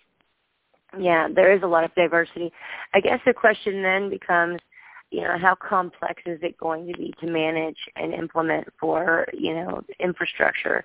Yeah, 0.99 1.29
there 1.35 1.55
is 1.55 1.63
a 1.63 1.67
lot 1.67 1.85
of 1.85 1.95
diversity. 1.95 2.53
I 2.93 3.01
guess 3.01 3.21
the 3.27 3.35
question 3.35 3.83
then 3.83 4.11
becomes, 4.11 4.61
you 5.11 5.23
know, 5.23 5.37
how 5.41 5.57
complex 5.57 6.23
is 6.27 6.39
it 6.43 6.57
going 6.59 6.87
to 6.87 6.97
be 6.97 7.13
to 7.21 7.27
manage 7.27 7.79
and 7.97 8.15
implement 8.15 8.69
for, 8.79 9.27
you 9.33 9.55
know, 9.55 9.83
infrastructure? 9.99 10.85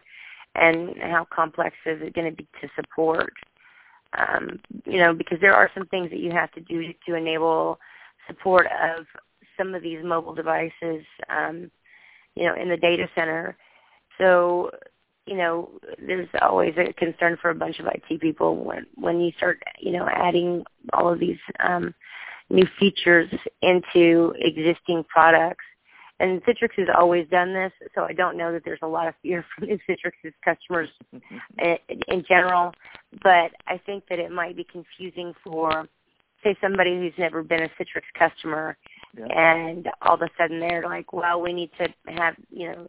And 0.60 0.96
how 1.02 1.26
complex 1.34 1.76
is 1.86 2.02
it 2.02 2.14
going 2.14 2.30
to 2.30 2.36
be 2.36 2.48
to 2.62 2.70
support? 2.76 3.34
Um, 4.18 4.60
you 4.86 4.98
know, 4.98 5.14
because 5.14 5.40
there 5.40 5.54
are 5.56 5.70
some 5.74 5.86
things 5.88 6.10
that 6.10 6.20
you 6.20 6.32
have 6.32 6.52
to 6.54 6.62
do 6.62 6.94
to 7.08 7.16
enable 7.16 7.80
support 8.28 8.68
of 8.68 9.06
some 9.58 9.76
of 9.76 9.84
these 9.84 10.04
mobile 10.04 10.34
devices, 10.34 11.04
um, 11.30 11.70
you 12.36 12.46
know, 12.46 12.56
in 12.56 12.70
the 12.70 12.78
data 12.78 13.08
center. 13.14 13.56
So, 14.18 14.72
you 15.26 15.36
know, 15.36 15.70
there's 16.06 16.28
always 16.42 16.74
a 16.78 16.94
concern 16.94 17.38
for 17.42 17.52
a 17.52 17.56
bunch 17.56 17.80
of 17.80 17.86
IT 17.88 18.20
people 18.20 18.64
when 18.64 18.86
when 18.96 19.20
you 19.22 19.32
start, 19.38 19.62
you 19.80 19.92
know, 19.92 20.08
adding 20.12 20.64
all 20.94 21.12
of 21.12 21.20
these 21.20 21.38
um, 21.60 21.94
new 22.50 22.66
features 22.80 23.30
into 23.62 24.34
existing 24.40 25.04
products 25.08 25.66
and 26.20 26.44
Citrix 26.44 26.72
has 26.78 26.88
always 26.98 27.28
done 27.30 27.54
this, 27.54 27.72
so 27.96 28.04
I 28.04 28.14
don't 28.14 28.38
know 28.38 28.52
that 28.52 28.64
there's 28.66 28.80
a 28.82 28.88
lot 28.88 29.08
of 29.08 29.14
fear 29.22 29.46
from 29.56 29.68
Citrix's 29.68 30.34
customers 30.44 30.90
in, 31.60 31.78
in 32.08 32.24
general. 32.28 32.74
But 33.24 33.52
I 33.68 33.80
think 33.86 34.04
that 34.10 34.20
it 34.20 34.32
might 34.32 34.56
be 34.56 34.66
confusing 34.66 35.34
for, 35.44 35.88
say, 36.44 36.56
somebody 36.62 36.96
who's 36.98 37.14
never 37.18 37.42
been 37.42 37.64
a 37.64 37.70
Citrix 37.70 38.04
customer, 38.18 38.78
yeah. 39.18 39.26
and 39.64 39.88
all 40.02 40.16
of 40.16 40.22
a 40.22 40.30
sudden 40.38 40.60
they're 40.60 40.84
like, 40.84 41.14
"Well, 41.14 41.42
we 41.42 41.54
need 41.54 41.72
to 41.80 41.88
have 42.14 42.36
you 42.50 42.72
know 42.72 42.88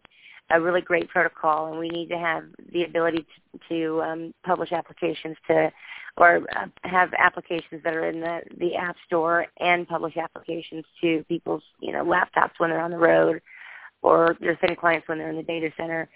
a 0.51 0.59
really 0.59 0.81
great 0.81 1.09
protocol, 1.09 1.67
and 1.67 1.79
we 1.79 1.89
need 1.89 2.09
to 2.09 2.17
have 2.17 2.43
the 2.73 2.83
ability 2.83 3.25
to, 3.25 3.59
to 3.69 4.01
um, 4.01 4.33
publish 4.43 4.71
applications 4.71 5.37
to 5.47 5.71
or 6.17 6.41
uh, 6.55 6.67
have 6.83 7.13
applications 7.17 7.83
that 7.83 7.95
are 7.95 8.07
in 8.09 8.19
the 8.19 8.41
the 8.57 8.75
app 8.75 8.95
store 9.05 9.47
and 9.59 9.87
publish 9.87 10.17
applications 10.17 10.85
to 11.01 11.23
people's 11.27 11.63
you 11.79 11.91
know 11.91 12.03
laptops 12.03 12.51
when 12.57 12.69
they're 12.69 12.81
on 12.81 12.91
the 12.91 12.97
road 12.97 13.41
or 14.01 14.35
their 14.39 14.55
thin 14.55 14.75
clients 14.75 15.07
when 15.07 15.17
they're 15.17 15.29
in 15.29 15.37
the 15.37 15.43
data 15.43 15.71
center. 15.77 16.09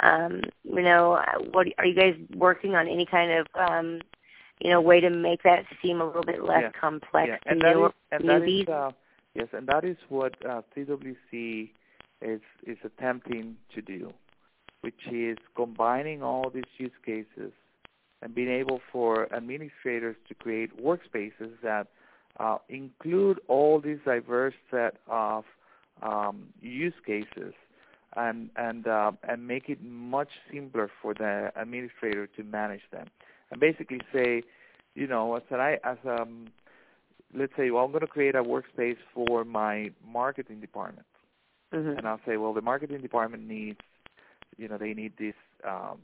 Um, 0.00 0.42
you 0.64 0.82
know, 0.82 1.20
what 1.52 1.66
are 1.78 1.86
you 1.86 1.94
guys 1.94 2.14
working 2.34 2.74
on? 2.74 2.88
Any 2.88 3.06
kind 3.06 3.32
of 3.32 3.46
um, 3.54 4.00
you 4.60 4.70
know 4.70 4.80
way 4.80 5.00
to 5.00 5.10
make 5.10 5.42
that 5.42 5.64
seem 5.82 6.00
a 6.00 6.06
little 6.06 6.22
bit 6.22 6.44
less 6.44 6.62
yeah. 6.62 6.80
complex 6.80 7.28
yeah. 7.28 7.52
and 7.52 7.60
that 7.60 7.76
is, 7.76 7.92
and? 8.10 8.28
That 8.28 8.48
is, 8.48 8.68
uh, 8.68 8.90
yes, 9.34 9.48
and 9.52 9.66
that 9.68 9.84
is 9.84 9.96
what 10.08 10.34
uh, 10.46 10.62
CWC 10.76 11.70
is 12.20 12.40
is 12.66 12.78
attempting 12.84 13.56
to 13.74 13.82
do, 13.82 14.12
which 14.82 15.08
is 15.10 15.36
combining 15.56 16.22
all 16.22 16.48
these 16.50 16.64
use 16.78 16.92
cases 17.04 17.52
and 18.22 18.34
being 18.34 18.48
able 18.48 18.80
for 18.90 19.32
administrators 19.34 20.16
to 20.28 20.34
create 20.34 20.70
workspaces 20.82 21.50
that 21.62 21.88
uh, 22.38 22.58
include 22.68 23.40
all 23.48 23.80
these 23.80 23.98
diverse 24.04 24.54
set 24.70 24.96
of 25.08 25.44
um, 26.02 26.48
use 26.60 26.94
cases 27.04 27.52
and 28.16 28.50
and 28.56 28.86
uh, 28.86 29.12
and 29.28 29.46
make 29.46 29.68
it 29.68 29.82
much 29.82 30.28
simpler 30.52 30.90
for 31.00 31.14
the 31.14 31.52
administrator 31.56 32.26
to 32.26 32.42
manage 32.42 32.82
them 32.90 33.06
and 33.50 33.60
basically 33.60 34.00
say, 34.12 34.42
you 34.94 35.06
know, 35.06 35.36
as 35.36 35.42
I 35.50 35.78
as 35.84 35.98
um 36.04 36.48
let's 37.34 37.52
say, 37.56 37.70
well, 37.70 37.84
I'm 37.84 37.92
going 37.92 38.02
to 38.02 38.06
create 38.06 38.34
a 38.34 38.42
workspace 38.42 38.98
for 39.14 39.44
my 39.44 39.90
marketing 40.06 40.60
department, 40.60 41.06
mm-hmm. 41.72 41.98
and 41.98 42.06
I'll 42.06 42.20
say, 42.26 42.36
well, 42.36 42.52
the 42.52 42.60
marketing 42.60 43.00
department 43.00 43.46
needs, 43.46 43.78
you 44.58 44.68
know, 44.68 44.76
they 44.76 44.92
need 44.92 45.14
this 45.18 45.34
um, 45.66 45.98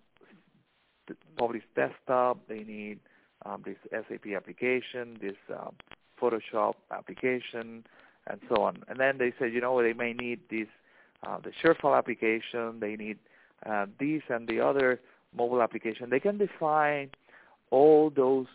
Publish 1.36 1.62
desktop. 1.74 2.38
They 2.48 2.64
need 2.64 3.00
um, 3.44 3.62
this 3.64 3.76
SAP 3.90 4.32
application, 4.36 5.18
this 5.20 5.36
um, 5.50 5.74
Photoshop 6.20 6.74
application, 6.90 7.84
and 8.26 8.40
so 8.48 8.62
on. 8.62 8.82
And 8.88 8.98
then 8.98 9.18
they 9.18 9.32
said, 9.38 9.52
you 9.52 9.60
know, 9.60 9.80
they 9.82 9.92
may 9.92 10.12
need 10.12 10.40
this 10.50 10.68
uh, 11.26 11.38
the 11.42 11.50
ShareFile 11.62 11.96
application. 11.96 12.78
They 12.80 12.96
need 12.96 13.18
uh, 13.66 13.86
this 13.98 14.22
and 14.28 14.46
the 14.46 14.60
other 14.60 15.00
mobile 15.36 15.62
application. 15.62 16.10
They 16.10 16.20
can 16.20 16.38
define 16.38 17.10
all 17.70 18.10
those 18.10 18.46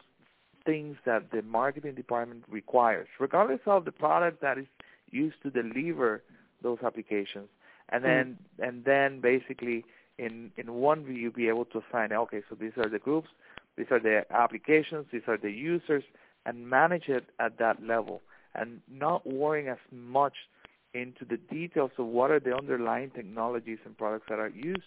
things 0.66 0.98
that 1.06 1.32
the 1.32 1.42
marketing 1.42 1.96
department 1.96 2.46
requires, 2.50 3.08
regardless 3.20 3.60
of 3.66 3.86
the 3.86 3.92
product 3.92 4.42
that 4.42 4.58
is 4.58 4.66
used 5.12 5.36
to 5.44 5.50
deliver 5.50 6.24
those 6.62 6.78
applications. 6.84 7.50
And 7.90 8.04
then 8.04 8.38
mm. 8.60 8.68
and 8.68 8.86
then 8.86 9.20
basically 9.20 9.86
in 10.18 10.52
in 10.58 10.74
one 10.74 11.04
view 11.04 11.16
you'll 11.16 11.32
be 11.32 11.48
able 11.48 11.66
to 11.66 11.82
find 11.92 12.14
okay 12.14 12.42
so 12.50 12.56
these 12.56 12.74
are 12.78 12.90
the 12.90 13.00
groups 13.00 13.30
these 13.78 13.88
are 13.90 14.00
the 14.00 14.24
applications 14.32 15.06
these 15.12 15.24
are 15.28 15.38
the 15.38 15.52
users 15.52 16.04
and 16.46 16.70
manage 16.70 17.08
it 17.08 17.26
at 17.40 17.58
that 17.60 17.84
level. 17.84 18.22
And 18.56 18.82
not 18.92 19.26
worrying 19.26 19.68
as 19.68 19.78
much 19.92 20.34
into 20.94 21.26
the 21.26 21.38
details 21.38 21.92
of 21.98 22.06
what 22.06 22.30
are 22.30 22.40
the 22.40 22.56
underlying 22.56 23.10
technologies 23.10 23.80
and 23.86 23.98
products 23.98 24.26
that 24.30 24.40
are 24.40 24.50
used 24.50 24.84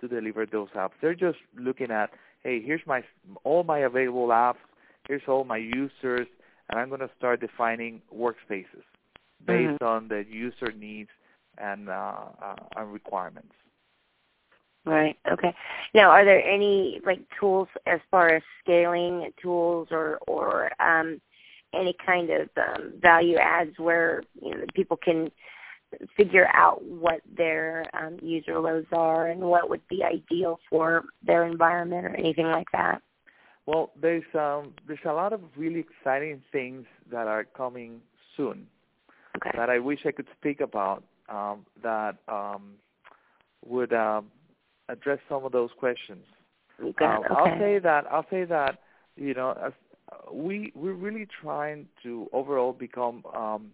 to 0.00 0.08
deliver 0.08 0.46
those 0.46 0.68
apps. 0.74 0.92
They're 1.02 1.14
just 1.14 1.38
looking 1.58 1.90
at 1.90 2.10
hey 2.42 2.62
here's 2.62 2.80
my 2.86 3.04
all 3.44 3.62
my 3.64 3.80
available 3.80 4.28
apps 4.28 4.62
here's 5.06 5.20
all 5.28 5.44
my 5.44 5.58
users 5.58 6.26
and 6.70 6.80
i'm 6.80 6.88
going 6.88 7.02
to 7.02 7.10
start 7.18 7.38
defining 7.38 8.00
workspaces 8.10 8.86
based 9.44 9.78
mm-hmm. 9.78 9.84
on 9.84 10.08
the 10.08 10.24
user 10.26 10.72
needs 10.72 11.10
and 11.58 11.90
uh, 11.90 12.14
uh, 12.42 12.56
and 12.76 12.90
requirements 12.90 13.52
Right. 14.86 15.16
Okay. 15.30 15.54
Now, 15.94 16.10
are 16.10 16.24
there 16.24 16.42
any 16.42 17.00
like 17.04 17.20
tools 17.38 17.68
as 17.86 18.00
far 18.10 18.28
as 18.28 18.42
scaling 18.62 19.30
tools 19.40 19.88
or 19.90 20.18
or 20.26 20.70
um, 20.82 21.20
any 21.74 21.94
kind 22.04 22.30
of 22.30 22.48
um, 22.56 22.94
value 23.00 23.36
adds 23.36 23.78
where 23.78 24.22
you 24.40 24.50
know 24.54 24.64
people 24.74 24.96
can 24.96 25.30
figure 26.16 26.48
out 26.54 26.82
what 26.84 27.20
their 27.36 27.84
um, 27.94 28.18
user 28.22 28.58
loads 28.58 28.86
are 28.92 29.26
and 29.26 29.40
what 29.40 29.68
would 29.68 29.86
be 29.88 30.02
ideal 30.02 30.58
for 30.68 31.04
their 31.24 31.44
environment 31.44 32.06
or 32.06 32.14
anything 32.16 32.46
like 32.46 32.68
that? 32.72 33.02
Well, 33.66 33.90
there's 34.00 34.24
um, 34.34 34.74
there's 34.86 34.98
a 35.04 35.12
lot 35.12 35.32
of 35.32 35.40
really 35.56 35.80
exciting 35.80 36.42
things 36.50 36.86
that 37.10 37.26
are 37.26 37.44
coming 37.44 38.00
soon 38.36 38.66
okay. 39.36 39.50
that 39.56 39.68
I 39.68 39.78
wish 39.78 40.00
I 40.06 40.12
could 40.12 40.28
speak 40.38 40.60
about 40.60 41.04
um, 41.28 41.66
that 41.82 42.16
um, 42.28 42.72
would 43.66 43.92
um, 43.92 44.26
address 44.90 45.18
some 45.28 45.44
of 45.44 45.52
those 45.52 45.70
questions. 45.78 46.24
Okay. 46.82 47.04
Uh, 47.04 47.18
okay. 47.18 47.26
I'll 47.30 47.58
say 47.58 47.78
that 47.78 48.04
I'll 48.10 48.26
say 48.30 48.44
that 48.44 48.78
you 49.16 49.34
know 49.34 49.56
as, 49.64 49.72
uh, 50.10 50.32
we 50.32 50.72
we're 50.74 50.94
really 50.94 51.26
trying 51.42 51.86
to 52.02 52.28
overall 52.32 52.72
become 52.72 53.22
um, 53.34 53.70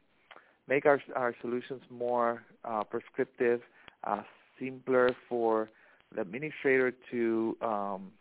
make 0.68 0.86
our 0.86 1.00
our 1.14 1.34
solutions 1.40 1.82
more 1.90 2.42
uh, 2.64 2.82
prescriptive, 2.84 3.60
uh, 4.04 4.22
simpler 4.58 5.10
for 5.28 5.68
the 6.14 6.20
administrator 6.20 6.92
to 7.10 7.56
um, 7.60 8.12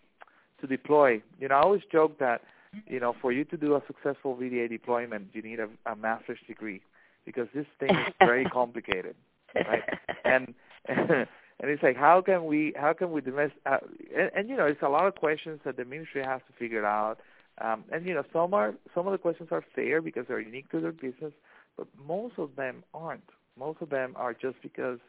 to 0.61 0.67
deploy. 0.67 1.21
You 1.39 1.47
know, 1.47 1.55
I 1.55 1.61
always 1.61 1.81
joke 1.91 2.19
that 2.19 2.41
you 2.87 2.99
know 2.99 3.15
for 3.21 3.31
you 3.31 3.43
to 3.45 3.57
do 3.57 3.75
a 3.75 3.81
successful 3.87 4.35
VDA 4.35 4.69
deployment, 4.69 5.29
you 5.33 5.41
need 5.41 5.59
a, 5.59 5.69
a 5.85 5.95
master's 5.95 6.39
degree 6.47 6.81
because 7.25 7.47
this 7.53 7.65
thing 7.79 7.89
is 7.89 8.13
very 8.19 8.45
complicated, 8.53 9.15
right? 9.55 9.83
And 10.23 10.53
and 11.59 11.71
it's 11.71 11.83
like 11.83 11.95
how 11.95 12.21
can 12.21 12.45
we 12.45 12.73
how 12.75 12.93
can 12.93 13.11
we 13.11 13.21
domest 13.21 13.53
uh, 13.65 13.77
and, 14.15 14.31
and 14.35 14.49
you 14.49 14.57
know 14.57 14.65
it's 14.65 14.81
a 14.81 14.89
lot 14.89 15.05
of 15.07 15.15
questions 15.15 15.59
that 15.65 15.77
the 15.77 15.85
ministry 15.85 16.23
has 16.23 16.41
to 16.47 16.53
figure 16.57 16.85
out. 16.85 17.19
Um, 17.61 17.85
and 17.91 18.05
you 18.05 18.13
know 18.13 18.23
some 18.33 18.53
are 18.53 18.73
some 18.93 19.07
of 19.07 19.13
the 19.13 19.17
questions 19.17 19.49
are 19.51 19.63
fair 19.73 20.01
because 20.01 20.25
they're 20.27 20.41
unique 20.41 20.69
to 20.71 20.81
their 20.81 20.91
business 20.91 21.31
but 21.77 21.87
most 22.07 22.35
of 22.37 22.55
them 22.55 22.83
aren't. 22.93 23.29
Most 23.57 23.81
of 23.81 23.89
them 23.89 24.13
are 24.15 24.33
just 24.33 24.61
because 24.61 24.99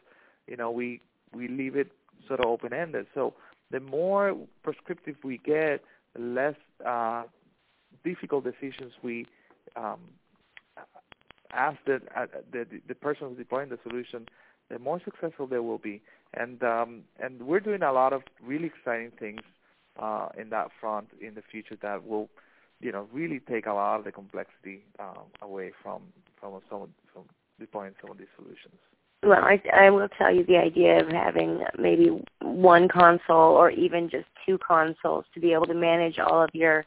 you 0.47 0.55
know 0.55 0.71
we 0.71 1.01
we 1.33 1.47
leave 1.47 1.75
it 1.75 1.91
sort 2.27 2.39
of 2.39 2.45
open 2.45 2.73
ended 2.73 3.05
so 3.13 3.33
the 3.71 3.79
more 3.79 4.35
prescriptive 4.63 5.15
we 5.23 5.37
get 5.37 5.83
the 6.15 6.21
less 6.21 6.55
uh, 6.85 7.23
difficult 8.03 8.43
decisions 8.43 8.93
we 9.03 9.25
um, 9.75 9.99
ask 11.51 11.77
the, 11.85 12.01
uh, 12.15 12.25
the 12.51 12.65
the 12.87 12.95
person 12.95 13.29
who's 13.29 13.37
deploying 13.37 13.69
the 13.69 13.79
solution 13.83 14.25
the 14.69 14.79
more 14.79 15.01
successful 15.03 15.47
they 15.47 15.59
will 15.59 15.77
be 15.77 16.01
and 16.33 16.61
um, 16.63 17.01
and 17.19 17.41
we're 17.41 17.59
doing 17.59 17.83
a 17.83 17.91
lot 17.91 18.13
of 18.13 18.23
really 18.43 18.65
exciting 18.65 19.11
things 19.19 19.41
uh, 19.99 20.29
in 20.39 20.49
that 20.49 20.69
front 20.79 21.07
in 21.21 21.35
the 21.35 21.41
future 21.41 21.77
that 21.81 22.05
will, 22.05 22.29
you 22.79 22.91
know, 22.91 23.07
really 23.11 23.39
take 23.39 23.65
a 23.65 23.73
lot 23.73 23.99
of 23.99 24.05
the 24.05 24.11
complexity 24.11 24.83
um, 24.99 25.25
away 25.41 25.71
from 25.81 26.01
from 26.39 26.59
some 26.69 26.89
from 27.13 27.23
deploying 27.59 27.93
some 28.01 28.11
of 28.11 28.17
these 28.17 28.27
solutions. 28.35 28.75
Well, 29.23 29.43
I, 29.43 29.61
I 29.73 29.89
will 29.89 30.07
tell 30.09 30.33
you 30.33 30.45
the 30.45 30.57
idea 30.57 31.01
of 31.01 31.09
having 31.09 31.63
maybe 31.77 32.23
one 32.41 32.87
console 32.87 33.55
or 33.55 33.71
even 33.71 34.09
just 34.09 34.27
two 34.45 34.59
consoles 34.59 35.25
to 35.33 35.39
be 35.39 35.53
able 35.53 35.65
to 35.65 35.73
manage 35.73 36.19
all 36.19 36.43
of 36.43 36.51
your, 36.53 36.85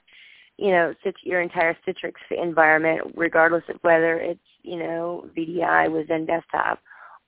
you 0.56 0.70
know, 0.70 0.94
your 1.24 1.40
entire 1.40 1.76
Citrix 1.86 2.14
environment, 2.30 3.14
regardless 3.16 3.64
of 3.68 3.76
whether 3.82 4.16
it's, 4.16 4.38
you 4.62 4.78
know, 4.78 5.28
VDI 5.36 5.90
with 5.90 6.06
Desktop 6.06 6.78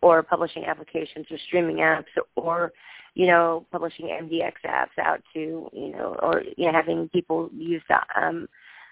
or 0.02 0.22
publishing 0.22 0.64
applications 0.66 1.26
or 1.30 1.38
streaming 1.46 1.76
apps 1.76 2.04
or 2.36 2.72
you 3.14 3.26
know 3.26 3.64
publishing 3.72 4.06
MDX 4.06 4.52
apps 4.66 4.98
out 5.02 5.22
to 5.32 5.68
you 5.72 5.92
know 5.92 6.16
or 6.22 6.42
you 6.56 6.66
know 6.66 6.72
having 6.72 7.08
people 7.08 7.48
use 7.54 7.82
the 7.88 7.98
um 8.20 8.48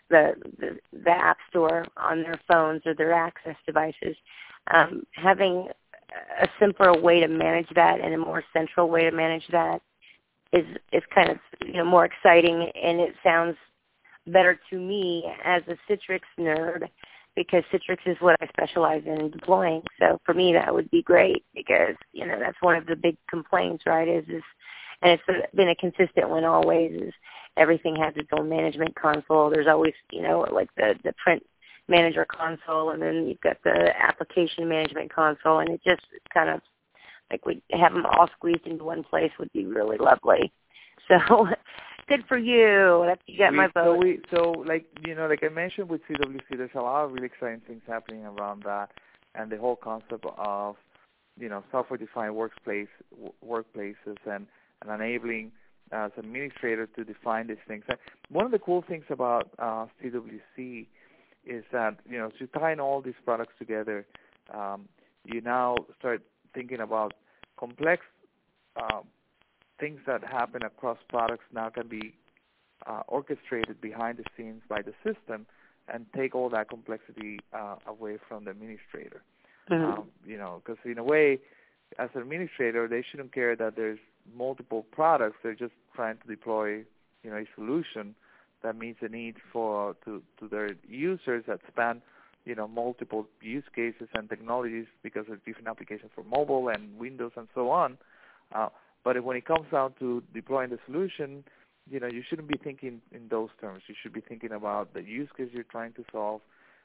the 0.09 0.33
the, 0.59 0.79
the 1.05 1.11
app 1.11 1.39
store 1.51 1.85
on 1.97 2.23
their 2.23 2.41
phones 2.49 2.83
or 2.87 2.95
their 2.95 3.13
access 3.13 3.57
devices. 3.67 4.17
Um 4.73 5.03
having 5.13 5.69
a 6.41 6.49
simpler 6.59 6.99
way 6.99 7.21
to 7.21 7.29
manage 7.29 7.69
that 7.75 8.01
and 8.01 8.15
a 8.15 8.19
more 8.19 8.43
central 8.53 8.89
way 8.89 9.03
to 9.03 9.11
manage 9.11 9.47
that 9.53 9.81
is 10.53 10.65
is 10.93 11.03
kind 11.15 11.31
of 11.31 11.39
you 11.65 11.75
know 11.75 11.85
more 11.85 12.05
exciting 12.05 12.71
and 12.83 13.01
it 13.01 13.15
sounds 13.23 13.57
better 14.27 14.59
to 14.71 14.79
me 14.79 15.25
as 15.45 15.63
a 15.69 15.77
Citrix 15.91 16.21
nerd 16.39 16.89
because 17.47 17.65
Citrix 17.73 17.99
is 18.07 18.17
what 18.21 18.37
I 18.41 18.47
specialize 18.49 19.03
in 19.07 19.31
deploying. 19.31 19.83
So 19.99 20.21
for 20.25 20.35
me, 20.35 20.53
that 20.53 20.73
would 20.73 20.91
be 20.91 21.03
great 21.03 21.45
because 21.55 21.95
you 22.13 22.27
know 22.27 22.39
that's 22.39 22.61
one 22.61 22.77
of 22.77 22.87
the 22.87 22.97
big 22.97 23.17
complaints, 23.29 23.85
right? 23.87 24.09
Is 24.09 24.25
is 24.29 24.43
and 25.03 25.19
it's 25.19 25.55
been 25.55 25.71
a 25.71 25.75
consistent 25.77 26.29
one 26.29 26.45
always. 26.45 26.93
Is 26.93 27.15
everything 27.57 27.97
has 27.97 28.15
its 28.17 28.29
own 28.33 28.49
management 28.49 28.95
console. 28.95 29.51
There's 29.51 29.67
always 29.67 29.95
you 30.13 30.23
know 30.23 30.47
like 30.53 30.69
the 30.77 30.95
the 31.03 31.15
print 31.23 31.43
manager 31.89 32.27
console, 32.27 32.91
and 32.91 33.01
then 33.01 33.27
you've 33.27 33.41
got 33.41 33.57
the 33.65 33.93
application 33.99 34.69
management 34.69 35.13
console, 35.13 35.61
and 35.61 35.71
it 35.71 35.81
just 35.85 36.03
kind 36.33 36.51
of 36.51 36.61
like 37.31 37.47
we 37.47 37.63
have 37.73 37.93
them 37.93 38.07
all 38.07 38.29
squeezed 38.37 38.67
into 38.67 38.85
one 38.85 39.03
place 39.03 39.33
would 39.39 39.53
be 39.53 39.65
really 39.65 39.97
lovely. 39.99 40.53
So 41.11 41.47
good 42.09 42.25
for 42.29 42.39
you. 42.39 43.05
That's 43.07 43.21
you 43.27 43.39
got 43.39 43.53
we, 43.53 43.57
my 43.57 43.67
vote. 43.67 43.73
So 43.75 43.97
we 43.97 44.21
so 44.31 44.51
like 44.67 44.87
you 45.07 45.15
know 45.15 45.27
like 45.27 45.43
I 45.43 45.49
mentioned 45.49 45.89
with 45.89 46.03
CWC, 46.09 46.57
there's 46.57 46.71
a 46.75 46.81
lot 46.81 47.05
of 47.05 47.13
really 47.13 47.27
exciting 47.27 47.63
things 47.67 47.83
happening 47.87 48.25
around 48.25 48.63
that, 48.65 48.91
and 49.35 49.51
the 49.51 49.59
whole 49.59 49.77
concept 49.77 50.25
of 50.39 50.77
you 51.39 51.49
know 51.49 51.65
software-defined 51.71 52.35
workplace 52.35 52.89
workplaces 53.45 54.17
and 54.27 54.47
and 54.83 55.03
enabling 55.03 55.53
uh, 55.93 56.07
as 56.07 56.13
administrator 56.17 56.87
to 56.87 57.05
define 57.05 57.49
these 57.49 57.57
things. 57.67 57.85
And 57.89 57.99
one 58.31 58.47
of 58.47 58.53
the 58.53 58.59
cool 58.59 58.85
things 58.87 59.05
about 59.11 59.51
uh, 59.59 59.87
CWC 60.03 60.87
is 61.45 61.65
that 61.73 61.97
you 62.09 62.19
know 62.19 62.31
to 62.39 62.47
tying 62.47 62.81
all 62.81 63.01
these 63.03 63.15
products 63.25 63.55
together, 63.59 64.07
um, 64.55 64.89
you 65.25 65.41
now 65.41 65.77
start 65.99 66.23
thinking 66.55 66.81
about 66.81 67.15
complex 67.59 68.03
um, 68.77 69.05
things 69.81 70.01
that 70.07 70.23
happen 70.23 70.63
across 70.63 70.99
products 71.09 71.45
now 71.53 71.69
can 71.71 71.89
be 71.89 72.15
uh, 72.87 73.03
orchestrated 73.09 73.81
behind 73.81 74.19
the 74.19 74.25
scenes 74.37 74.63
by 74.69 74.83
the 74.83 74.93
system 75.05 75.47
and 75.93 76.07
take 76.15 76.35
all 76.35 76.49
that 76.51 76.69
complexity 76.69 77.41
uh, 77.53 77.77
away 77.87 78.19
from 78.29 78.45
the 78.45 78.51
administrator. 78.51 79.23
Mm-hmm. 79.71 80.01
Um, 80.01 80.09
you 80.27 80.37
know, 80.37 80.63
because 80.65 80.79
in 80.85 80.99
a 80.99 81.05
way, 81.05 81.39
as 81.99 82.11
an 82.15 82.23
administrator, 82.23 82.89
they 82.89 83.05
shouldn't 83.09 83.33
care 83.33 83.57
that 83.57 83.77
there's 83.77 83.99
multiple 84.37 84.85
products. 84.91 85.37
They're 85.43 85.55
just 85.55 85.73
trying 85.95 86.19
to 86.19 86.29
deploy, 86.29 86.85
you 87.23 87.31
know, 87.31 87.37
a 87.37 87.47
solution 87.55 88.15
that 88.63 88.77
meets 88.77 89.01
the 89.01 89.09
needs 89.09 89.39
for 89.53 89.97
to 90.05 90.23
to 90.39 90.49
their 90.49 90.71
users 90.89 91.45
that 91.47 91.61
span, 91.69 92.03
you 92.45 92.55
know, 92.55 92.69
multiple 92.69 93.27
use 93.41 93.65
cases 93.75 94.09
and 94.15 94.29
technologies 94.29 94.87
because 95.03 95.27
of 95.31 95.45
different 95.45 95.69
applications 95.69 96.11
for 96.15 96.25
mobile 96.25 96.69
and 96.69 96.99
Windows 96.99 97.33
and 97.37 97.49
so 97.55 97.71
on. 97.71 97.97
Uh, 98.55 98.69
but 99.05 99.23
when 99.25 99.37
it 99.37 99.47
comes 99.47 99.67
down 99.71 99.95
to 99.99 100.23
deploying 100.35 100.71
the 100.71 100.79
solution, 100.87 101.45
you 101.91 101.99
know, 101.99 102.07
you 102.07 102.23
shouldn't 102.29 102.49
be 102.49 102.59
thinking 102.63 103.01
in 103.13 103.29
those 103.29 103.49
terms. 103.61 103.83
You 103.89 103.95
should 104.01 104.13
be 104.13 104.21
thinking 104.21 104.53
about 104.53 104.95
the 104.95 105.03
use 105.03 105.29
case 105.37 105.49
you're 105.53 105.65
trying 105.65 105.93
to 105.95 106.05
solve 106.13 106.41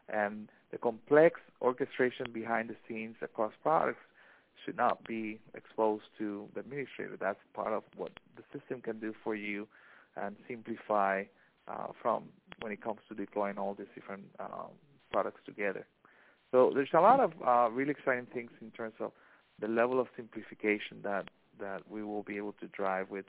and 0.08 0.49
the 0.71 0.78
complex 0.78 1.39
orchestration 1.62 2.28
behind 2.34 2.69
the 2.69 2.75
scenes 2.88 3.15
across 3.21 3.54
products 3.62 3.99
should 4.63 4.78
not 4.78 5.06
be 5.06 5.39
exposed 5.54 6.06
to 6.17 6.47
the 6.54 6.62
administrator. 6.62 7.17
That's 7.19 7.39
part 7.54 7.73
of 7.73 7.84
what 7.95 8.12
the 8.36 8.43
system 8.58 8.82
can 8.82 8.99
do 8.99 9.13
for 9.23 9.36
you 9.36 9.67
and 10.15 10.36
simplify 10.47 11.23
uh, 11.67 11.88
from 12.01 12.25
when 12.62 12.71
it 12.71 12.82
comes 12.82 12.99
to 13.10 13.15
deploying 13.15 13.58
all 13.58 13.73
these 13.73 13.88
different 13.93 14.23
uh, 14.39 14.67
products 15.12 15.41
together. 15.45 15.86
So 16.51 16.71
there's 16.73 16.89
a 16.93 17.01
lot 17.01 17.19
of 17.19 17.32
uh, 17.45 17.69
really 17.71 17.91
exciting 17.91 18.28
things 18.34 18.51
in 18.62 18.71
terms 18.71 18.93
of 18.99 19.12
the 19.60 19.67
level 19.67 19.99
of 19.99 20.08
simplification 20.15 21.01
that 21.04 21.30
that 21.60 21.82
we 21.89 22.04
will 22.04 22.24
be 22.24 22.38
able 22.38 22.54
to 22.54 22.68
drive 22.68 23.10
with 23.10 23.26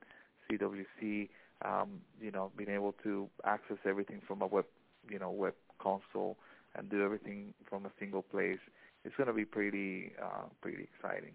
CWC. 0.50 1.28
Um, 1.64 2.00
you 2.20 2.30
know, 2.30 2.52
being 2.56 2.70
able 2.70 2.94
to 3.02 3.28
access 3.44 3.78
everything 3.86 4.20
from 4.26 4.42
a 4.42 4.46
web, 4.46 4.66
you 5.08 5.18
know, 5.18 5.30
web 5.30 5.54
console 5.78 6.36
and 6.74 6.90
do 6.90 7.02
everything 7.02 7.54
from 7.68 7.86
a 7.86 7.90
single 7.98 8.22
place. 8.22 8.58
It's 9.04 9.14
going 9.16 9.28
to 9.28 9.32
be 9.32 9.44
pretty, 9.44 10.12
uh, 10.22 10.44
pretty 10.60 10.88
exciting. 10.94 11.32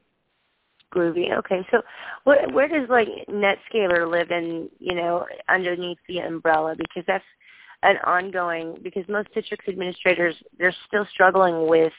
Groovy. 0.94 1.36
Okay, 1.38 1.66
so 1.72 1.82
where 2.26 2.48
where 2.50 2.68
does 2.68 2.90
like 2.90 3.08
NetScaler 3.30 4.12
live 4.12 4.30
in, 4.30 4.70
you 4.80 4.94
know, 4.94 5.26
underneath 5.48 5.98
the 6.08 6.20
umbrella? 6.20 6.76
Because 6.78 7.04
that's 7.08 7.24
an 7.82 7.96
ongoing. 8.06 8.78
Because 8.84 9.08
most 9.08 9.30
Citrix 9.34 9.70
administrators 9.70 10.36
they're 10.58 10.76
still 10.88 11.08
struggling 11.10 11.68
with 11.68 11.94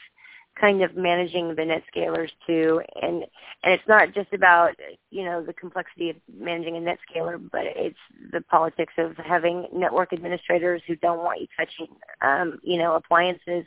kind 0.59 0.83
of 0.83 0.95
managing 0.95 1.49
the 1.49 1.61
NetScalers 1.61 2.29
too 2.45 2.81
and 3.01 3.23
and 3.63 3.73
it's 3.73 3.87
not 3.87 4.13
just 4.13 4.31
about 4.33 4.75
you 5.09 5.23
know 5.25 5.43
the 5.43 5.53
complexity 5.53 6.09
of 6.09 6.15
managing 6.37 6.77
a 6.77 6.79
NetScaler 6.79 7.39
but 7.51 7.63
it's 7.65 7.97
the 8.31 8.41
politics 8.41 8.93
of 8.97 9.15
having 9.17 9.67
network 9.73 10.13
administrators 10.13 10.81
who 10.87 10.95
don't 10.97 11.19
want 11.19 11.41
you 11.41 11.47
touching 11.57 11.87
um 12.21 12.59
you 12.63 12.77
know 12.77 12.95
appliances 12.95 13.65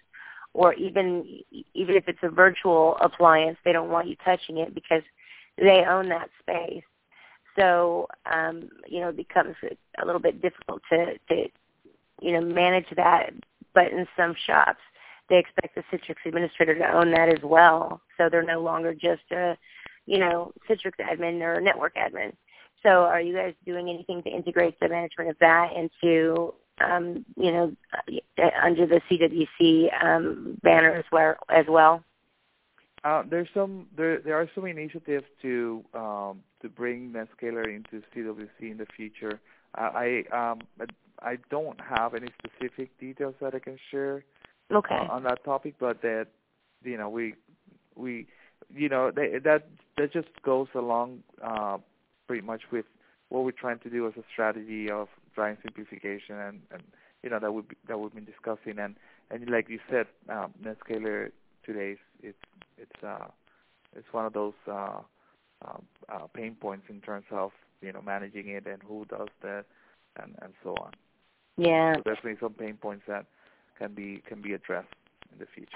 or 0.53 0.75
even 0.75 1.41
even 1.75 1.97
if 1.97 2.05
it's 2.09 2.23
a 2.23 2.31
virtual 2.31 2.97
appliance 3.01 3.59
they 3.65 3.73
don't 3.73 3.91
want 3.91 4.07
you 4.07 4.17
touching 4.25 4.59
it 4.59 4.75
because 4.75 5.03
they 5.59 5.85
own 5.89 6.09
that 6.09 6.31
space 6.41 6.85
so 7.59 8.07
um, 8.31 8.69
you 8.87 9.01
know 9.01 9.09
it 9.09 9.17
becomes 9.17 9.57
a 10.01 10.05
little 10.05 10.21
bit 10.21 10.43
difficult 10.43 10.83
to, 10.91 11.15
to 11.29 11.47
you 12.21 12.33
know 12.33 12.41
manage 12.41 12.87
that. 12.97 13.33
But 13.75 13.93
in 13.93 14.07
some 14.17 14.35
shops, 14.47 14.81
they 15.29 15.39
expect 15.39 15.75
the 15.75 15.83
Citrix 15.93 16.17
administrator 16.25 16.75
to 16.77 16.93
own 16.93 17.11
that 17.13 17.29
as 17.29 17.43
well, 17.43 18.01
so 18.17 18.29
they're 18.29 18.43
no 18.43 18.61
longer 18.61 18.95
just 18.95 19.23
a 19.33 19.57
you 20.07 20.19
know 20.19 20.53
Citrix 20.69 20.93
admin 21.01 21.41
or 21.43 21.61
network 21.61 21.95
admin. 21.97 22.33
So 22.83 22.89
are 23.05 23.21
you 23.21 23.35
guys 23.35 23.55
doing 23.65 23.89
anything 23.89 24.23
to 24.23 24.31
integrate 24.31 24.79
the 24.81 24.89
management 24.89 25.31
of 25.31 25.37
that 25.41 25.73
into 25.75 26.55
um, 26.81 27.25
you 27.37 27.53
know 27.53 27.77
uh, 28.39 28.51
under 28.63 28.87
the 28.87 29.01
CWC 29.11 30.05
um, 30.05 30.59
banner 30.63 30.93
as 30.93 31.05
well? 31.11 31.37
As 31.49 31.67
well? 31.69 32.05
Uh, 33.05 33.23
there's 33.29 33.49
some 33.55 33.87
there 33.97 34.21
there 34.21 34.35
are 34.35 34.49
some 34.55 34.67
initiatives 34.67 35.27
to 35.43 35.85
um, 35.95 36.43
to 36.63 36.69
bring 36.69 37.13
NetScaler 37.13 37.75
into 37.75 38.03
CWC 38.15 38.49
in 38.61 38.79
the 38.79 38.87
future. 38.97 39.41
I 39.75 40.25
I, 40.33 40.51
um, 40.51 40.61
I 41.21 41.37
don't 41.51 41.81
have 41.81 42.15
any 42.15 42.29
specific 42.45 42.99
details 42.99 43.35
that 43.41 43.55
I 43.55 43.59
can 43.59 43.79
share 43.91 44.25
okay. 44.73 44.95
uh, 44.95 45.13
on 45.13 45.23
that 45.25 45.45
topic, 45.45 45.75
but 45.79 46.03
that 46.03 46.27
you 46.83 46.97
know 46.97 47.09
we 47.09 47.35
we 47.95 48.27
you 48.75 48.89
know 48.89 49.11
they, 49.15 49.39
that 49.45 49.69
that 49.97 50.13
just 50.13 50.29
goes 50.43 50.69
along 50.75 51.23
uh, 51.43 51.79
pretty 52.27 52.45
much 52.45 52.63
with 52.71 52.87
what 53.29 53.45
we're 53.45 53.51
trying 53.51 53.79
to 53.81 53.91
do 53.91 54.07
as 54.07 54.15
a 54.17 54.23
strategy 54.33 54.91
of 54.91 55.09
driving 55.35 55.59
simplification 55.63 56.37
and 56.37 56.61
and 56.71 56.83
you 57.23 57.31
know 57.31 57.39
that 57.39 57.53
we 57.53 57.63
that 57.89 57.99
we've 57.99 58.15
been 58.15 58.25
discussing 58.25 58.79
and 58.79 58.97
and 59.31 59.49
like 59.51 59.69
you 59.69 59.81
said, 59.91 60.07
um, 60.29 60.55
NetScaler 60.63 61.31
today 61.65 61.93
is 61.93 61.99
it's 62.23 62.39
it's 62.79 63.05
uh 63.05 63.27
it's 63.95 64.07
one 64.13 64.27
of 64.27 64.33
those 64.33 64.55
uh, 64.69 65.01
uh, 65.65 65.79
uh, 66.13 66.27
pain 66.35 66.57
points 66.61 66.85
in 66.89 67.01
terms 67.01 67.25
of 67.31 67.51
you 67.81 67.93
know 67.93 68.03
managing 68.03 68.49
it 68.49 68.67
and 68.67 68.83
who 68.83 69.05
does 69.07 69.29
that 69.43 69.65
and 70.23 70.35
and 70.43 70.53
so 70.63 70.75
on. 70.81 70.93
Yeah, 71.57 71.95
so 71.97 72.03
definitely 72.03 72.37
some 72.41 72.53
pain 72.53 72.75
points 72.75 73.05
that 73.09 73.27
can 73.79 73.95
be 73.95 74.23
can 74.29 74.43
be 74.43 74.53
addressed 74.55 74.89
in 75.33 75.39
the 75.39 75.47
future. 75.55 75.71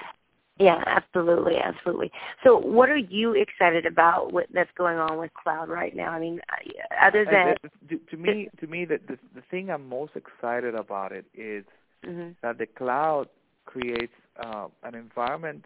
Yeah, 0.58 0.82
absolutely, 0.86 1.54
absolutely. 1.56 2.12
So, 2.44 2.58
what 2.58 2.90
are 2.90 2.98
you 2.98 3.32
excited 3.32 3.86
about 3.86 4.30
what, 4.30 4.46
that's 4.52 4.70
going 4.76 4.98
on 4.98 5.18
with 5.18 5.32
cloud 5.32 5.70
right 5.70 5.96
now? 5.96 6.10
I 6.10 6.20
mean, 6.20 6.38
uh, 6.52 7.06
other 7.06 7.24
than 7.24 7.54
to, 7.88 7.98
to 8.10 8.16
me, 8.18 8.50
to 8.60 8.66
me, 8.66 8.84
the, 8.84 9.00
the 9.08 9.18
the 9.34 9.42
thing 9.50 9.70
I'm 9.70 9.88
most 9.88 10.12
excited 10.16 10.74
about 10.74 11.12
it 11.12 11.24
is 11.34 11.64
mm-hmm. 12.06 12.32
that 12.42 12.58
the 12.58 12.66
cloud 12.66 13.28
creates 13.64 14.12
uh, 14.44 14.66
an 14.82 14.94
environment 14.94 15.64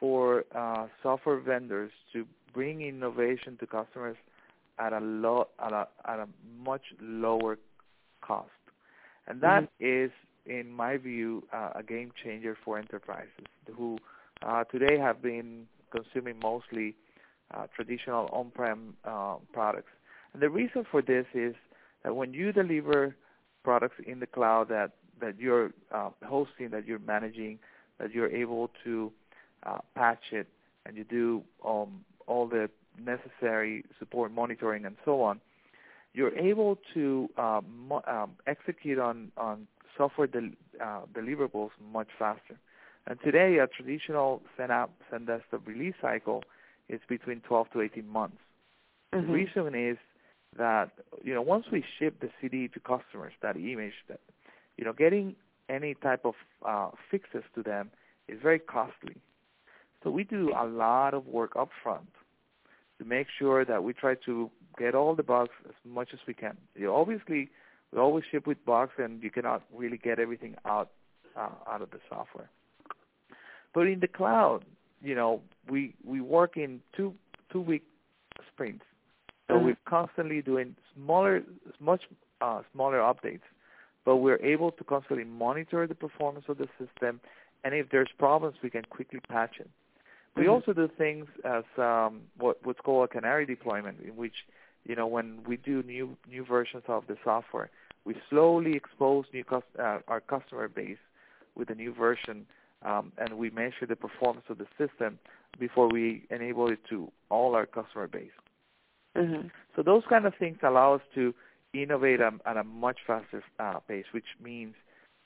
for 0.00 0.44
uh, 0.56 0.86
software 1.00 1.38
vendors 1.38 1.92
to 2.12 2.26
bring 2.52 2.82
innovation 2.82 3.56
to 3.60 3.66
customers 3.66 4.16
at 4.78 4.92
a 4.92 4.98
low 4.98 5.46
at 5.64 5.72
a 5.72 5.86
at 6.04 6.18
a 6.18 6.28
much 6.58 6.82
lower 7.00 7.58
cost, 8.22 8.50
and 9.28 9.40
that 9.40 9.62
mm-hmm. 9.62 10.04
is, 10.06 10.10
in 10.46 10.70
my 10.70 10.96
view, 10.96 11.42
uh, 11.52 11.70
a 11.74 11.82
game 11.82 12.12
changer 12.22 12.56
for 12.64 12.78
enterprises 12.78 13.30
who 13.76 13.98
uh, 14.42 14.64
today 14.64 14.98
have 14.98 15.22
been 15.22 15.66
consuming 15.90 16.38
mostly 16.42 16.94
uh, 17.52 17.66
traditional 17.74 18.28
on-prem 18.32 18.94
uh, 19.04 19.36
products. 19.52 19.90
And 20.32 20.42
the 20.42 20.50
reason 20.50 20.84
for 20.90 21.00
this 21.02 21.26
is 21.34 21.54
that 22.02 22.14
when 22.14 22.34
you 22.34 22.52
deliver 22.52 23.14
products 23.62 23.96
in 24.06 24.20
the 24.20 24.26
cloud 24.26 24.68
that 24.68 24.92
that 25.20 25.38
you're 25.38 25.72
uh, 25.92 26.10
hosting, 26.24 26.70
that 26.70 26.86
you're 26.86 26.98
managing, 26.98 27.58
that 27.98 28.12
you're 28.12 28.28
able 28.30 28.70
to 28.82 29.12
uh, 29.62 29.78
patch 29.94 30.32
it, 30.32 30.48
and 30.84 30.96
you 30.96 31.04
do 31.04 31.42
um, 31.64 32.04
all 32.26 32.46
the 32.48 32.68
necessary 32.98 33.84
support 33.98 34.32
monitoring 34.32 34.84
and 34.84 34.96
so 35.04 35.22
on, 35.22 35.40
you're 36.12 36.36
able 36.36 36.78
to 36.92 37.28
um, 37.38 37.92
um, 38.06 38.32
execute 38.46 38.98
on, 38.98 39.30
on 39.36 39.66
software 39.96 40.26
del- 40.26 40.50
uh, 40.80 41.02
deliverables 41.12 41.70
much 41.92 42.08
faster. 42.18 42.58
And 43.06 43.18
today, 43.22 43.58
a 43.58 43.66
traditional 43.66 44.42
XenApp, 44.58 44.88
XenDesktop 45.12 45.66
release 45.66 45.94
cycle 46.00 46.42
is 46.88 47.00
between 47.08 47.40
12 47.40 47.70
to 47.72 47.80
18 47.82 48.08
months. 48.08 48.38
Mm-hmm. 49.12 49.26
The 49.26 49.32
reason 49.32 49.74
is 49.74 49.98
that 50.56 50.90
you 51.22 51.34
know 51.34 51.42
once 51.42 51.66
we 51.70 51.84
ship 51.98 52.20
the 52.20 52.30
CD 52.40 52.68
to 52.68 52.80
customers, 52.80 53.32
that 53.42 53.56
image, 53.56 53.94
that 54.08 54.20
you 54.76 54.84
know 54.84 54.92
getting 54.92 55.36
any 55.68 55.94
type 55.94 56.24
of 56.24 56.34
uh, 56.66 56.90
fixes 57.10 57.42
to 57.54 57.62
them 57.62 57.90
is 58.28 58.38
very 58.42 58.58
costly. 58.58 59.16
So 60.02 60.10
we 60.10 60.24
do 60.24 60.52
a 60.56 60.66
lot 60.66 61.14
of 61.14 61.26
work 61.26 61.56
up 61.56 61.70
front 61.82 62.08
to 62.98 63.04
make 63.04 63.26
sure 63.38 63.64
that 63.64 63.82
we 63.82 63.92
try 63.92 64.14
to 64.26 64.50
get 64.78 64.94
all 64.94 65.14
the 65.14 65.22
bugs 65.22 65.50
as 65.66 65.74
much 65.84 66.10
as 66.12 66.20
we 66.26 66.34
can. 66.34 66.56
You 66.74 66.86
know, 66.86 66.96
obviously, 66.96 67.50
we 67.94 68.00
always 68.00 68.24
ship 68.30 68.46
with 68.46 68.62
bugs, 68.66 68.92
and 68.98 69.22
you 69.22 69.30
cannot 69.30 69.62
really 69.72 69.98
get 69.98 70.18
everything 70.18 70.56
out 70.66 70.90
uh, 71.36 71.50
out 71.68 71.80
of 71.80 71.90
the 71.90 72.00
software. 72.08 72.50
But 73.72 73.86
in 73.86 74.00
the 74.00 74.08
cloud, 74.08 74.64
you 75.00 75.14
know, 75.14 75.40
we 75.70 75.94
we 76.04 76.20
work 76.20 76.56
in 76.56 76.80
two 76.96 77.14
two 77.52 77.60
week 77.60 77.84
sprints, 78.52 78.84
so 79.48 79.54
mm-hmm. 79.54 79.66
we're 79.66 79.76
constantly 79.86 80.42
doing 80.42 80.74
smaller, 80.94 81.42
much 81.80 82.02
uh, 82.40 82.62
smaller 82.72 82.98
updates. 82.98 83.42
But 84.04 84.16
we're 84.16 84.42
able 84.42 84.70
to 84.72 84.84
constantly 84.84 85.24
monitor 85.24 85.86
the 85.86 85.94
performance 85.94 86.44
of 86.48 86.58
the 86.58 86.68
system, 86.78 87.20
and 87.62 87.74
if 87.74 87.90
there's 87.90 88.10
problems, 88.18 88.56
we 88.62 88.70
can 88.70 88.84
quickly 88.84 89.20
patch 89.28 89.56
it. 89.60 89.70
We 90.36 90.42
mm-hmm. 90.42 90.50
also 90.50 90.72
do 90.72 90.88
things 90.98 91.26
as 91.44 91.64
um, 91.78 92.22
what 92.38 92.58
what's 92.64 92.80
called 92.80 93.04
a 93.04 93.08
canary 93.08 93.46
deployment, 93.46 94.00
in 94.00 94.16
which 94.16 94.34
you 94.84 94.96
know 94.96 95.06
when 95.06 95.40
we 95.46 95.56
do 95.56 95.82
new 95.82 96.16
new 96.28 96.44
versions 96.44 96.84
of 96.88 97.06
the 97.06 97.16
software, 97.24 97.70
we 98.04 98.14
slowly 98.30 98.74
expose 98.74 99.24
new 99.32 99.44
cus- 99.44 99.62
uh, 99.78 99.98
our 100.08 100.20
customer 100.20 100.68
base 100.68 100.98
with 101.54 101.70
a 101.70 101.74
new 101.74 101.92
version, 101.92 102.46
um, 102.82 103.12
and 103.18 103.38
we 103.38 103.50
measure 103.50 103.86
the 103.88 103.96
performance 103.96 104.44
of 104.48 104.58
the 104.58 104.66
system 104.76 105.18
before 105.58 105.88
we 105.88 106.26
enable 106.30 106.70
it 106.70 106.80
to 106.90 107.10
all 107.30 107.54
our 107.54 107.66
customer 107.66 108.06
base. 108.06 108.30
Mm-hmm. 109.16 109.48
So 109.76 109.82
those 109.82 110.02
kind 110.08 110.26
of 110.26 110.34
things 110.38 110.58
allow 110.62 110.94
us 110.94 111.02
to 111.14 111.32
innovate 111.72 112.20
at, 112.20 112.34
at 112.46 112.56
a 112.56 112.64
much 112.64 112.98
faster 113.06 113.42
uh, 113.58 113.78
pace, 113.80 114.06
which 114.12 114.24
means, 114.42 114.74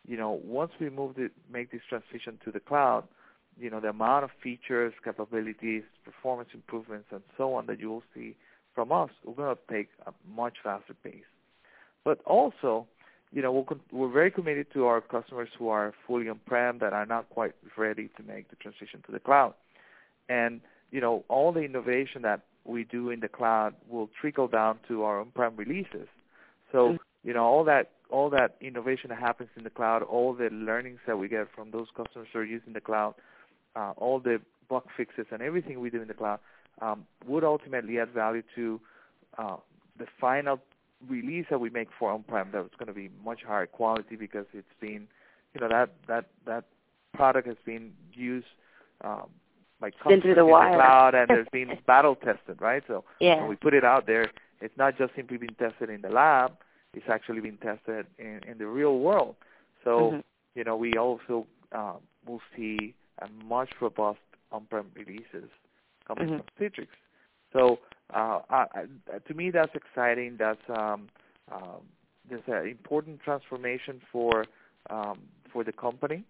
you 0.06 0.16
know, 0.16 0.40
once 0.44 0.72
we 0.80 0.90
move 0.90 1.16
the, 1.16 1.30
make 1.52 1.70
this 1.70 1.80
transition 1.88 2.38
to 2.44 2.50
the 2.50 2.60
cloud, 2.60 3.04
you 3.58 3.70
know, 3.70 3.80
the 3.80 3.88
amount 3.88 4.24
of 4.24 4.30
features, 4.42 4.92
capabilities, 5.04 5.82
performance 6.04 6.50
improvements, 6.54 7.06
and 7.10 7.22
so 7.36 7.54
on 7.54 7.66
that 7.66 7.80
you 7.80 7.90
will 7.90 8.04
see 8.14 8.36
from 8.74 8.92
us, 8.92 9.10
we're 9.24 9.34
going 9.34 9.56
to 9.56 9.74
take 9.74 9.88
a 10.06 10.12
much 10.28 10.54
faster 10.62 10.94
pace. 11.02 11.24
But 12.08 12.22
also, 12.24 12.86
you 13.32 13.42
know, 13.42 13.52
we're, 13.52 13.76
we're 13.92 14.10
very 14.10 14.30
committed 14.30 14.68
to 14.72 14.86
our 14.86 15.02
customers 15.02 15.50
who 15.58 15.68
are 15.68 15.92
fully 16.06 16.26
on-prem 16.26 16.78
that 16.78 16.94
are 16.94 17.04
not 17.04 17.28
quite 17.28 17.52
ready 17.76 18.08
to 18.16 18.22
make 18.22 18.48
the 18.48 18.56
transition 18.56 19.02
to 19.04 19.12
the 19.12 19.20
cloud. 19.20 19.52
And, 20.26 20.62
you 20.90 21.02
know, 21.02 21.26
all 21.28 21.52
the 21.52 21.60
innovation 21.60 22.22
that 22.22 22.40
we 22.64 22.84
do 22.84 23.10
in 23.10 23.20
the 23.20 23.28
cloud 23.28 23.74
will 23.90 24.08
trickle 24.18 24.48
down 24.48 24.78
to 24.88 25.02
our 25.02 25.20
on-prem 25.20 25.56
releases. 25.56 26.08
So, 26.72 26.78
mm-hmm. 26.78 27.28
you 27.28 27.34
know, 27.34 27.44
all 27.44 27.64
that 27.64 27.90
all 28.08 28.30
that 28.30 28.56
innovation 28.62 29.10
that 29.10 29.18
happens 29.18 29.50
in 29.54 29.64
the 29.64 29.74
cloud, 29.78 30.02
all 30.02 30.32
the 30.32 30.48
learnings 30.50 31.00
that 31.06 31.18
we 31.18 31.28
get 31.28 31.48
from 31.54 31.72
those 31.72 31.88
customers 31.94 32.28
who 32.32 32.38
are 32.38 32.44
using 32.44 32.72
the 32.72 32.80
cloud, 32.80 33.16
uh, 33.76 33.92
all 33.98 34.18
the 34.18 34.40
bug 34.70 34.84
fixes 34.96 35.26
and 35.30 35.42
everything 35.42 35.78
we 35.78 35.90
do 35.90 36.00
in 36.00 36.08
the 36.08 36.14
cloud 36.14 36.40
um, 36.80 37.04
would 37.26 37.44
ultimately 37.44 37.98
add 37.98 38.08
value 38.14 38.42
to 38.54 38.80
uh, 39.36 39.56
the 39.98 40.06
final 40.18 40.58
release 41.06 41.46
that 41.50 41.60
we 41.60 41.70
make 41.70 41.88
for 41.98 42.10
on-prem. 42.10 42.48
That's 42.52 42.74
going 42.78 42.88
to 42.88 42.94
be 42.94 43.10
much 43.24 43.40
higher 43.46 43.66
quality 43.66 44.16
because 44.16 44.46
it's 44.52 44.66
been, 44.80 45.06
you 45.54 45.60
know, 45.60 45.68
that 45.68 45.90
that 46.06 46.26
that 46.46 46.64
product 47.14 47.46
has 47.46 47.56
been 47.64 47.92
used 48.12 48.46
um, 49.02 49.28
by 49.80 49.90
customers 49.90 50.22
in 50.24 50.30
the, 50.34 50.40
in 50.40 50.46
the 50.46 50.52
cloud 50.52 51.14
and 51.14 51.28
there's 51.28 51.48
been 51.52 51.78
battle 51.86 52.16
tested, 52.16 52.60
right? 52.60 52.82
So 52.86 53.04
yeah. 53.20 53.36
when 53.36 53.48
we 53.48 53.56
put 53.56 53.74
it 53.74 53.84
out 53.84 54.06
there, 54.06 54.30
it's 54.60 54.76
not 54.76 54.98
just 54.98 55.14
simply 55.14 55.36
being 55.36 55.54
tested 55.58 55.90
in 55.90 56.02
the 56.02 56.08
lab; 56.08 56.52
it's 56.94 57.06
actually 57.08 57.40
being 57.40 57.58
tested 57.58 58.06
in, 58.18 58.40
in 58.48 58.58
the 58.58 58.66
real 58.66 58.98
world. 58.98 59.36
So 59.84 59.90
mm-hmm. 59.90 60.20
you 60.54 60.64
know, 60.64 60.76
we 60.76 60.94
also 60.94 61.46
uh, 61.72 61.94
will 62.26 62.40
see 62.56 62.94
and 63.20 63.30
much 63.44 63.70
robust 63.80 64.20
on-prem 64.52 64.86
releases 64.94 65.50
coming 66.06 66.28
mm-hmm. 66.28 66.36
from 66.36 66.44
Citrix. 66.60 66.88
So 67.52 67.78
uh, 68.14 68.40
I, 68.48 68.66
I, 68.74 69.18
to 69.26 69.34
me, 69.34 69.50
that's 69.50 69.74
exciting. 69.74 70.36
That's 70.38 70.60
um, 70.68 71.08
um, 71.52 71.82
there's 72.28 72.42
an 72.46 72.68
important 72.68 73.20
transformation 73.20 74.00
for 74.10 74.44
um, 74.90 75.20
for 75.52 75.64
the 75.64 75.72
company, 75.72 76.24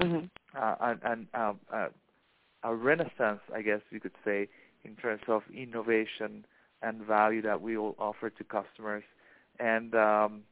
mm-hmm. 0.00 0.26
uh, 0.56 0.74
and, 0.80 1.00
and 1.04 1.26
uh, 1.34 1.52
uh, 1.72 1.88
a 2.62 2.74
renaissance, 2.74 3.40
I 3.54 3.62
guess 3.62 3.80
you 3.90 4.00
could 4.00 4.14
say, 4.24 4.48
in 4.84 4.96
terms 4.96 5.22
of 5.28 5.42
innovation 5.54 6.44
and 6.82 7.02
value 7.02 7.42
that 7.42 7.60
we 7.60 7.76
will 7.76 7.96
offer 7.98 8.30
to 8.30 8.44
customers, 8.44 9.04
and 9.58 9.94
um, 9.94 10.42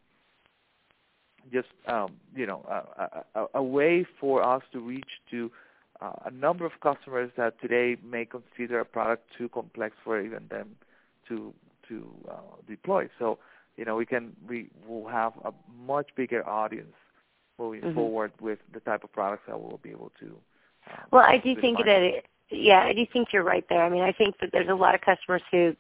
just 1.52 1.68
um, 1.86 2.12
you 2.34 2.46
know 2.46 2.64
a, 2.68 3.40
a, 3.40 3.46
a, 3.54 3.62
way 3.62 4.06
for 4.20 4.42
us 4.42 4.62
to 4.72 4.80
reach 4.80 5.10
to 5.30 5.50
uh, 6.00 6.12
a 6.26 6.30
number 6.30 6.64
of 6.66 6.72
customers 6.82 7.30
that 7.36 7.60
today 7.60 7.96
may 8.02 8.24
consider 8.24 8.80
a 8.80 8.84
product 8.84 9.24
too 9.36 9.48
complex 9.48 9.96
for 10.04 10.20
even 10.20 10.46
them 10.48 10.76
to 11.28 11.52
to 11.88 12.06
uh, 12.30 12.34
deploy. 12.68 13.08
So 13.18 13.38
you 13.76 13.84
know 13.84 13.96
we 13.96 14.06
can 14.06 14.32
we 14.48 14.70
will 14.86 15.08
have 15.08 15.32
a 15.44 15.52
much 15.86 16.08
bigger 16.16 16.46
audience 16.48 16.94
moving 17.58 17.82
Mhm. 17.82 17.94
forward 17.94 18.32
with 18.40 18.58
the 18.72 18.80
type 18.80 19.04
of 19.04 19.12
products 19.12 19.44
that 19.46 19.58
we'll 19.60 19.78
be 19.78 19.90
able 19.90 20.10
to. 20.20 20.26
Um, 20.90 21.06
Well, 21.12 21.22
I 21.22 21.38
do 21.38 21.54
think 21.60 21.78
market. 21.78 21.86
that, 21.86 22.02
it, 22.02 22.26
yeah, 22.50 22.80
I 22.82 22.92
do 22.92 23.06
think 23.12 23.32
you're 23.32 23.44
right 23.44 23.64
there. 23.68 23.82
I 23.82 23.88
mean, 23.88 24.02
I 24.02 24.12
think 24.12 24.38
that 24.40 24.50
there's 24.52 24.68
a 24.68 24.74
lot 24.74 24.94
of 24.94 25.00
customers 25.00 25.42
who 25.50 25.76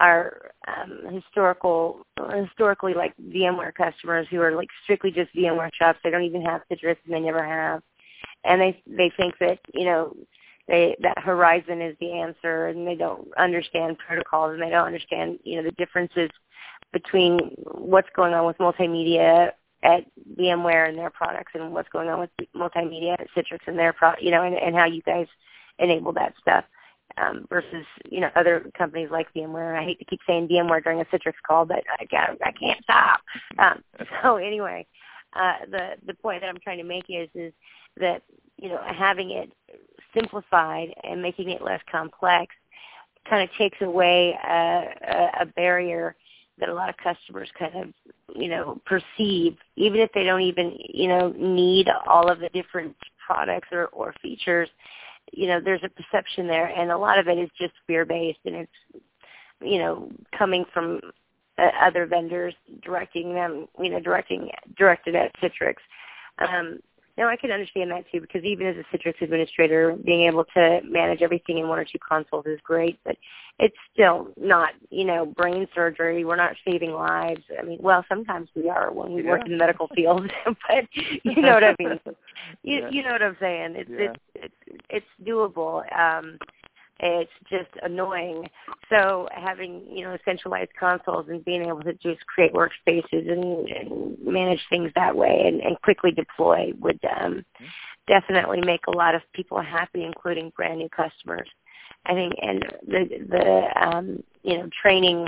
are 0.00 0.52
um, 0.68 1.12
historical, 1.12 2.06
historically 2.32 2.94
like 2.94 3.14
VMware 3.16 3.74
customers 3.74 4.26
who 4.30 4.40
are 4.40 4.52
like 4.54 4.68
strictly 4.84 5.10
just 5.10 5.34
VMware 5.34 5.70
shops. 5.74 5.98
They 6.04 6.10
don't 6.10 6.22
even 6.22 6.42
have 6.42 6.62
Citrix, 6.70 6.96
and 7.04 7.14
they 7.14 7.20
never 7.20 7.44
have, 7.44 7.82
and 8.44 8.60
they 8.60 8.82
they 8.86 9.10
think 9.16 9.34
that 9.40 9.58
you 9.74 9.84
know 9.84 10.14
they 10.66 10.96
that 11.00 11.18
Horizon 11.18 11.80
is 11.80 11.96
the 12.00 12.12
answer, 12.12 12.68
and 12.68 12.86
they 12.86 12.94
don't 12.94 13.28
understand 13.36 13.98
protocols, 13.98 14.52
and 14.52 14.62
they 14.62 14.70
don't 14.70 14.86
understand 14.86 15.38
you 15.44 15.56
know 15.56 15.62
the 15.62 15.72
differences 15.72 16.30
between 16.92 17.38
what's 17.72 18.08
going 18.14 18.34
on 18.34 18.46
with 18.46 18.58
multimedia 18.58 19.50
at 19.82 20.04
VMware 20.38 20.88
and 20.88 20.98
their 20.98 21.10
products 21.10 21.52
and 21.54 21.72
what's 21.72 21.88
going 21.90 22.08
on 22.08 22.20
with 22.20 22.30
multimedia 22.56 23.12
at 23.12 23.28
Citrix 23.36 23.60
and 23.66 23.78
their 23.78 23.92
pro 23.92 24.12
you 24.20 24.30
know, 24.30 24.42
and, 24.42 24.54
and 24.54 24.74
how 24.74 24.86
you 24.86 25.02
guys 25.02 25.26
enable 25.78 26.12
that 26.14 26.34
stuff 26.40 26.64
um, 27.16 27.46
versus, 27.48 27.84
you 28.10 28.20
know, 28.20 28.30
other 28.36 28.70
companies 28.76 29.08
like 29.10 29.32
VMware. 29.34 29.78
I 29.78 29.84
hate 29.84 29.98
to 29.98 30.04
keep 30.04 30.20
saying 30.26 30.48
VMware 30.48 30.82
during 30.82 31.00
a 31.00 31.04
Citrix 31.06 31.34
call, 31.46 31.64
but 31.64 31.82
I 31.98 32.04
got 32.06 32.30
I 32.44 32.52
can't 32.52 32.82
stop. 32.82 33.20
Um, 33.58 33.82
so 34.22 34.36
anyway, 34.36 34.86
uh, 35.38 35.66
the 35.70 35.90
the 36.06 36.14
point 36.14 36.40
that 36.42 36.48
I'm 36.48 36.60
trying 36.62 36.78
to 36.78 36.84
make 36.84 37.06
is 37.08 37.28
is 37.34 37.52
that 37.98 38.22
you 38.56 38.68
know 38.68 38.80
having 38.84 39.30
it 39.30 39.52
simplified 40.14 40.88
and 41.04 41.22
making 41.22 41.50
it 41.50 41.62
less 41.62 41.80
complex 41.90 42.54
kind 43.28 43.42
of 43.42 43.54
takes 43.56 43.80
away 43.82 44.38
a, 44.42 44.84
a, 45.06 45.42
a 45.42 45.46
barrier 45.46 46.16
that 46.58 46.68
a 46.68 46.74
lot 46.74 46.88
of 46.88 46.96
customers 46.96 47.48
kind 47.58 47.74
of 47.76 48.36
you 48.36 48.48
know 48.48 48.80
perceive 48.84 49.56
even 49.76 50.00
if 50.00 50.10
they 50.12 50.24
don't 50.24 50.42
even 50.42 50.76
you 50.92 51.08
know 51.08 51.32
need 51.36 51.88
all 52.06 52.30
of 52.30 52.40
the 52.40 52.48
different 52.50 52.96
products 53.26 53.68
or 53.70 53.86
or 53.86 54.14
features 54.22 54.68
you 55.32 55.46
know 55.46 55.60
there's 55.60 55.82
a 55.84 55.88
perception 55.88 56.46
there. 56.46 56.66
And 56.66 56.90
a 56.90 56.98
lot 56.98 57.18
of 57.18 57.28
it 57.28 57.38
is 57.38 57.50
just 57.58 57.72
fear 57.86 58.04
based 58.04 58.40
and 58.44 58.54
it's 58.54 59.02
you 59.60 59.78
know 59.78 60.10
coming 60.36 60.64
from 60.72 61.00
other 61.82 62.06
vendors 62.06 62.54
directing 62.82 63.34
them 63.34 63.66
you 63.80 63.90
know 63.90 64.00
directing 64.00 64.50
directed 64.76 65.14
at 65.14 65.32
Citrix 65.40 65.76
um 66.38 66.78
now 67.18 67.28
I 67.28 67.36
can 67.36 67.50
understand 67.50 67.90
that 67.90 68.04
too 68.12 68.20
because 68.20 68.44
even 68.44 68.68
as 68.68 68.76
a 68.76 68.96
Citrix 68.96 69.20
administrator, 69.20 69.96
being 70.04 70.22
able 70.28 70.44
to 70.54 70.80
manage 70.84 71.20
everything 71.20 71.58
in 71.58 71.66
one 71.66 71.80
or 71.80 71.84
two 71.84 71.98
consoles 71.98 72.46
is 72.46 72.60
great, 72.62 73.00
but 73.04 73.16
it's 73.58 73.76
still 73.92 74.28
not, 74.40 74.70
you 74.90 75.04
know, 75.04 75.26
brain 75.26 75.66
surgery. 75.74 76.24
We're 76.24 76.36
not 76.36 76.54
saving 76.64 76.92
lives. 76.92 77.42
I 77.58 77.62
mean, 77.62 77.80
well, 77.82 78.04
sometimes 78.08 78.48
we 78.54 78.70
are 78.70 78.92
when 78.92 79.12
we 79.12 79.24
work 79.24 79.42
in 79.46 79.52
the 79.52 79.58
medical 79.58 79.88
field, 79.96 80.30
but 80.46 80.84
you 80.94 81.42
know 81.42 81.54
what 81.54 81.64
I 81.64 81.74
mean. 81.78 82.00
You 82.62 82.78
Yeah. 82.78 82.88
you 82.90 83.02
know 83.02 83.12
what 83.12 83.22
I'm 83.22 83.36
saying? 83.40 83.74
It's 83.76 83.90
Yeah. 83.90 84.12
it's 84.34 84.54
it's 84.70 84.82
it's 84.88 85.06
doable. 85.28 85.82
Um 85.96 86.38
it's 87.00 87.30
just 87.48 87.70
annoying. 87.82 88.48
So 88.90 89.28
having, 89.32 89.86
you 89.90 90.04
know, 90.04 90.16
centralized 90.24 90.74
consoles 90.78 91.26
and 91.28 91.44
being 91.44 91.64
able 91.64 91.82
to 91.82 91.92
just 91.94 92.26
create 92.26 92.52
workspaces 92.52 93.30
and, 93.30 93.68
and 93.68 94.16
manage 94.24 94.60
things 94.68 94.90
that 94.94 95.16
way 95.16 95.44
and, 95.46 95.60
and 95.60 95.80
quickly 95.82 96.10
deploy 96.10 96.72
would 96.80 97.00
um, 97.20 97.44
definitely 98.08 98.60
make 98.64 98.86
a 98.88 98.96
lot 98.96 99.14
of 99.14 99.22
people 99.32 99.60
happy, 99.60 100.02
including 100.04 100.52
brand 100.56 100.78
new 100.78 100.88
customers. 100.88 101.48
I 102.06 102.14
think, 102.14 102.34
and 102.40 102.64
the 102.86 103.26
the 103.28 103.86
um, 103.86 104.22
you 104.42 104.58
know 104.58 104.68
training 104.80 105.26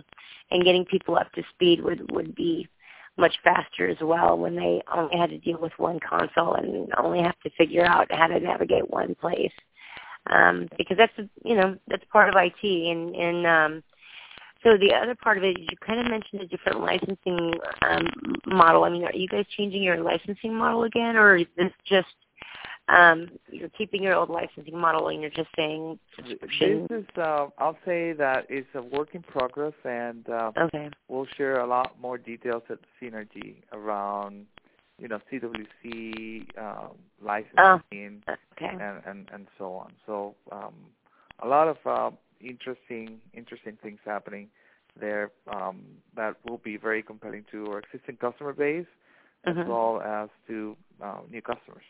and 0.51 0.64
getting 0.64 0.85
people 0.85 1.16
up 1.16 1.31
to 1.33 1.43
speed 1.55 1.83
would 1.83 2.11
would 2.12 2.35
be 2.35 2.68
much 3.16 3.35
faster 3.45 3.89
as 3.89 3.99
well 4.01 4.39
when 4.39 4.57
they 4.57 4.81
only 4.95 5.16
had 5.16 5.31
to 5.31 5.39
deal 5.39 5.59
with 5.61 5.73
one 5.79 6.01
console 6.01 6.55
and 6.55 6.89
only 6.97 7.21
have 7.21 7.39
to 7.41 7.51
figure 7.51 7.85
out 7.85 8.07
how 8.11 8.27
to 8.27 8.41
navigate 8.41 8.89
one 8.91 9.14
place 9.14 9.53
um, 10.29 10.68
because 10.77 10.97
that's 10.97 11.12
you 11.45 11.55
know 11.55 11.77
that's 11.89 12.05
part 12.12 12.29
of 12.29 12.35
IT 12.37 12.64
and 12.64 13.14
and 13.14 13.47
um, 13.47 13.83
so 14.62 14.77
the 14.77 14.93
other 14.95 15.14
part 15.14 15.39
of 15.39 15.45
it 15.45 15.59
is 15.59 15.66
you 15.71 15.77
kind 15.85 16.01
of 16.01 16.07
mentioned 16.07 16.43
a 16.43 16.47
different 16.47 16.81
licensing 16.81 17.55
um, 17.83 18.07
model. 18.47 18.85
I 18.85 18.91
mean, 18.91 19.05
are 19.05 19.14
you 19.14 19.27
guys 19.27 19.47
changing 19.57 19.83
your 19.83 20.03
licensing 20.03 20.55
model 20.55 20.85
again, 20.85 21.16
or 21.16 21.37
is 21.37 21.47
this 21.57 21.73
just 21.85 22.09
um, 22.91 23.29
you're 23.51 23.68
keeping 23.71 24.03
your 24.03 24.14
old 24.14 24.31
licensing 24.31 24.77
model 24.77 25.09
and 25.09 25.21
you're 25.21 25.31
just 25.31 25.49
saying 25.57 25.99
subscription? 26.16 26.87
This 26.91 27.01
is, 27.01 27.07
uh, 27.16 27.47
I'll 27.59 27.79
say 27.87 28.12
that 28.12 28.47
it's 28.49 28.68
a 28.75 28.83
work 28.83 29.14
in 29.14 29.23
progress, 29.23 29.75
and 29.85 30.29
uh, 30.29 30.53
Okay. 30.59 30.91
we'll 31.09 31.29
share 31.37 31.61
a 31.61 31.66
lot 31.66 31.99
more 32.01 32.18
details 32.18 32.62
at 32.68 32.79
Synergy 33.01 33.57
around, 33.73 34.47
you 35.01 35.09
know, 35.09 35.19
CWC 35.33 36.59
um, 36.59 36.97
licensing 37.23 38.23
Okay. 38.29 38.69
and, 38.69 39.03
and 39.07 39.31
and 39.33 39.47
so 39.59 39.73
on. 39.73 39.93
So 40.07 40.35
um, 40.53 40.75
a 41.43 41.49
lot 41.49 41.69
of 41.69 41.79
uh, 41.87 42.11
interesting 42.41 43.19
interesting 43.35 43.79
things 43.83 43.99
happening 44.05 44.49
there 44.99 45.31
um, 45.53 45.83
that 46.17 46.37
will 46.49 46.59
be 46.59 46.77
very 46.77 47.03
compelling 47.03 47.45
to 47.53 47.67
our 47.73 47.79
existing 47.79 48.17
customer 48.17 48.53
base 48.53 48.87
as 49.47 49.57
Mhm. 49.57 49.67
well 49.67 50.03
as 50.03 50.29
to 50.49 50.77
uh, 51.03 51.21
new 51.31 51.41
customers. 51.41 51.85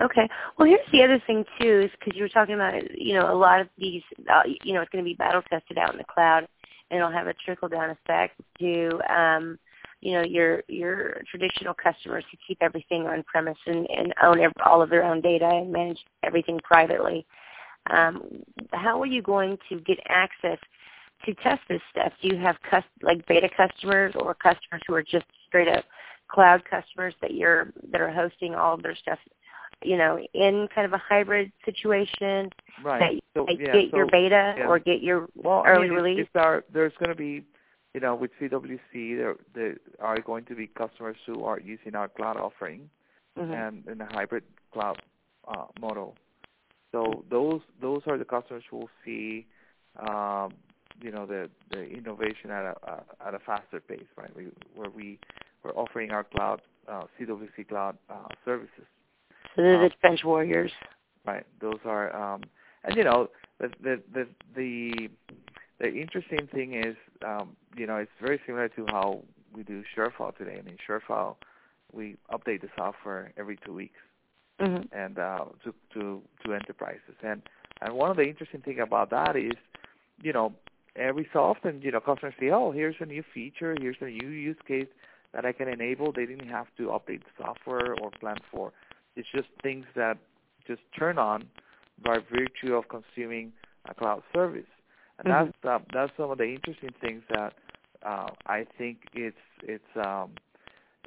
Okay. 0.00 0.28
Well, 0.56 0.68
here's 0.68 0.90
the 0.92 1.02
other 1.02 1.18
thing 1.26 1.44
too, 1.58 1.82
is 1.82 1.90
because 1.92 2.16
you 2.16 2.22
were 2.22 2.28
talking 2.28 2.54
about, 2.54 2.74
you 2.98 3.14
know, 3.14 3.32
a 3.32 3.34
lot 3.36 3.60
of 3.60 3.68
these, 3.78 4.02
uh, 4.30 4.42
you 4.64 4.72
know, 4.74 4.80
it's 4.80 4.90
going 4.90 5.04
to 5.04 5.08
be 5.08 5.14
battle 5.14 5.42
tested 5.42 5.78
out 5.78 5.92
in 5.92 5.98
the 5.98 6.04
cloud, 6.04 6.48
and 6.90 6.98
it'll 6.98 7.10
have 7.10 7.26
a 7.26 7.34
trickle 7.34 7.68
down 7.68 7.90
effect 7.90 8.40
to, 8.58 9.00
um, 9.08 9.58
you 10.00 10.12
know, 10.12 10.22
your 10.22 10.62
your 10.68 11.22
traditional 11.30 11.74
customers 11.74 12.24
who 12.30 12.38
keep 12.46 12.58
everything 12.60 13.06
on 13.06 13.22
premise 13.24 13.58
and, 13.66 13.86
and 13.90 14.14
own 14.22 14.40
all 14.64 14.82
of 14.82 14.90
their 14.90 15.04
own 15.04 15.20
data 15.20 15.46
and 15.46 15.72
manage 15.72 15.98
everything 16.22 16.58
privately. 16.62 17.26
Um, 17.90 18.42
how 18.72 19.00
are 19.00 19.06
you 19.06 19.22
going 19.22 19.58
to 19.68 19.80
get 19.80 19.98
access 20.08 20.58
to 21.24 21.34
test 21.34 21.60
this 21.68 21.82
stuff? 21.90 22.12
Do 22.22 22.28
you 22.28 22.36
have 22.38 22.56
cus- 22.68 22.84
like 23.02 23.26
beta 23.26 23.48
customers 23.56 24.14
or 24.18 24.34
customers 24.34 24.82
who 24.86 24.94
are 24.94 25.02
just 25.02 25.26
straight 25.46 25.68
up 25.68 25.84
cloud 26.28 26.62
customers 26.64 27.14
that 27.20 27.34
you're 27.34 27.72
that 27.90 28.00
are 28.00 28.10
hosting 28.10 28.54
all 28.54 28.74
of 28.74 28.82
their 28.82 28.96
stuff 28.96 29.18
you 29.82 29.96
know, 29.96 30.18
in 30.34 30.68
kind 30.74 30.86
of 30.86 30.92
a 30.92 30.98
hybrid 30.98 31.52
situation 31.64 32.50
Right. 32.82 33.00
that 33.00 33.20
so 33.34 33.46
yeah, 33.48 33.72
get 33.72 33.92
your 33.92 34.06
beta 34.06 34.54
yeah. 34.58 34.66
or 34.66 34.78
get 34.78 35.02
your 35.02 35.26
Well, 35.34 35.62
early 35.66 35.86
I 35.86 35.90
mean, 35.90 36.02
release? 36.02 36.28
Our, 36.34 36.64
there's 36.72 36.92
going 36.98 37.10
to 37.10 37.14
be, 37.14 37.44
you 37.94 38.00
know, 38.00 38.14
with 38.14 38.30
CWC, 38.40 39.16
there, 39.16 39.34
there 39.54 39.76
are 40.00 40.20
going 40.20 40.44
to 40.46 40.54
be 40.54 40.66
customers 40.68 41.16
who 41.26 41.44
are 41.44 41.58
using 41.60 41.94
our 41.94 42.08
cloud 42.08 42.36
offering 42.36 42.88
Mhm. 43.38 43.52
and 43.68 43.86
in 43.86 44.00
a 44.00 44.12
hybrid 44.12 44.44
cloud 44.72 45.00
uh, 45.48 45.66
model. 45.80 46.16
So 46.92 47.24
those 47.30 47.60
those 47.80 48.02
are 48.06 48.18
the 48.18 48.24
customers 48.24 48.64
who 48.68 48.78
will 48.78 48.90
see, 49.04 49.46
um, 49.98 50.52
you 51.00 51.10
know, 51.12 51.26
the 51.26 51.48
the 51.70 51.82
innovation 51.88 52.50
at 52.50 52.64
a 52.64 52.74
uh, 52.90 53.02
at 53.26 53.34
a 53.34 53.38
faster 53.38 53.80
pace, 53.80 54.08
right? 54.16 54.34
We, 54.36 54.48
where 54.74 54.90
we 54.90 55.18
we're 55.62 55.72
offering 55.72 56.10
our 56.10 56.24
cloud 56.24 56.60
uh, 56.88 57.04
CWC 57.18 57.68
cloud 57.68 57.96
uh, 58.08 58.28
services. 58.44 58.86
so 59.54 59.62
they're 59.62 59.76
um, 59.76 59.82
the 59.82 59.90
bench 60.02 60.24
warriors. 60.24 60.72
Right. 61.26 61.46
Those 61.60 61.78
are, 61.84 62.14
um, 62.16 62.42
and 62.84 62.96
you 62.96 63.04
know, 63.04 63.28
the 63.58 63.68
the 63.82 64.02
the 64.12 64.26
the, 64.56 65.10
the 65.80 65.88
interesting 65.88 66.46
thing 66.52 66.74
is, 66.74 66.96
um, 67.26 67.56
you 67.76 67.86
know, 67.86 67.96
it's 67.96 68.10
very 68.20 68.40
similar 68.46 68.68
to 68.68 68.86
how 68.88 69.22
we 69.54 69.62
do 69.62 69.82
ShareFile 69.96 70.36
today. 70.36 70.58
I 70.58 70.62
mean, 70.62 70.76
ShareFile, 70.86 71.36
we 71.92 72.16
update 72.30 72.60
the 72.60 72.68
software 72.76 73.32
every 73.36 73.58
two 73.64 73.72
weeks, 73.72 73.98
Mhm. 74.60 74.88
and 74.92 75.18
uh, 75.18 75.46
to 75.64 75.74
to 75.94 76.22
to 76.44 76.54
enterprises. 76.54 77.16
And 77.22 77.42
and 77.80 77.94
one 77.94 78.10
of 78.10 78.16
the 78.16 78.28
interesting 78.28 78.60
thing 78.60 78.78
about 78.80 79.10
that 79.10 79.34
is, 79.36 79.56
you 80.22 80.32
know, 80.32 80.54
every 80.96 81.28
so 81.32 81.42
often, 81.42 81.80
you 81.80 81.90
know, 81.90 82.00
customers 82.00 82.34
say, 82.38 82.50
oh, 82.50 82.70
here's 82.70 82.96
a 83.00 83.06
new 83.06 83.22
feature, 83.22 83.74
here's 83.80 83.96
a 84.00 84.04
new 84.04 84.28
use 84.28 84.60
case 84.66 84.88
that 85.32 85.46
I 85.46 85.52
can 85.52 85.68
enable. 85.68 86.12
They 86.12 86.26
didn't 86.26 86.48
have 86.48 86.66
to 86.76 86.88
update 86.88 87.22
the 87.24 87.32
software 87.38 87.94
or 87.94 88.10
plan 88.10 88.36
for. 88.50 88.72
It's 89.16 89.28
just 89.30 89.48
things 89.62 89.86
that 89.94 90.18
just 90.66 90.82
turn 90.96 91.18
on 91.18 91.48
by 92.02 92.18
virtue 92.18 92.74
of 92.74 92.88
consuming 92.88 93.52
a 93.86 93.94
cloud 93.94 94.22
service. 94.34 94.66
And 95.24 95.28
Mhm. 95.28 95.52
that's 95.52 95.64
uh, 95.64 95.78
that's 95.92 96.12
some 96.16 96.30
of 96.30 96.38
the 96.38 96.44
interesting 96.46 96.92
things 97.00 97.22
that 97.30 97.54
uh, 98.04 98.30
I 98.46 98.64
think 98.78 98.98
it's 99.14 99.36
it's 99.62 99.96
um, 99.96 100.32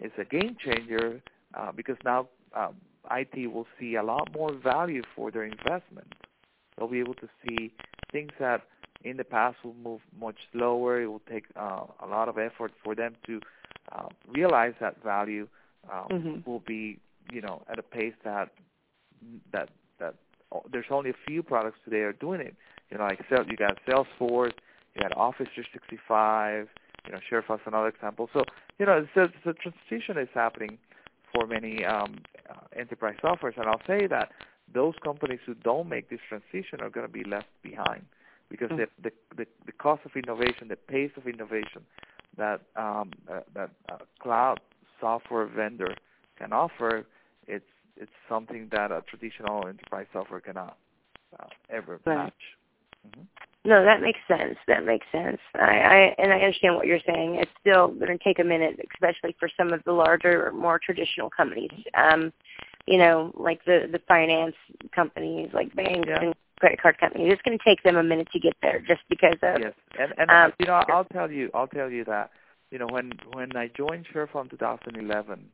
it's 0.01 0.17
a 0.17 0.25
game 0.25 0.55
changer 0.63 1.21
uh, 1.55 1.71
because 1.71 1.97
now 2.05 2.27
um, 2.55 2.75
IT 3.11 3.51
will 3.51 3.67
see 3.79 3.95
a 3.95 4.03
lot 4.03 4.31
more 4.33 4.53
value 4.53 5.03
for 5.15 5.31
their 5.31 5.43
investment. 5.43 6.13
They'll 6.77 6.87
be 6.87 6.99
able 6.99 7.15
to 7.15 7.29
see 7.45 7.73
things 8.11 8.31
that 8.39 8.61
in 9.03 9.17
the 9.17 9.23
past 9.23 9.57
will 9.63 9.75
move 9.75 10.01
much 10.19 10.37
slower. 10.51 11.01
It 11.01 11.07
will 11.07 11.21
take 11.29 11.45
uh, 11.55 11.85
a 12.01 12.07
lot 12.07 12.29
of 12.29 12.37
effort 12.37 12.71
for 12.83 12.95
them 12.95 13.15
to 13.27 13.41
uh, 13.91 14.09
realize 14.29 14.73
that 14.79 15.01
value. 15.03 15.47
Um, 15.91 16.07
Mhm. 16.11 16.45
Will 16.45 16.59
be 16.65 16.99
you 17.31 17.41
know 17.41 17.63
at 17.69 17.79
a 17.79 17.83
pace 17.83 18.13
that 18.23 18.49
that 19.51 19.69
that 19.99 20.15
there's 20.71 20.85
only 20.91 21.09
a 21.09 21.15
few 21.25 21.41
products 21.43 21.79
today 21.83 22.01
are 22.01 22.13
doing 22.13 22.41
it. 22.41 22.55
You 22.89 22.97
know, 22.97 23.05
like 23.05 23.19
you 23.29 23.57
got 23.57 23.79
Salesforce, 23.87 24.53
you 24.95 25.01
had 25.01 25.13
Office 25.13 25.47
365, 25.55 26.67
you 27.05 27.11
know, 27.11 27.19
ShareFile 27.29 27.55
is 27.55 27.61
another 27.65 27.87
example. 27.87 28.29
So, 28.33 28.43
you 28.79 28.85
know, 28.85 29.05
the, 29.15 29.29
the 29.43 29.53
transition 29.53 30.17
is 30.17 30.29
happening 30.33 30.77
for 31.33 31.47
many 31.47 31.83
um, 31.85 32.19
uh, 32.49 32.55
enterprise 32.77 33.15
softwares, 33.23 33.57
and 33.57 33.65
I'll 33.65 33.81
say 33.87 34.07
that 34.07 34.29
those 34.73 34.93
companies 35.03 35.39
who 35.45 35.55
don't 35.55 35.89
make 35.89 36.09
this 36.09 36.19
transition 36.29 36.81
are 36.81 36.89
going 36.89 37.05
to 37.05 37.11
be 37.11 37.23
left 37.23 37.47
behind 37.61 38.05
because 38.49 38.69
the, 38.69 38.87
the, 39.01 39.11
the 39.35 39.47
the 39.65 39.71
cost 39.71 40.01
of 40.05 40.11
innovation, 40.15 40.67
the 40.67 40.75
pace 40.75 41.11
of 41.17 41.27
innovation 41.27 41.83
that 42.37 42.61
um, 42.75 43.11
uh, 43.31 43.39
that 43.55 43.71
uh, 43.91 43.97
cloud 44.19 44.59
software 44.99 45.47
vendor 45.47 45.95
can 46.37 46.53
offer, 46.53 47.05
it's 47.47 47.65
it's 47.97 48.11
something 48.29 48.69
that 48.71 48.91
a 48.91 49.03
traditional 49.09 49.67
enterprise 49.67 50.05
software 50.13 50.39
cannot 50.39 50.77
uh, 51.39 51.45
ever 51.69 51.99
right. 52.05 52.25
match. 52.25 52.33
Mm-hmm. 53.07 53.21
No, 53.65 53.83
that 53.85 54.01
makes 54.01 54.19
sense. 54.27 54.57
That 54.67 54.85
makes 54.85 55.05
sense. 55.11 55.39
I, 55.55 55.59
I 55.59 56.15
and 56.17 56.33
I 56.33 56.39
understand 56.39 56.75
what 56.75 56.85
you're 56.85 56.99
saying. 57.07 57.35
It's 57.35 57.51
still 57.61 57.87
going 57.87 58.17
to 58.17 58.23
take 58.23 58.39
a 58.39 58.43
minute, 58.43 58.77
especially 58.93 59.35
for 59.39 59.49
some 59.55 59.71
of 59.71 59.81
the 59.85 59.93
larger, 59.93 60.51
more 60.51 60.79
traditional 60.83 61.29
companies. 61.29 61.71
Um, 61.93 62.33
you 62.87 62.97
know, 62.97 63.31
like 63.35 63.63
the 63.63 63.87
the 63.89 64.01
finance 64.07 64.55
companies, 64.93 65.49
like 65.53 65.73
banks 65.75 66.09
yeah. 66.09 66.21
and 66.21 66.33
credit 66.59 66.81
card 66.81 66.97
companies. 66.97 67.31
It's 67.31 67.41
going 67.43 67.57
to 67.57 67.63
take 67.63 67.81
them 67.83 67.95
a 67.95 68.03
minute 68.03 68.27
to 68.33 68.39
get 68.39 68.53
there, 68.61 68.83
just 68.85 69.01
because 69.09 69.37
of. 69.41 69.61
Yes, 69.61 69.73
and 69.97 70.13
and 70.17 70.29
um, 70.29 70.53
you 70.59 70.65
know, 70.65 70.83
I'll 70.89 71.05
tell 71.05 71.31
you, 71.31 71.49
I'll 71.53 71.67
tell 71.67 71.89
you 71.89 72.03
that 72.05 72.31
you 72.69 72.79
know 72.79 72.87
when 72.89 73.13
when 73.31 73.55
I 73.55 73.69
joined 73.69 74.07
ShareFile 74.13 74.43
in 74.43 74.49
2011, 74.49 75.45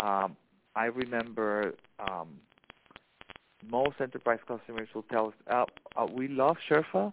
um, 0.00 0.36
I 0.76 0.84
remember 0.86 1.74
um, 1.98 2.28
most 3.68 4.00
enterprise 4.00 4.40
customers 4.46 4.88
will 4.94 5.04
tell 5.04 5.28
us, 5.28 5.34
uh, 5.50 5.64
uh, 5.96 6.06
"We 6.06 6.28
love 6.28 6.56
ShareFile, 6.68 7.12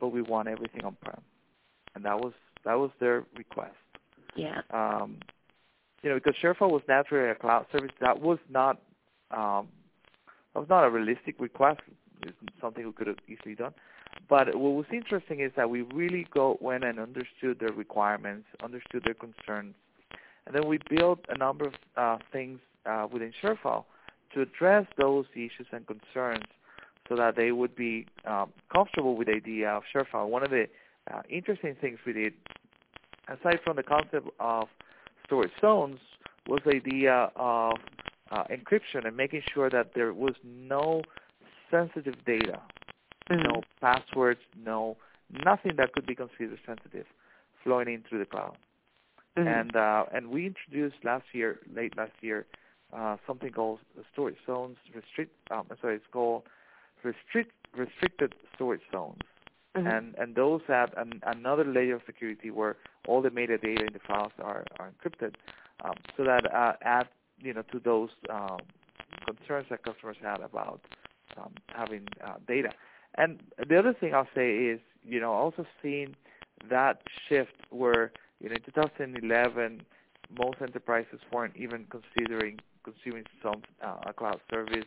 but 0.00 0.08
we 0.08 0.22
want 0.22 0.48
everything 0.48 0.84
on-prem," 0.84 1.20
and 1.94 2.04
that 2.04 2.18
was 2.18 2.32
that 2.64 2.78
was 2.78 2.90
their 3.00 3.24
request. 3.36 3.74
Yeah. 4.34 4.62
Um, 4.70 5.18
you 6.02 6.10
know, 6.10 6.16
because 6.16 6.34
ShareFile 6.42 6.70
was 6.70 6.82
naturally 6.88 7.30
a 7.30 7.34
cloud 7.34 7.66
service, 7.70 7.92
that 8.00 8.20
was 8.20 8.38
not 8.48 8.80
um, 9.30 9.68
that 10.54 10.60
was 10.60 10.68
not 10.68 10.84
a 10.84 10.90
realistic 10.90 11.36
request. 11.38 11.80
It's 12.22 12.36
something 12.60 12.84
we 12.86 12.92
could 12.92 13.06
have 13.06 13.18
easily 13.28 13.54
done. 13.54 13.74
But 14.28 14.54
what 14.54 14.72
was 14.72 14.86
interesting 14.92 15.40
is 15.40 15.52
that 15.56 15.70
we 15.70 15.82
really 15.82 16.26
go 16.32 16.58
went 16.60 16.84
and 16.84 16.98
understood 16.98 17.58
their 17.58 17.72
requirements, 17.72 18.46
understood 18.62 19.04
their 19.04 19.14
concerns, 19.14 19.74
and 20.46 20.54
then 20.54 20.66
we 20.66 20.78
built 20.90 21.20
a 21.28 21.36
number 21.36 21.66
of 21.66 21.74
uh, 21.96 22.18
things 22.32 22.60
uh, 22.86 23.06
within 23.10 23.32
ShareFile 23.42 23.84
to 24.34 24.42
address 24.42 24.86
those 24.98 25.26
issues 25.34 25.66
and 25.72 25.86
concerns 25.86 26.44
so 27.08 27.16
that 27.16 27.36
they 27.36 27.52
would 27.52 27.74
be 27.74 28.06
um, 28.26 28.52
comfortable 28.72 29.16
with 29.16 29.26
the 29.26 29.34
idea 29.34 29.70
of 29.70 29.82
ShareFile. 29.94 30.28
One 30.28 30.42
of 30.42 30.50
the 30.50 30.66
uh, 31.12 31.22
interesting 31.28 31.76
things 31.80 31.98
we 32.06 32.12
did, 32.12 32.34
aside 33.28 33.60
from 33.64 33.76
the 33.76 33.82
concept 33.82 34.28
of 34.38 34.68
storage 35.26 35.50
zones, 35.60 35.98
was 36.46 36.60
the 36.64 36.76
idea 36.76 37.30
of 37.36 37.74
uh, 38.30 38.44
encryption 38.44 39.06
and 39.06 39.16
making 39.16 39.42
sure 39.52 39.68
that 39.70 39.92
there 39.94 40.12
was 40.12 40.34
no 40.44 41.02
sensitive 41.70 42.14
data, 42.24 42.60
mm-hmm. 43.30 43.42
no 43.42 43.62
passwords, 43.80 44.40
no 44.64 44.96
nothing 45.44 45.72
that 45.76 45.92
could 45.92 46.06
be 46.06 46.14
considered 46.14 46.58
sensitive 46.66 47.06
flowing 47.64 47.88
in 47.88 48.04
through 48.08 48.18
the 48.18 48.26
cloud. 48.26 48.56
Mm-hmm. 49.36 49.48
And 49.48 49.76
uh, 49.76 50.04
and 50.12 50.28
we 50.28 50.46
introduced 50.46 50.96
last 51.04 51.24
year, 51.32 51.58
late 51.74 51.96
last 51.96 52.12
year, 52.20 52.46
uh, 52.92 53.16
something 53.26 53.50
called 53.50 53.80
storage 54.12 54.36
zones. 54.46 54.76
Restrict. 54.94 55.32
Um, 55.50 55.66
sorry, 55.80 55.96
it's 55.96 56.04
called 56.12 56.44
restrict 57.02 57.52
restricted 57.76 58.34
storage 58.54 58.82
zones. 58.92 59.20
Mm-hmm. 59.76 59.86
And 59.86 60.14
and 60.18 60.34
those 60.34 60.60
add 60.68 60.92
an, 60.96 61.20
another 61.24 61.64
layer 61.64 61.96
of 61.96 62.02
security 62.04 62.50
where 62.50 62.76
all 63.08 63.22
the 63.22 63.30
metadata 63.30 63.80
in 63.80 63.92
the 63.92 64.00
files 64.06 64.32
are 64.38 64.64
are 64.78 64.90
encrypted, 64.90 65.34
um, 65.84 65.94
so 66.16 66.24
that 66.24 66.52
uh, 66.52 66.74
add 66.82 67.08
you 67.40 67.54
know 67.54 67.62
to 67.72 67.78
those 67.78 68.10
um, 68.28 68.58
concerns 69.24 69.66
that 69.70 69.82
customers 69.82 70.16
had 70.22 70.40
about 70.40 70.80
um, 71.38 71.52
having 71.68 72.06
uh, 72.24 72.34
data. 72.46 72.70
And 73.16 73.42
the 73.68 73.78
other 73.78 73.94
thing 73.98 74.14
I'll 74.14 74.28
say 74.34 74.54
is, 74.56 74.80
you 75.04 75.20
know, 75.20 75.32
also 75.32 75.66
seeing 75.82 76.14
that 76.70 77.02
shift 77.28 77.56
where, 77.70 78.12
you 78.40 78.48
know, 78.48 78.54
in 78.54 78.62
2011, 78.62 79.82
most 80.38 80.58
enterprises 80.62 81.20
weren't 81.32 81.56
even 81.56 81.86
considering 81.90 82.58
consuming 82.82 83.24
some 83.42 83.62
uh, 83.84 83.96
a 84.06 84.12
cloud 84.12 84.40
service, 84.50 84.86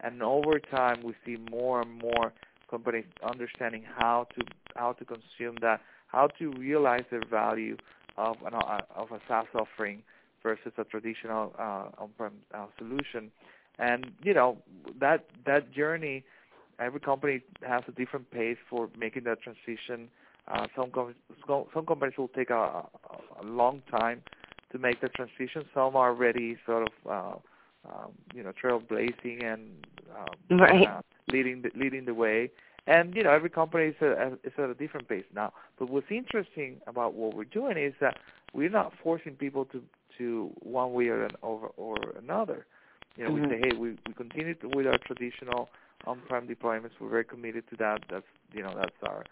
and 0.00 0.22
over 0.22 0.58
time 0.58 1.02
we 1.02 1.14
see 1.24 1.36
more 1.50 1.82
and 1.82 1.98
more 2.00 2.32
companies 2.70 3.04
understanding 3.22 3.84
how 3.96 4.26
to 4.34 4.44
how 4.74 4.92
to 4.92 5.04
consume 5.04 5.56
that, 5.60 5.80
how 6.08 6.26
to 6.38 6.50
realize 6.52 7.04
the 7.10 7.22
value 7.30 7.76
of 8.16 8.36
an 8.44 8.54
uh, 8.54 8.80
of 8.94 9.10
a 9.12 9.20
SaaS 9.28 9.46
offering 9.54 10.02
versus 10.42 10.72
a 10.78 10.84
traditional 10.84 11.54
uh, 11.58 11.88
on-prem 11.98 12.32
uh, 12.54 12.66
solution. 12.78 13.30
And 13.78 14.12
you 14.22 14.34
know 14.34 14.58
that 15.00 15.26
that 15.44 15.72
journey, 15.72 16.24
every 16.78 17.00
company 17.00 17.42
has 17.62 17.82
a 17.88 17.92
different 17.92 18.30
pace 18.30 18.58
for 18.68 18.88
making 18.98 19.24
that 19.24 19.38
transition. 19.42 20.08
Uh, 20.48 20.66
some 20.76 20.90
com- 20.90 21.14
some 21.74 21.86
companies 21.86 22.16
will 22.16 22.28
take 22.28 22.50
a, 22.50 22.84
a 23.40 23.44
long 23.44 23.82
time 23.90 24.22
to 24.72 24.78
make 24.78 25.00
the 25.00 25.08
transition. 25.08 25.64
Some 25.74 25.96
are 25.96 26.10
already 26.10 26.56
sort 26.66 26.88
of 26.88 27.10
uh, 27.10 27.88
um, 27.88 28.12
you 28.34 28.42
know 28.42 28.52
trailblazing 28.52 29.44
and 29.44 29.68
um, 30.16 30.58
right. 30.58 30.86
uh, 30.86 31.00
leading 31.30 31.62
the, 31.62 31.70
leading 31.74 32.04
the 32.04 32.14
way. 32.14 32.50
And 32.86 33.14
you 33.14 33.22
know 33.22 33.30
every 33.30 33.50
company 33.50 33.86
is, 33.86 33.96
a, 34.00 34.32
is 34.44 34.52
at 34.58 34.70
a 34.70 34.74
different 34.74 35.08
pace 35.08 35.24
now. 35.34 35.52
But 35.78 35.90
what's 35.90 36.06
interesting 36.10 36.80
about 36.86 37.14
what 37.14 37.34
we're 37.34 37.44
doing 37.44 37.76
is 37.76 37.94
that 38.00 38.18
we're 38.52 38.70
not 38.70 38.92
forcing 39.02 39.34
people 39.34 39.64
to 39.66 39.82
to 40.18 40.50
one 40.60 40.92
way 40.92 41.08
or, 41.08 41.24
an, 41.24 41.32
or, 41.42 41.70
or 41.76 41.96
another. 42.18 42.66
You 43.16 43.24
know, 43.24 43.30
mm-hmm. 43.30 43.42
we 43.42 43.50
say, 43.50 43.60
hey, 43.64 43.76
we, 43.76 43.90
we 44.06 44.14
continue 44.14 44.54
to, 44.54 44.68
with 44.68 44.86
our 44.86 44.98
traditional 45.06 45.68
on-prem 46.06 46.46
deployments. 46.46 46.92
We're 47.00 47.10
very 47.10 47.24
committed 47.24 47.64
to 47.70 47.76
that. 47.76 48.04
That's 48.10 48.24
you 48.52 48.62
know 48.62 48.74
that's 48.76 48.96
our 49.02 49.24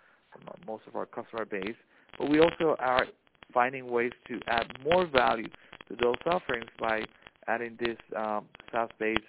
most 0.66 0.82
of 0.87 0.97
our 0.97 1.07
customer 1.07 1.45
base. 1.45 1.76
But 2.18 2.28
we 2.28 2.41
also 2.41 2.76
are 2.78 3.07
finding 3.53 3.90
ways 3.90 4.12
to 4.28 4.40
add 4.49 4.66
more 4.84 5.07
value 5.07 5.49
to 5.88 5.97
those 6.01 6.16
offerings 6.26 6.66
by 6.78 7.05
adding 7.47 7.76
these 7.78 7.97
um, 8.16 8.47
SaaS-based 8.72 9.20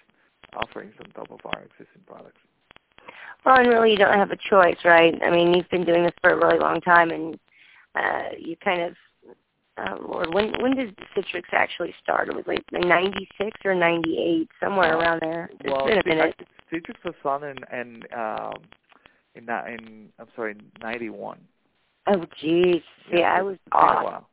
offerings 0.54 0.94
on 1.00 1.10
top 1.10 1.30
of 1.30 1.40
our 1.44 1.62
existing 1.62 2.02
products. 2.06 2.38
Well, 3.44 3.58
and 3.58 3.68
really, 3.68 3.92
you 3.92 3.96
don't 3.96 4.18
have 4.18 4.32
a 4.32 4.36
choice, 4.36 4.78
right? 4.84 5.14
I 5.22 5.30
mean, 5.30 5.54
you've 5.54 5.68
been 5.70 5.84
doing 5.84 6.02
this 6.02 6.14
for 6.20 6.30
a 6.30 6.36
really 6.36 6.58
long 6.58 6.80
time, 6.80 7.10
and 7.10 7.38
uh, 7.94 8.34
you 8.38 8.56
kind 8.56 8.82
of 8.82 8.94
oh 9.78 10.06
Lord, 10.08 10.34
when 10.34 10.52
when 10.60 10.74
did 10.76 10.98
Citrix 11.16 11.44
actually 11.52 11.94
start? 12.02 12.28
It 12.28 12.34
was 12.34 12.44
like 12.46 12.64
'96 12.72 13.60
or 13.64 13.74
'98, 13.74 14.48
somewhere 14.60 14.98
around 14.98 15.20
there. 15.22 15.50
It's 15.60 15.70
well, 15.70 15.86
been 15.86 15.98
a 15.98 16.08
minute. 16.08 16.40
Citrix 16.72 17.04
was 17.04 17.14
founded 17.22 17.58
in 17.72 17.78
in 17.78 18.02
um, 18.18 18.54
in, 19.34 19.44
in 19.44 20.08
I'm 20.18 20.28
sorry, 20.34 20.52
in 20.52 20.62
'91. 20.80 21.38
Oh, 22.06 22.24
geez. 22.40 22.82
Yeah, 23.10 23.18
yeah 23.18 23.34
I 23.38 23.42
was 23.42 23.54
it's 23.54 23.72
off. 23.72 23.94
Been 24.02 24.02
a 24.02 24.04
while. 24.04 24.28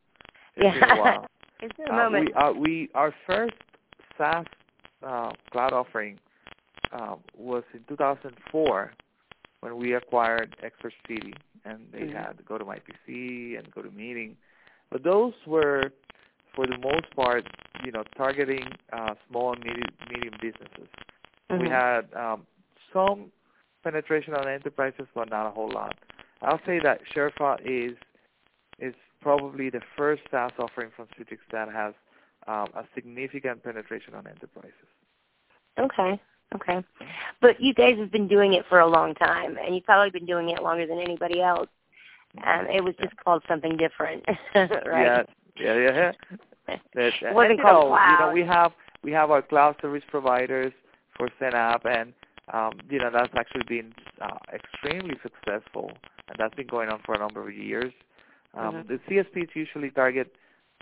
It's 0.56 0.66
yeah. 0.66 0.80
been 0.80 0.98
a 0.98 1.02
while. 1.02 1.28
it's 1.62 1.78
been 1.78 1.88
a 1.88 1.94
uh, 1.94 1.96
moment. 1.96 2.26
We, 2.28 2.34
uh, 2.34 2.52
we 2.52 2.90
our 2.94 3.14
first 3.26 3.56
SaaS 4.18 4.46
uh, 5.06 5.32
cloud 5.52 5.74
offering 5.74 6.20
uh, 6.92 7.16
was 7.38 7.64
in 7.74 7.82
2004 7.88 8.92
when 9.62 9.78
we 9.78 9.94
acquired 9.94 10.56
Expert 10.62 10.94
City, 11.08 11.34
and 11.66 11.80
they 11.92 12.00
mm-hmm. 12.00 12.18
had 12.18 12.38
PC 12.38 13.58
and 13.58 13.74
GoToMeeting. 13.74 14.36
but 14.92 15.04
those 15.04 15.34
were, 15.48 15.92
for 16.54 16.68
the 16.68 16.78
most 16.78 17.10
part, 17.16 17.48
you 17.84 17.92
know, 17.92 18.04
targeting 18.16 18.68
uh, 18.92 19.16
small 19.30 19.54
and 19.54 19.64
medium, 19.64 19.88
medium 20.10 20.34
businesses. 20.42 20.90
Mm-hmm. 21.50 21.64
We 21.64 21.70
had 21.70 22.14
um, 22.14 22.46
some 22.92 23.32
penetration 23.84 24.34
on 24.34 24.48
enterprises, 24.48 25.08
but 25.16 25.30
not 25.30 25.48
a 25.48 25.52
whole 25.52 25.72
lot. 25.72 25.96
I'll 26.44 26.62
say 26.66 26.80
that 26.84 27.02
ShareFile 27.16 27.60
is 27.64 27.98
is 28.80 28.94
probably 29.22 29.70
the 29.70 29.82
first 29.98 30.24
SaaS 30.30 30.52
offering 30.60 30.92
from 30.96 31.08
Citrix 31.18 31.38
that 31.52 31.72
has 31.72 31.94
um, 32.48 32.68
a 32.76 32.84
significant 32.94 33.64
penetration 33.64 34.14
on 34.16 34.28
enterprises. 34.28 34.74
Okay. 35.80 36.20
Okay. 36.56 36.84
But 37.42 37.60
you 37.60 37.74
guys 37.74 37.98
have 37.98 38.12
been 38.12 38.28
doing 38.28 38.54
it 38.54 38.66
for 38.70 38.80
a 38.80 38.88
long 38.88 39.16
time, 39.16 39.58
and 39.58 39.74
you've 39.74 39.86
probably 39.86 40.12
been 40.12 40.26
doing 40.26 40.50
it 40.50 40.62
longer 40.62 40.86
than 40.86 41.00
anybody 41.00 41.42
else. 41.42 41.70
Um, 42.46 42.68
it 42.68 42.84
was 42.84 42.96
just 43.02 43.16
called 43.18 43.44
something 43.48 43.78
different, 43.78 44.24
right? 44.56 45.26
Yeah, 45.56 45.76
yeah, 45.76 46.12
yeah. 46.68 46.76
it 46.96 47.34
wasn't 47.34 47.54
and, 47.54 47.62
called 47.62 47.86
know, 47.86 47.90
cloud. 47.90 48.20
You 48.20 48.26
know, 48.26 48.34
we 48.34 48.42
have 48.42 48.72
we 49.04 49.12
have 49.12 49.30
our 49.32 49.42
cloud 49.42 49.76
service 49.82 50.04
providers 50.10 50.74
for 51.16 51.30
XenApp, 51.40 51.86
and 51.86 52.14
um, 52.52 52.72
you 52.90 53.00
know 53.00 53.12
that's 53.12 53.34
actually 53.36 53.64
been 53.68 53.94
uh, 54.22 54.38
extremely 54.52 55.16
successful, 55.22 55.92
and 56.28 56.38
that's 56.38 56.56
been 56.56 56.68
going 56.68 56.90
on 56.90 57.00
for 57.06 57.16
a 57.16 57.20
number 57.20 57.48
of 57.48 57.56
years. 57.56 57.94
Um, 58.56 58.76
mm-hmm. 58.76 58.94
The 58.94 59.00
CSPs 59.10 59.50
usually 59.56 59.90
target 59.90 60.34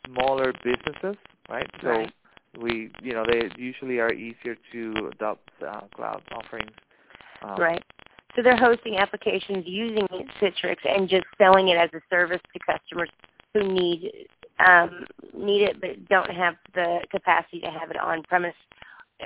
smaller 0.05 0.53
businesses, 0.63 1.17
right? 1.49 1.69
So 1.81 1.89
right. 1.89 2.13
we, 2.59 2.91
you 3.01 3.13
know, 3.13 3.25
they 3.25 3.49
usually 3.57 3.99
are 3.99 4.11
easier 4.11 4.55
to 4.71 5.09
adopt 5.13 5.49
uh, 5.65 5.81
cloud 5.95 6.21
offerings. 6.33 6.71
Um, 7.43 7.55
right. 7.57 7.83
so 8.35 8.43
they're 8.43 8.57
hosting 8.57 8.97
applications 8.97 9.63
using 9.65 10.07
Citrix 10.39 10.77
and 10.85 11.09
just 11.09 11.25
selling 11.37 11.69
it 11.69 11.77
as 11.77 11.89
a 11.93 12.01
service 12.09 12.41
to 12.53 12.59
customers 12.59 13.09
who 13.53 13.71
need 13.71 14.11
um, 14.65 15.05
need 15.35 15.63
it 15.63 15.81
but 15.81 16.07
don't 16.07 16.29
have 16.29 16.55
the 16.75 16.99
capacity 17.09 17.61
to 17.61 17.71
have 17.71 17.89
it 17.89 17.97
on 17.97 18.21
premise. 18.23 18.53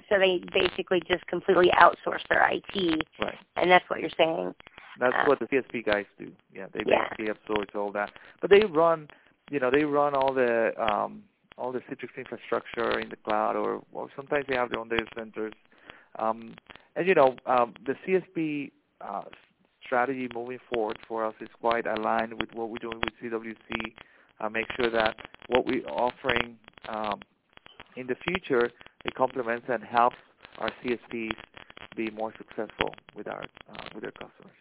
So 0.09 0.19
they 0.19 0.41
basically 0.53 1.01
just 1.07 1.25
completely 1.27 1.71
outsource 1.77 2.21
their 2.29 2.49
IT, 2.51 3.05
right. 3.19 3.37
and 3.55 3.71
that's 3.71 3.89
what 3.89 4.01
you're 4.01 4.09
saying. 4.17 4.53
That's 4.97 5.15
Uh, 5.15 5.25
what 5.25 5.39
the 5.39 5.47
CSP 5.47 5.81
guys 5.81 6.05
do. 6.17 6.31
Yeah, 6.53 6.67
they 6.71 6.83
Yeah. 6.85 7.03
basically 7.03 7.27
absorb 7.29 7.69
all 7.75 7.91
that. 7.91 8.11
But 8.41 8.49
they 8.49 8.61
run, 8.65 9.09
you 9.49 9.59
know, 9.59 9.69
they 9.69 9.83
run 9.85 10.15
all 10.15 10.33
the 10.33 10.73
um, 10.81 11.23
all 11.57 11.71
the 11.71 11.79
Citrix 11.81 12.15
infrastructure 12.17 12.99
in 12.99 13.09
the 13.09 13.15
cloud, 13.15 13.55
or, 13.55 13.81
or 13.93 14.09
sometimes 14.15 14.45
they 14.47 14.55
have 14.55 14.69
their 14.71 14.79
own 14.79 14.89
data 14.89 15.05
centers. 15.15 15.53
Um, 16.19 16.55
and 16.95 17.07
you 17.07 17.13
know, 17.13 17.35
um, 17.45 17.73
the 17.85 17.95
CSP 18.05 18.71
uh, 19.01 19.23
strategy 19.85 20.27
moving 20.33 20.59
forward 20.73 20.97
for 21.07 21.25
us 21.25 21.33
is 21.39 21.49
quite 21.61 21.85
aligned 21.87 22.33
with 22.39 22.53
what 22.53 22.69
we're 22.69 22.77
doing 22.77 22.99
with 22.99 23.13
CWC. 23.21 23.93
Uh, 24.39 24.49
make 24.49 24.65
sure 24.75 24.89
that 24.89 25.15
what 25.47 25.65
we're 25.65 25.85
offering 25.87 26.57
um, 26.89 27.19
in 27.95 28.07
the 28.07 28.15
future 28.15 28.69
it 29.05 29.15
complements 29.15 29.65
and 29.69 29.83
helps 29.83 30.17
our 30.57 30.69
CSPs 30.83 31.35
be 31.95 32.09
more 32.11 32.33
successful 32.37 32.93
with 33.15 33.27
our 33.27 33.43
uh, 33.69 33.83
with 33.93 34.01
their 34.03 34.11
customers. 34.11 34.55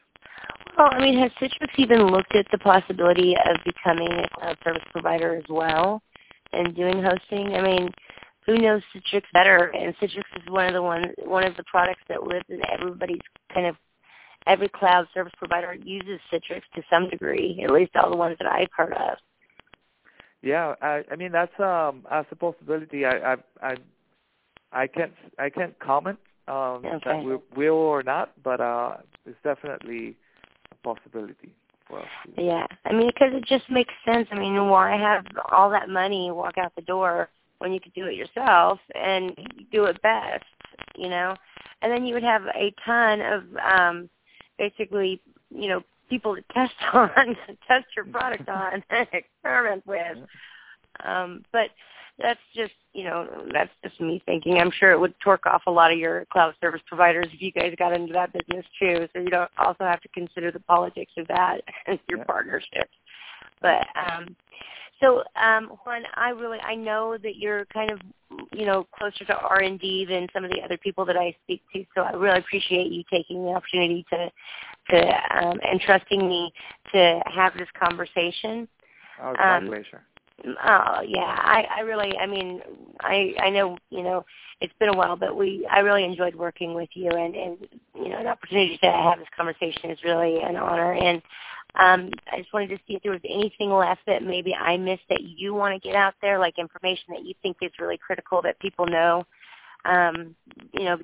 Well, 0.77 0.89
I 0.91 1.01
mean, 1.01 1.18
has 1.18 1.31
Citrix 1.41 1.70
even 1.79 2.09
looked 2.09 2.35
at 2.35 2.47
the 2.51 2.59
possibility 2.59 3.35
of 3.47 3.57
becoming 3.64 4.11
a 4.11 4.29
cloud 4.31 4.59
service 4.64 4.83
provider 4.91 5.37
as 5.37 5.45
well 5.49 6.03
and 6.53 6.75
doing 6.75 7.03
hosting? 7.03 7.55
I 7.55 7.62
mean, 7.62 7.91
who 8.45 8.59
knows 8.59 8.83
Citrix 8.95 9.22
better? 9.33 9.72
And 9.75 9.97
Citrix 9.99 10.25
is 10.37 10.49
one 10.49 10.66
of 10.66 10.72
the 10.75 10.83
one 10.83 11.12
one 11.25 11.45
of 11.45 11.57
the 11.57 11.64
products 11.64 12.03
that 12.09 12.25
lives 12.25 12.47
in 12.49 12.61
everybody's 12.72 13.20
kind 13.53 13.66
of 13.66 13.77
every 14.47 14.68
cloud 14.68 15.07
service 15.14 15.33
provider 15.39 15.75
uses 15.75 16.20
Citrix 16.33 16.62
to 16.75 16.83
some 16.91 17.09
degree, 17.09 17.61
at 17.62 17.70
least 17.70 17.95
all 17.97 18.11
the 18.11 18.16
ones 18.16 18.37
that 18.41 18.51
I've 18.51 18.68
heard 18.77 18.95
of. 18.95 19.16
Yeah, 20.43 20.75
I, 20.83 21.05
I 21.11 21.16
mean 21.16 21.31
that's 21.33 21.59
um 21.61 22.05
that's 22.11 22.29
a 22.33 22.37
possibility. 22.37 23.05
I 23.05 23.35
I 23.35 23.37
I, 23.62 23.77
I 24.72 24.87
can't 24.89 25.12
I 25.39 25.51
can't 25.51 25.79
comment 25.79 26.18
um 26.49 26.85
Okay. 26.85 27.01
that 27.05 27.25
we 27.25 27.37
will 27.57 27.75
or 27.75 28.03
not, 28.03 28.33
but 28.43 28.61
uh 28.61 28.97
it's 29.25 29.39
definitely 29.45 30.16
possibility 30.85 31.55
for 31.89 32.01
us. 32.01 32.09
Yeah, 32.37 32.66
I 32.85 32.93
mean, 32.93 33.09
because 33.09 33.32
it 33.32 33.45
just 33.45 33.68
makes 33.70 33.93
sense. 34.05 34.28
I 34.30 34.39
mean, 34.39 34.68
why 34.68 34.97
have 34.97 35.24
all 35.51 35.70
that 35.70 35.89
money 35.89 36.30
walk 36.30 36.59
out 36.59 36.72
the 36.76 36.82
door 36.82 37.28
when 37.59 37.72
you 37.72 37.80
could 37.80 37.95
do 37.95 38.07
it 38.07 38.14
yourself 38.14 38.78
and 38.95 39.37
do 39.72 39.85
it 39.85 40.01
best, 40.03 40.45
you 40.97 41.09
know? 41.09 41.35
And 41.82 41.93
then 41.93 42.05
you 42.07 42.14
would 42.14 42.22
have 42.22 42.43
a 42.55 42.72
ton 42.85 43.20
of 43.20 43.43
um 43.57 44.09
basically, 44.59 45.20
you 45.51 45.68
know, 45.68 45.82
people 46.09 46.37
to 46.37 46.43
test 46.53 46.74
on, 46.93 47.37
test 47.66 47.87
your 47.97 48.05
product 48.07 48.49
on, 48.49 48.82
and 48.91 49.09
experiment 49.12 49.87
with. 49.87 50.18
Um, 51.05 51.45
but 51.53 51.70
that's 52.20 52.40
just, 52.54 52.72
you 52.92 53.04
know, 53.04 53.26
that's 53.52 53.70
just 53.82 54.00
me 54.00 54.22
thinking. 54.24 54.58
I'm 54.58 54.70
sure 54.70 54.92
it 54.92 55.00
would 55.00 55.14
torque 55.20 55.46
off 55.46 55.62
a 55.66 55.70
lot 55.70 55.92
of 55.92 55.98
your 55.98 56.24
cloud 56.26 56.54
service 56.60 56.80
providers 56.86 57.26
if 57.32 57.42
you 57.42 57.50
guys 57.50 57.74
got 57.78 57.92
into 57.92 58.12
that 58.12 58.32
business 58.32 58.64
too. 58.78 59.08
So 59.12 59.20
you 59.20 59.30
don't 59.30 59.50
also 59.58 59.84
have 59.84 60.00
to 60.02 60.08
consider 60.08 60.52
the 60.52 60.60
politics 60.60 61.12
of 61.18 61.26
that 61.28 61.60
as 61.86 61.98
your 62.08 62.18
Yeah. 62.18 62.24
partnership. 62.24 62.88
But 63.60 63.86
um, 63.96 64.36
so 65.00 65.22
um, 65.36 65.76
Juan, 65.84 66.02
I 66.14 66.30
really 66.30 66.58
I 66.60 66.74
know 66.74 67.16
that 67.22 67.36
you're 67.36 67.64
kind 67.66 67.90
of 67.90 68.00
you 68.52 68.64
know 68.66 68.86
closer 68.96 69.24
to 69.24 69.36
R 69.38 69.60
and 69.60 69.80
D 69.80 70.04
than 70.04 70.28
some 70.32 70.44
of 70.44 70.50
the 70.50 70.60
other 70.62 70.76
people 70.78 71.04
that 71.06 71.16
I 71.16 71.34
speak 71.44 71.62
to. 71.72 71.84
So 71.94 72.02
I 72.02 72.12
really 72.12 72.38
appreciate 72.38 72.92
you 72.92 73.02
taking 73.10 73.44
the 73.44 73.52
opportunity 73.52 74.04
to 74.10 74.30
to 74.90 74.98
um, 75.36 75.58
and 75.62 75.80
trusting 75.80 76.26
me 76.28 76.52
to 76.92 77.20
have 77.26 77.54
this 77.54 77.68
conversation. 77.78 78.68
oh, 79.22 79.30
it's 79.30 79.38
my 79.38 79.56
um, 79.56 79.66
pleasure. 79.66 80.02
Oh 80.43 81.01
yeah, 81.07 81.22
I 81.39 81.66
I 81.78 81.80
really 81.80 82.16
I 82.18 82.26
mean 82.26 82.61
I 83.01 83.35
I 83.41 83.51
know 83.51 83.78
you 83.91 84.03
know 84.03 84.24
it's 84.61 84.72
been 84.78 84.89
a 84.89 84.97
while, 84.97 85.16
but 85.16 85.37
we 85.37 85.66
I 85.70 85.80
really 85.80 86.05
enjoyed 86.05 86.35
working 86.35 86.74
with 86.74 86.89
you 86.95 87.11
and 87.11 87.35
and 87.35 87.59
you 87.95 88.09
know 88.09 88.18
an 88.18 88.26
opportunity 88.26 88.78
to 88.78 88.91
have 88.91 89.18
this 89.18 89.28
conversation 89.37 89.91
is 89.91 89.99
really 90.05 90.41
an 90.43 90.57
honor 90.57 90.93
and 90.95 91.22
um 91.80 92.11
I 92.30 92.39
just 92.39 92.53
wanted 92.53 92.68
to 92.70 92.78
see 92.87 92.95
if 92.95 93.03
there 93.03 93.12
was 93.12 93.20
anything 93.28 93.70
left 93.70 94.03
that 94.07 94.22
maybe 94.22 94.55
I 94.55 94.76
missed 94.76 95.05
that 95.09 95.22
you 95.22 95.55
want 95.55 95.80
to 95.80 95.89
get 95.89 95.97
out 95.97 96.14
there, 96.20 96.39
like 96.39 96.59
information 96.59 97.05
that 97.11 97.24
you 97.24 97.35
think 97.43 97.59
is 97.62 97.72
really 97.80 97.99
critical 97.99 98.43
that 98.43 98.59
people 98.61 98.87
know. 98.87 99.24
Um, 99.87 100.35
you 100.72 100.85
know, 100.85 100.99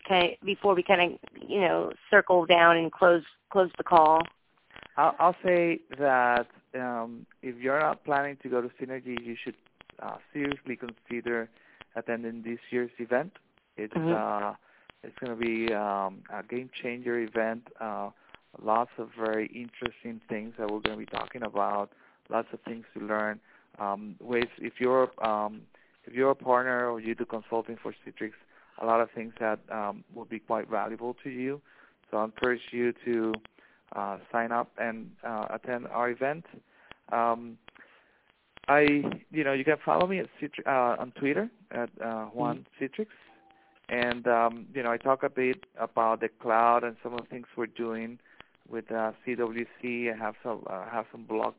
before 0.44 0.74
we 0.74 0.82
kind 0.82 1.14
of 1.14 1.48
you 1.48 1.60
know 1.60 1.92
circle 2.10 2.46
down 2.46 2.78
and 2.78 2.92
close 2.92 3.24
close 3.50 3.70
the 3.78 3.84
call. 3.84 4.22
I'll, 5.00 5.16
I'll 5.18 5.36
say 5.42 5.80
that 5.98 6.46
um, 6.74 7.24
if 7.42 7.56
you're 7.56 7.80
not 7.80 8.04
planning 8.04 8.36
to 8.42 8.48
go 8.50 8.60
to 8.60 8.68
Synergy, 8.80 9.16
you 9.24 9.34
should 9.42 9.54
uh, 10.02 10.16
seriously 10.30 10.76
consider 10.76 11.48
attending 11.96 12.42
this 12.42 12.58
year's 12.70 12.90
event. 12.98 13.32
It's 13.78 13.94
Mhm. 13.94 14.12
uh, 14.12 14.54
it's 15.02 15.18
going 15.18 15.34
to 15.38 15.42
be 15.42 15.72
um, 15.72 16.22
a 16.30 16.42
game 16.42 16.68
changer 16.82 17.18
event. 17.18 17.68
Uh, 17.80 18.10
lots 18.62 18.90
of 18.98 19.08
very 19.18 19.46
interesting 19.46 20.20
things 20.28 20.52
that 20.58 20.70
we're 20.70 20.80
going 20.80 20.98
to 20.98 21.06
be 21.06 21.06
talking 21.06 21.42
about. 21.44 21.92
Lots 22.28 22.48
of 22.52 22.60
things 22.60 22.84
to 22.92 23.00
learn. 23.00 23.40
Um, 23.78 24.16
with 24.20 24.50
if 24.58 24.74
you're 24.80 25.08
um, 25.26 25.62
if 26.04 26.12
you're 26.12 26.32
a 26.32 26.34
partner 26.34 26.90
or 26.90 27.00
you 27.00 27.14
do 27.14 27.24
consulting 27.24 27.78
for 27.82 27.94
Citrix, 28.04 28.32
a 28.82 28.84
lot 28.84 29.00
of 29.00 29.10
things 29.12 29.32
that 29.40 29.60
um, 29.72 30.04
will 30.14 30.26
be 30.26 30.40
quite 30.40 30.68
valuable 30.68 31.16
to 31.24 31.30
you. 31.30 31.62
So 32.10 32.18
I 32.18 32.24
encourage 32.24 32.60
you 32.70 32.92
to 33.06 33.32
uh, 33.94 34.18
sign 34.30 34.52
up 34.52 34.70
and 34.78 35.10
uh, 35.26 35.46
attend 35.50 35.86
our 35.88 36.10
event. 36.10 36.44
Um, 37.12 37.58
I, 38.68 39.02
you 39.32 39.42
know, 39.42 39.52
you 39.52 39.64
can 39.64 39.78
follow 39.84 40.06
me 40.06 40.20
at 40.20 40.26
Citri- 40.40 40.64
uh, 40.66 40.96
on 40.98 41.12
Twitter 41.18 41.50
at 41.72 41.90
uh, 42.00 42.26
Juan 42.26 42.66
Citrix, 42.80 43.08
and 43.88 44.26
um, 44.28 44.66
you 44.74 44.82
know, 44.82 44.92
I 44.92 44.96
talk 44.96 45.22
a 45.24 45.28
bit 45.28 45.64
about 45.78 46.20
the 46.20 46.28
cloud 46.28 46.84
and 46.84 46.96
some 47.02 47.14
of 47.14 47.20
the 47.20 47.26
things 47.26 47.46
we're 47.56 47.66
doing 47.66 48.18
with 48.68 48.90
uh, 48.92 49.12
CWC. 49.26 50.12
I 50.12 50.16
have 50.16 50.34
some 50.42 50.62
uh, 50.68 50.88
have 50.88 51.06
some 51.10 51.24
blog 51.24 51.54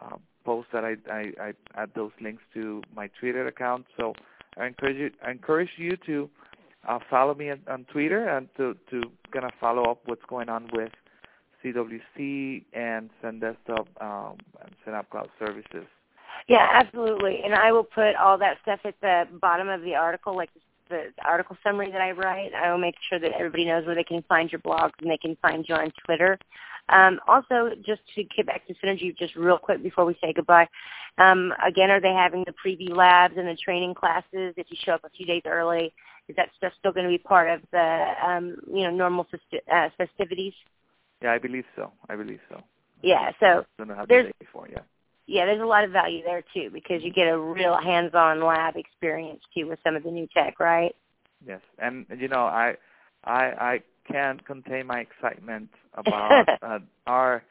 uh, 0.00 0.16
posts 0.44 0.70
that 0.74 0.84
I, 0.84 0.96
I 1.10 1.32
I 1.40 1.52
add 1.76 1.92
those 1.94 2.12
links 2.20 2.42
to 2.52 2.82
my 2.94 3.08
Twitter 3.18 3.46
account. 3.46 3.86
So 3.96 4.12
I 4.58 4.66
encourage 4.66 4.96
you 4.96 5.10
I 5.26 5.30
encourage 5.30 5.70
you 5.78 5.96
to 6.04 6.28
uh, 6.86 6.98
follow 7.08 7.34
me 7.34 7.50
on, 7.50 7.60
on 7.68 7.84
Twitter 7.84 8.28
and 8.28 8.48
to 8.58 8.76
to 8.90 9.02
kind 9.32 9.46
of 9.46 9.52
follow 9.58 9.90
up 9.90 10.02
what's 10.04 10.24
going 10.28 10.50
on 10.50 10.68
with 10.74 10.92
CWC 11.64 12.64
and 12.72 13.10
XenDesktop 13.22 13.86
um, 14.00 14.36
and 14.86 14.94
App 14.94 15.10
Cloud 15.10 15.30
Services. 15.38 15.86
Yeah, 16.48 16.68
absolutely. 16.72 17.40
And 17.44 17.54
I 17.54 17.72
will 17.72 17.84
put 17.84 18.16
all 18.16 18.36
that 18.38 18.58
stuff 18.62 18.80
at 18.84 18.94
the 19.00 19.26
bottom 19.40 19.68
of 19.68 19.82
the 19.82 19.94
article, 19.94 20.36
like 20.36 20.50
the 20.90 21.06
article 21.24 21.56
summary 21.62 21.90
that 21.90 22.00
I 22.00 22.10
write. 22.10 22.52
I 22.54 22.70
will 22.70 22.78
make 22.78 22.96
sure 23.08 23.18
that 23.18 23.32
everybody 23.32 23.64
knows 23.64 23.86
where 23.86 23.94
they 23.94 24.04
can 24.04 24.22
find 24.28 24.52
your 24.52 24.60
blogs 24.60 24.92
and 25.00 25.10
they 25.10 25.16
can 25.16 25.36
find 25.40 25.64
you 25.68 25.74
on 25.74 25.92
Twitter. 26.04 26.38
Um, 26.90 27.18
also, 27.26 27.70
just 27.84 28.02
to 28.14 28.24
get 28.24 28.46
back 28.46 28.66
to 28.66 28.74
Synergy 28.74 29.16
just 29.16 29.36
real 29.36 29.56
quick 29.56 29.82
before 29.82 30.04
we 30.04 30.18
say 30.20 30.34
goodbye, 30.34 30.68
um, 31.16 31.54
again, 31.64 31.90
are 31.90 32.00
they 32.00 32.12
having 32.12 32.44
the 32.44 32.52
preview 32.52 32.94
labs 32.94 33.34
and 33.38 33.48
the 33.48 33.56
training 33.56 33.94
classes 33.94 34.54
if 34.56 34.66
you 34.68 34.76
show 34.84 34.92
up 34.92 35.04
a 35.04 35.10
few 35.10 35.24
days 35.24 35.42
early? 35.46 35.94
Is 36.28 36.36
that 36.36 36.50
stuff 36.56 36.72
still 36.78 36.92
going 36.92 37.04
to 37.04 37.10
be 37.10 37.18
part 37.18 37.50
of 37.50 37.60
the 37.70 38.12
um, 38.22 38.56
you 38.66 38.82
know 38.82 38.90
normal 38.90 39.26
festi- 39.26 39.60
uh, 39.70 39.90
festivities? 39.96 40.54
Yeah, 41.24 41.32
I 41.32 41.38
believe 41.38 41.64
so. 41.74 41.90
I 42.10 42.16
believe 42.16 42.40
so. 42.50 42.62
Yeah, 43.02 43.30
so 43.40 43.64
Don't 43.78 43.88
know 43.88 43.94
how 43.94 44.04
there's- 44.04 44.30
before. 44.38 44.68
Yeah. 44.70 44.80
yeah, 45.26 45.46
there's 45.46 45.62
a 45.62 45.64
lot 45.64 45.84
of 45.84 45.90
value 45.90 46.22
there 46.22 46.44
too 46.52 46.68
because 46.70 47.02
you 47.02 47.10
get 47.10 47.28
a 47.28 47.38
real 47.38 47.76
hands-on 47.76 48.42
lab 48.42 48.76
experience 48.76 49.42
too 49.54 49.66
with 49.66 49.78
some 49.82 49.96
of 49.96 50.02
the 50.02 50.10
new 50.10 50.26
tech, 50.26 50.60
right? 50.60 50.94
Yes, 51.46 51.62
and 51.78 52.04
you 52.18 52.28
know, 52.28 52.44
I, 52.44 52.76
I, 53.24 53.44
I 53.72 53.82
can't 54.06 54.44
contain 54.44 54.86
my 54.86 55.00
excitement 55.00 55.70
about 55.94 56.46
uh, 56.62 56.78
our, 57.06 57.42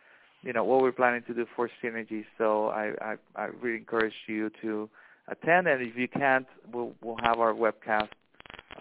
you 0.43 0.53
know, 0.53 0.63
what 0.63 0.83
we're 0.83 0.91
planning 0.91 1.23
to 1.23 1.33
do 1.33 1.47
for 1.55 1.67
Synergy. 1.83 2.25
So 2.37 2.67
I, 2.67 2.93
I, 3.01 3.15
I 3.35 3.45
really 3.59 3.77
encourage 3.77 4.13
you 4.27 4.51
to 4.61 4.87
attend, 5.27 5.67
and 5.67 5.81
if 5.81 5.97
you 5.97 6.07
can't, 6.07 6.45
we'll 6.71 6.93
we'll 7.01 7.17
have 7.23 7.39
our 7.39 7.53
webcast 7.53 8.09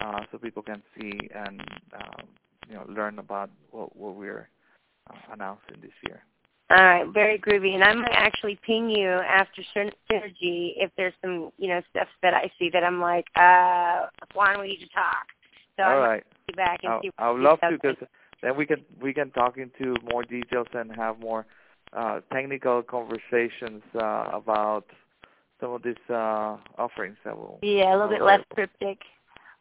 uh, 0.01 0.19
so 0.31 0.37
people 0.37 0.61
can 0.61 0.83
see 0.95 1.17
and 1.33 1.61
um, 1.95 2.27
you 2.69 2.75
know 2.75 2.85
learn 2.87 3.17
about 3.17 3.49
what 3.71 3.95
what 3.95 4.13
we're 4.15 4.49
announcing 5.31 5.77
this 5.81 5.91
year. 6.07 6.23
All 6.69 6.83
right, 6.83 7.07
very 7.07 7.37
groovy. 7.37 7.75
And 7.75 7.83
I 7.83 7.93
might 7.93 8.13
actually 8.13 8.57
ping 8.65 8.89
you 8.89 9.07
after 9.07 9.61
Synergy 9.75 10.73
if 10.77 10.91
there's 10.97 11.13
some, 11.21 11.51
you 11.57 11.67
know, 11.67 11.81
stuff 11.91 12.07
that 12.21 12.33
I 12.33 12.49
see 12.57 12.69
that 12.71 12.83
I'm 12.83 12.99
like, 12.99 13.25
uh, 13.35 14.07
Juan, 14.33 14.59
we 14.59 14.69
need 14.69 14.79
to 14.79 14.89
talk. 14.89 15.27
So 15.77 15.83
All 15.83 15.99
right. 15.99 16.23
be 16.47 16.53
back 16.53 16.79
and 16.83 16.93
I 16.93 17.01
see. 17.01 17.11
I 17.17 17.31
would 17.31 17.41
love 17.41 17.59
to 17.61 17.71
because 17.71 17.97
then 18.41 18.55
we 18.55 18.65
can 18.65 18.83
we 19.01 19.13
can 19.13 19.31
talk 19.31 19.57
into 19.57 19.95
more 20.11 20.23
details 20.23 20.67
and 20.73 20.91
have 20.95 21.19
more 21.19 21.45
uh, 21.93 22.21
technical 22.31 22.81
conversations 22.83 23.81
uh, 23.95 24.29
about 24.33 24.85
some 25.59 25.71
of 25.71 25.83
these 25.83 25.95
uh, 26.09 26.57
offerings 26.77 27.17
that 27.23 27.37
will. 27.37 27.59
Yeah, 27.61 27.91
a 27.91 27.95
little 27.95 28.09
bit 28.09 28.21
less 28.21 28.41
cryptic. 28.53 28.99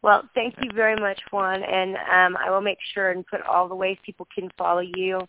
Well, 0.03 0.29
thank 0.35 0.57
you 0.61 0.71
very 0.75 0.97
much, 0.97 1.21
Juan, 1.31 1.63
and 1.63 1.97
um, 1.97 2.37
I 2.37 2.51
will 2.51 2.61
make 2.61 2.79
sure 2.93 3.13
and 3.13 3.25
put 3.27 3.41
all 3.43 3.69
the 3.69 3.75
ways 3.75 3.97
people 4.05 4.27
can 4.35 4.51
follow 4.59 4.81
you. 4.81 5.21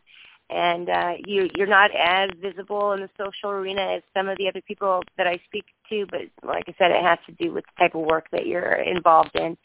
And 0.50 0.90
uh, 0.90 1.14
you, 1.26 1.50
you're 1.56 1.68
not 1.68 1.92
as 1.96 2.30
visible 2.42 2.92
in 2.94 3.02
the 3.02 3.10
social 3.18 3.52
arena 3.52 3.82
as 3.82 4.04
some 4.16 4.28
of 4.28 4.38
the 4.38 4.48
other 4.48 4.62
people 4.68 5.04
that 5.18 5.28
I 5.28 5.40
speak 5.46 5.66
to, 5.90 6.06
but 6.10 6.22
like 6.44 6.66
I 6.68 6.76
said, 6.78 6.92
it 6.92 7.04
has 7.04 7.20
to 7.28 7.32
do 7.34 7.54
with 7.54 7.66
the 7.66 7.84
type 7.84 7.96
of 7.96 8.02
work 8.02 8.26
that 8.32 8.46
you're 8.46 8.74
involved 8.74 9.36
in. 9.36 9.58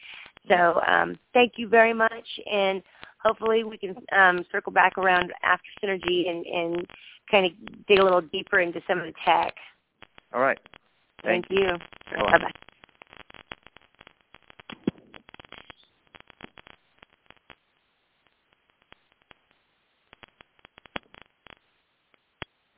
So 0.46 0.80
um, 0.86 1.18
thank 1.34 1.54
you 1.56 1.68
very 1.68 1.92
much, 1.92 2.40
and 2.50 2.82
hopefully 3.22 3.64
we 3.64 3.76
can 3.76 3.96
um, 4.16 4.44
circle 4.52 4.72
back 4.72 4.96
around 4.98 5.32
after 5.42 5.68
Synergy 5.82 6.30
and, 6.30 6.46
and 6.46 6.86
kind 7.30 7.46
of 7.46 7.52
dig 7.86 7.98
a 7.98 8.04
little 8.04 8.22
deeper 8.22 8.60
into 8.60 8.80
some 8.86 8.98
of 8.98 9.06
the 9.06 9.14
tech. 9.24 9.54
All 10.32 10.40
right. 10.40 10.58
Thank, 11.24 11.48
Thank 11.48 11.60
you. 11.60 11.66
Bye-bye. 12.16 12.38
Bye-bye. 12.38 12.50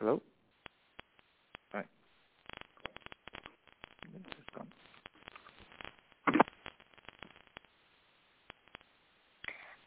Hello? 0.00 0.12
All 0.12 0.20
right. 1.74 1.86
This 4.14 4.22
is 4.38 4.44
gone. 4.56 4.66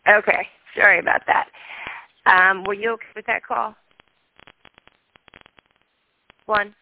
Okay. 0.07 0.47
Sorry 0.75 0.99
about 0.99 1.21
that. 1.27 1.47
Um, 2.25 2.63
were 2.63 2.73
you 2.73 2.91
okay 2.91 3.05
with 3.15 3.25
that 3.27 3.45
call? 3.45 3.75
One. 6.45 6.73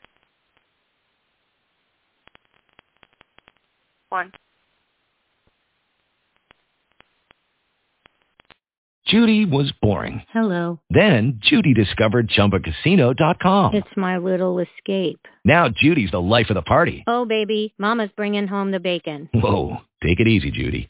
One. 4.10 4.32
Judy 9.06 9.46
was 9.46 9.74
boring. 9.82 10.24
Hello. 10.32 10.80
Then 10.90 11.40
Judy 11.42 11.74
discovered 11.74 12.30
ChumbaCasino.com. 12.30 13.76
It's 13.76 13.88
my 13.98 14.18
little 14.18 14.60
escape. 14.60 15.20
Now 15.44 15.68
Judy's 15.70 16.12
the 16.12 16.22
life 16.22 16.50
of 16.50 16.56
the 16.56 16.62
party. 16.62 17.04
Oh, 17.08 17.26
baby, 17.26 17.74
mama's 17.78 18.12
bringing 18.16 18.48
home 18.48 18.72
the 18.72 18.80
bacon. 18.80 19.30
Whoa, 19.34 19.80
take 20.02 20.22
it 20.22 20.28
easy, 20.28 20.50
Judy. 20.52 20.90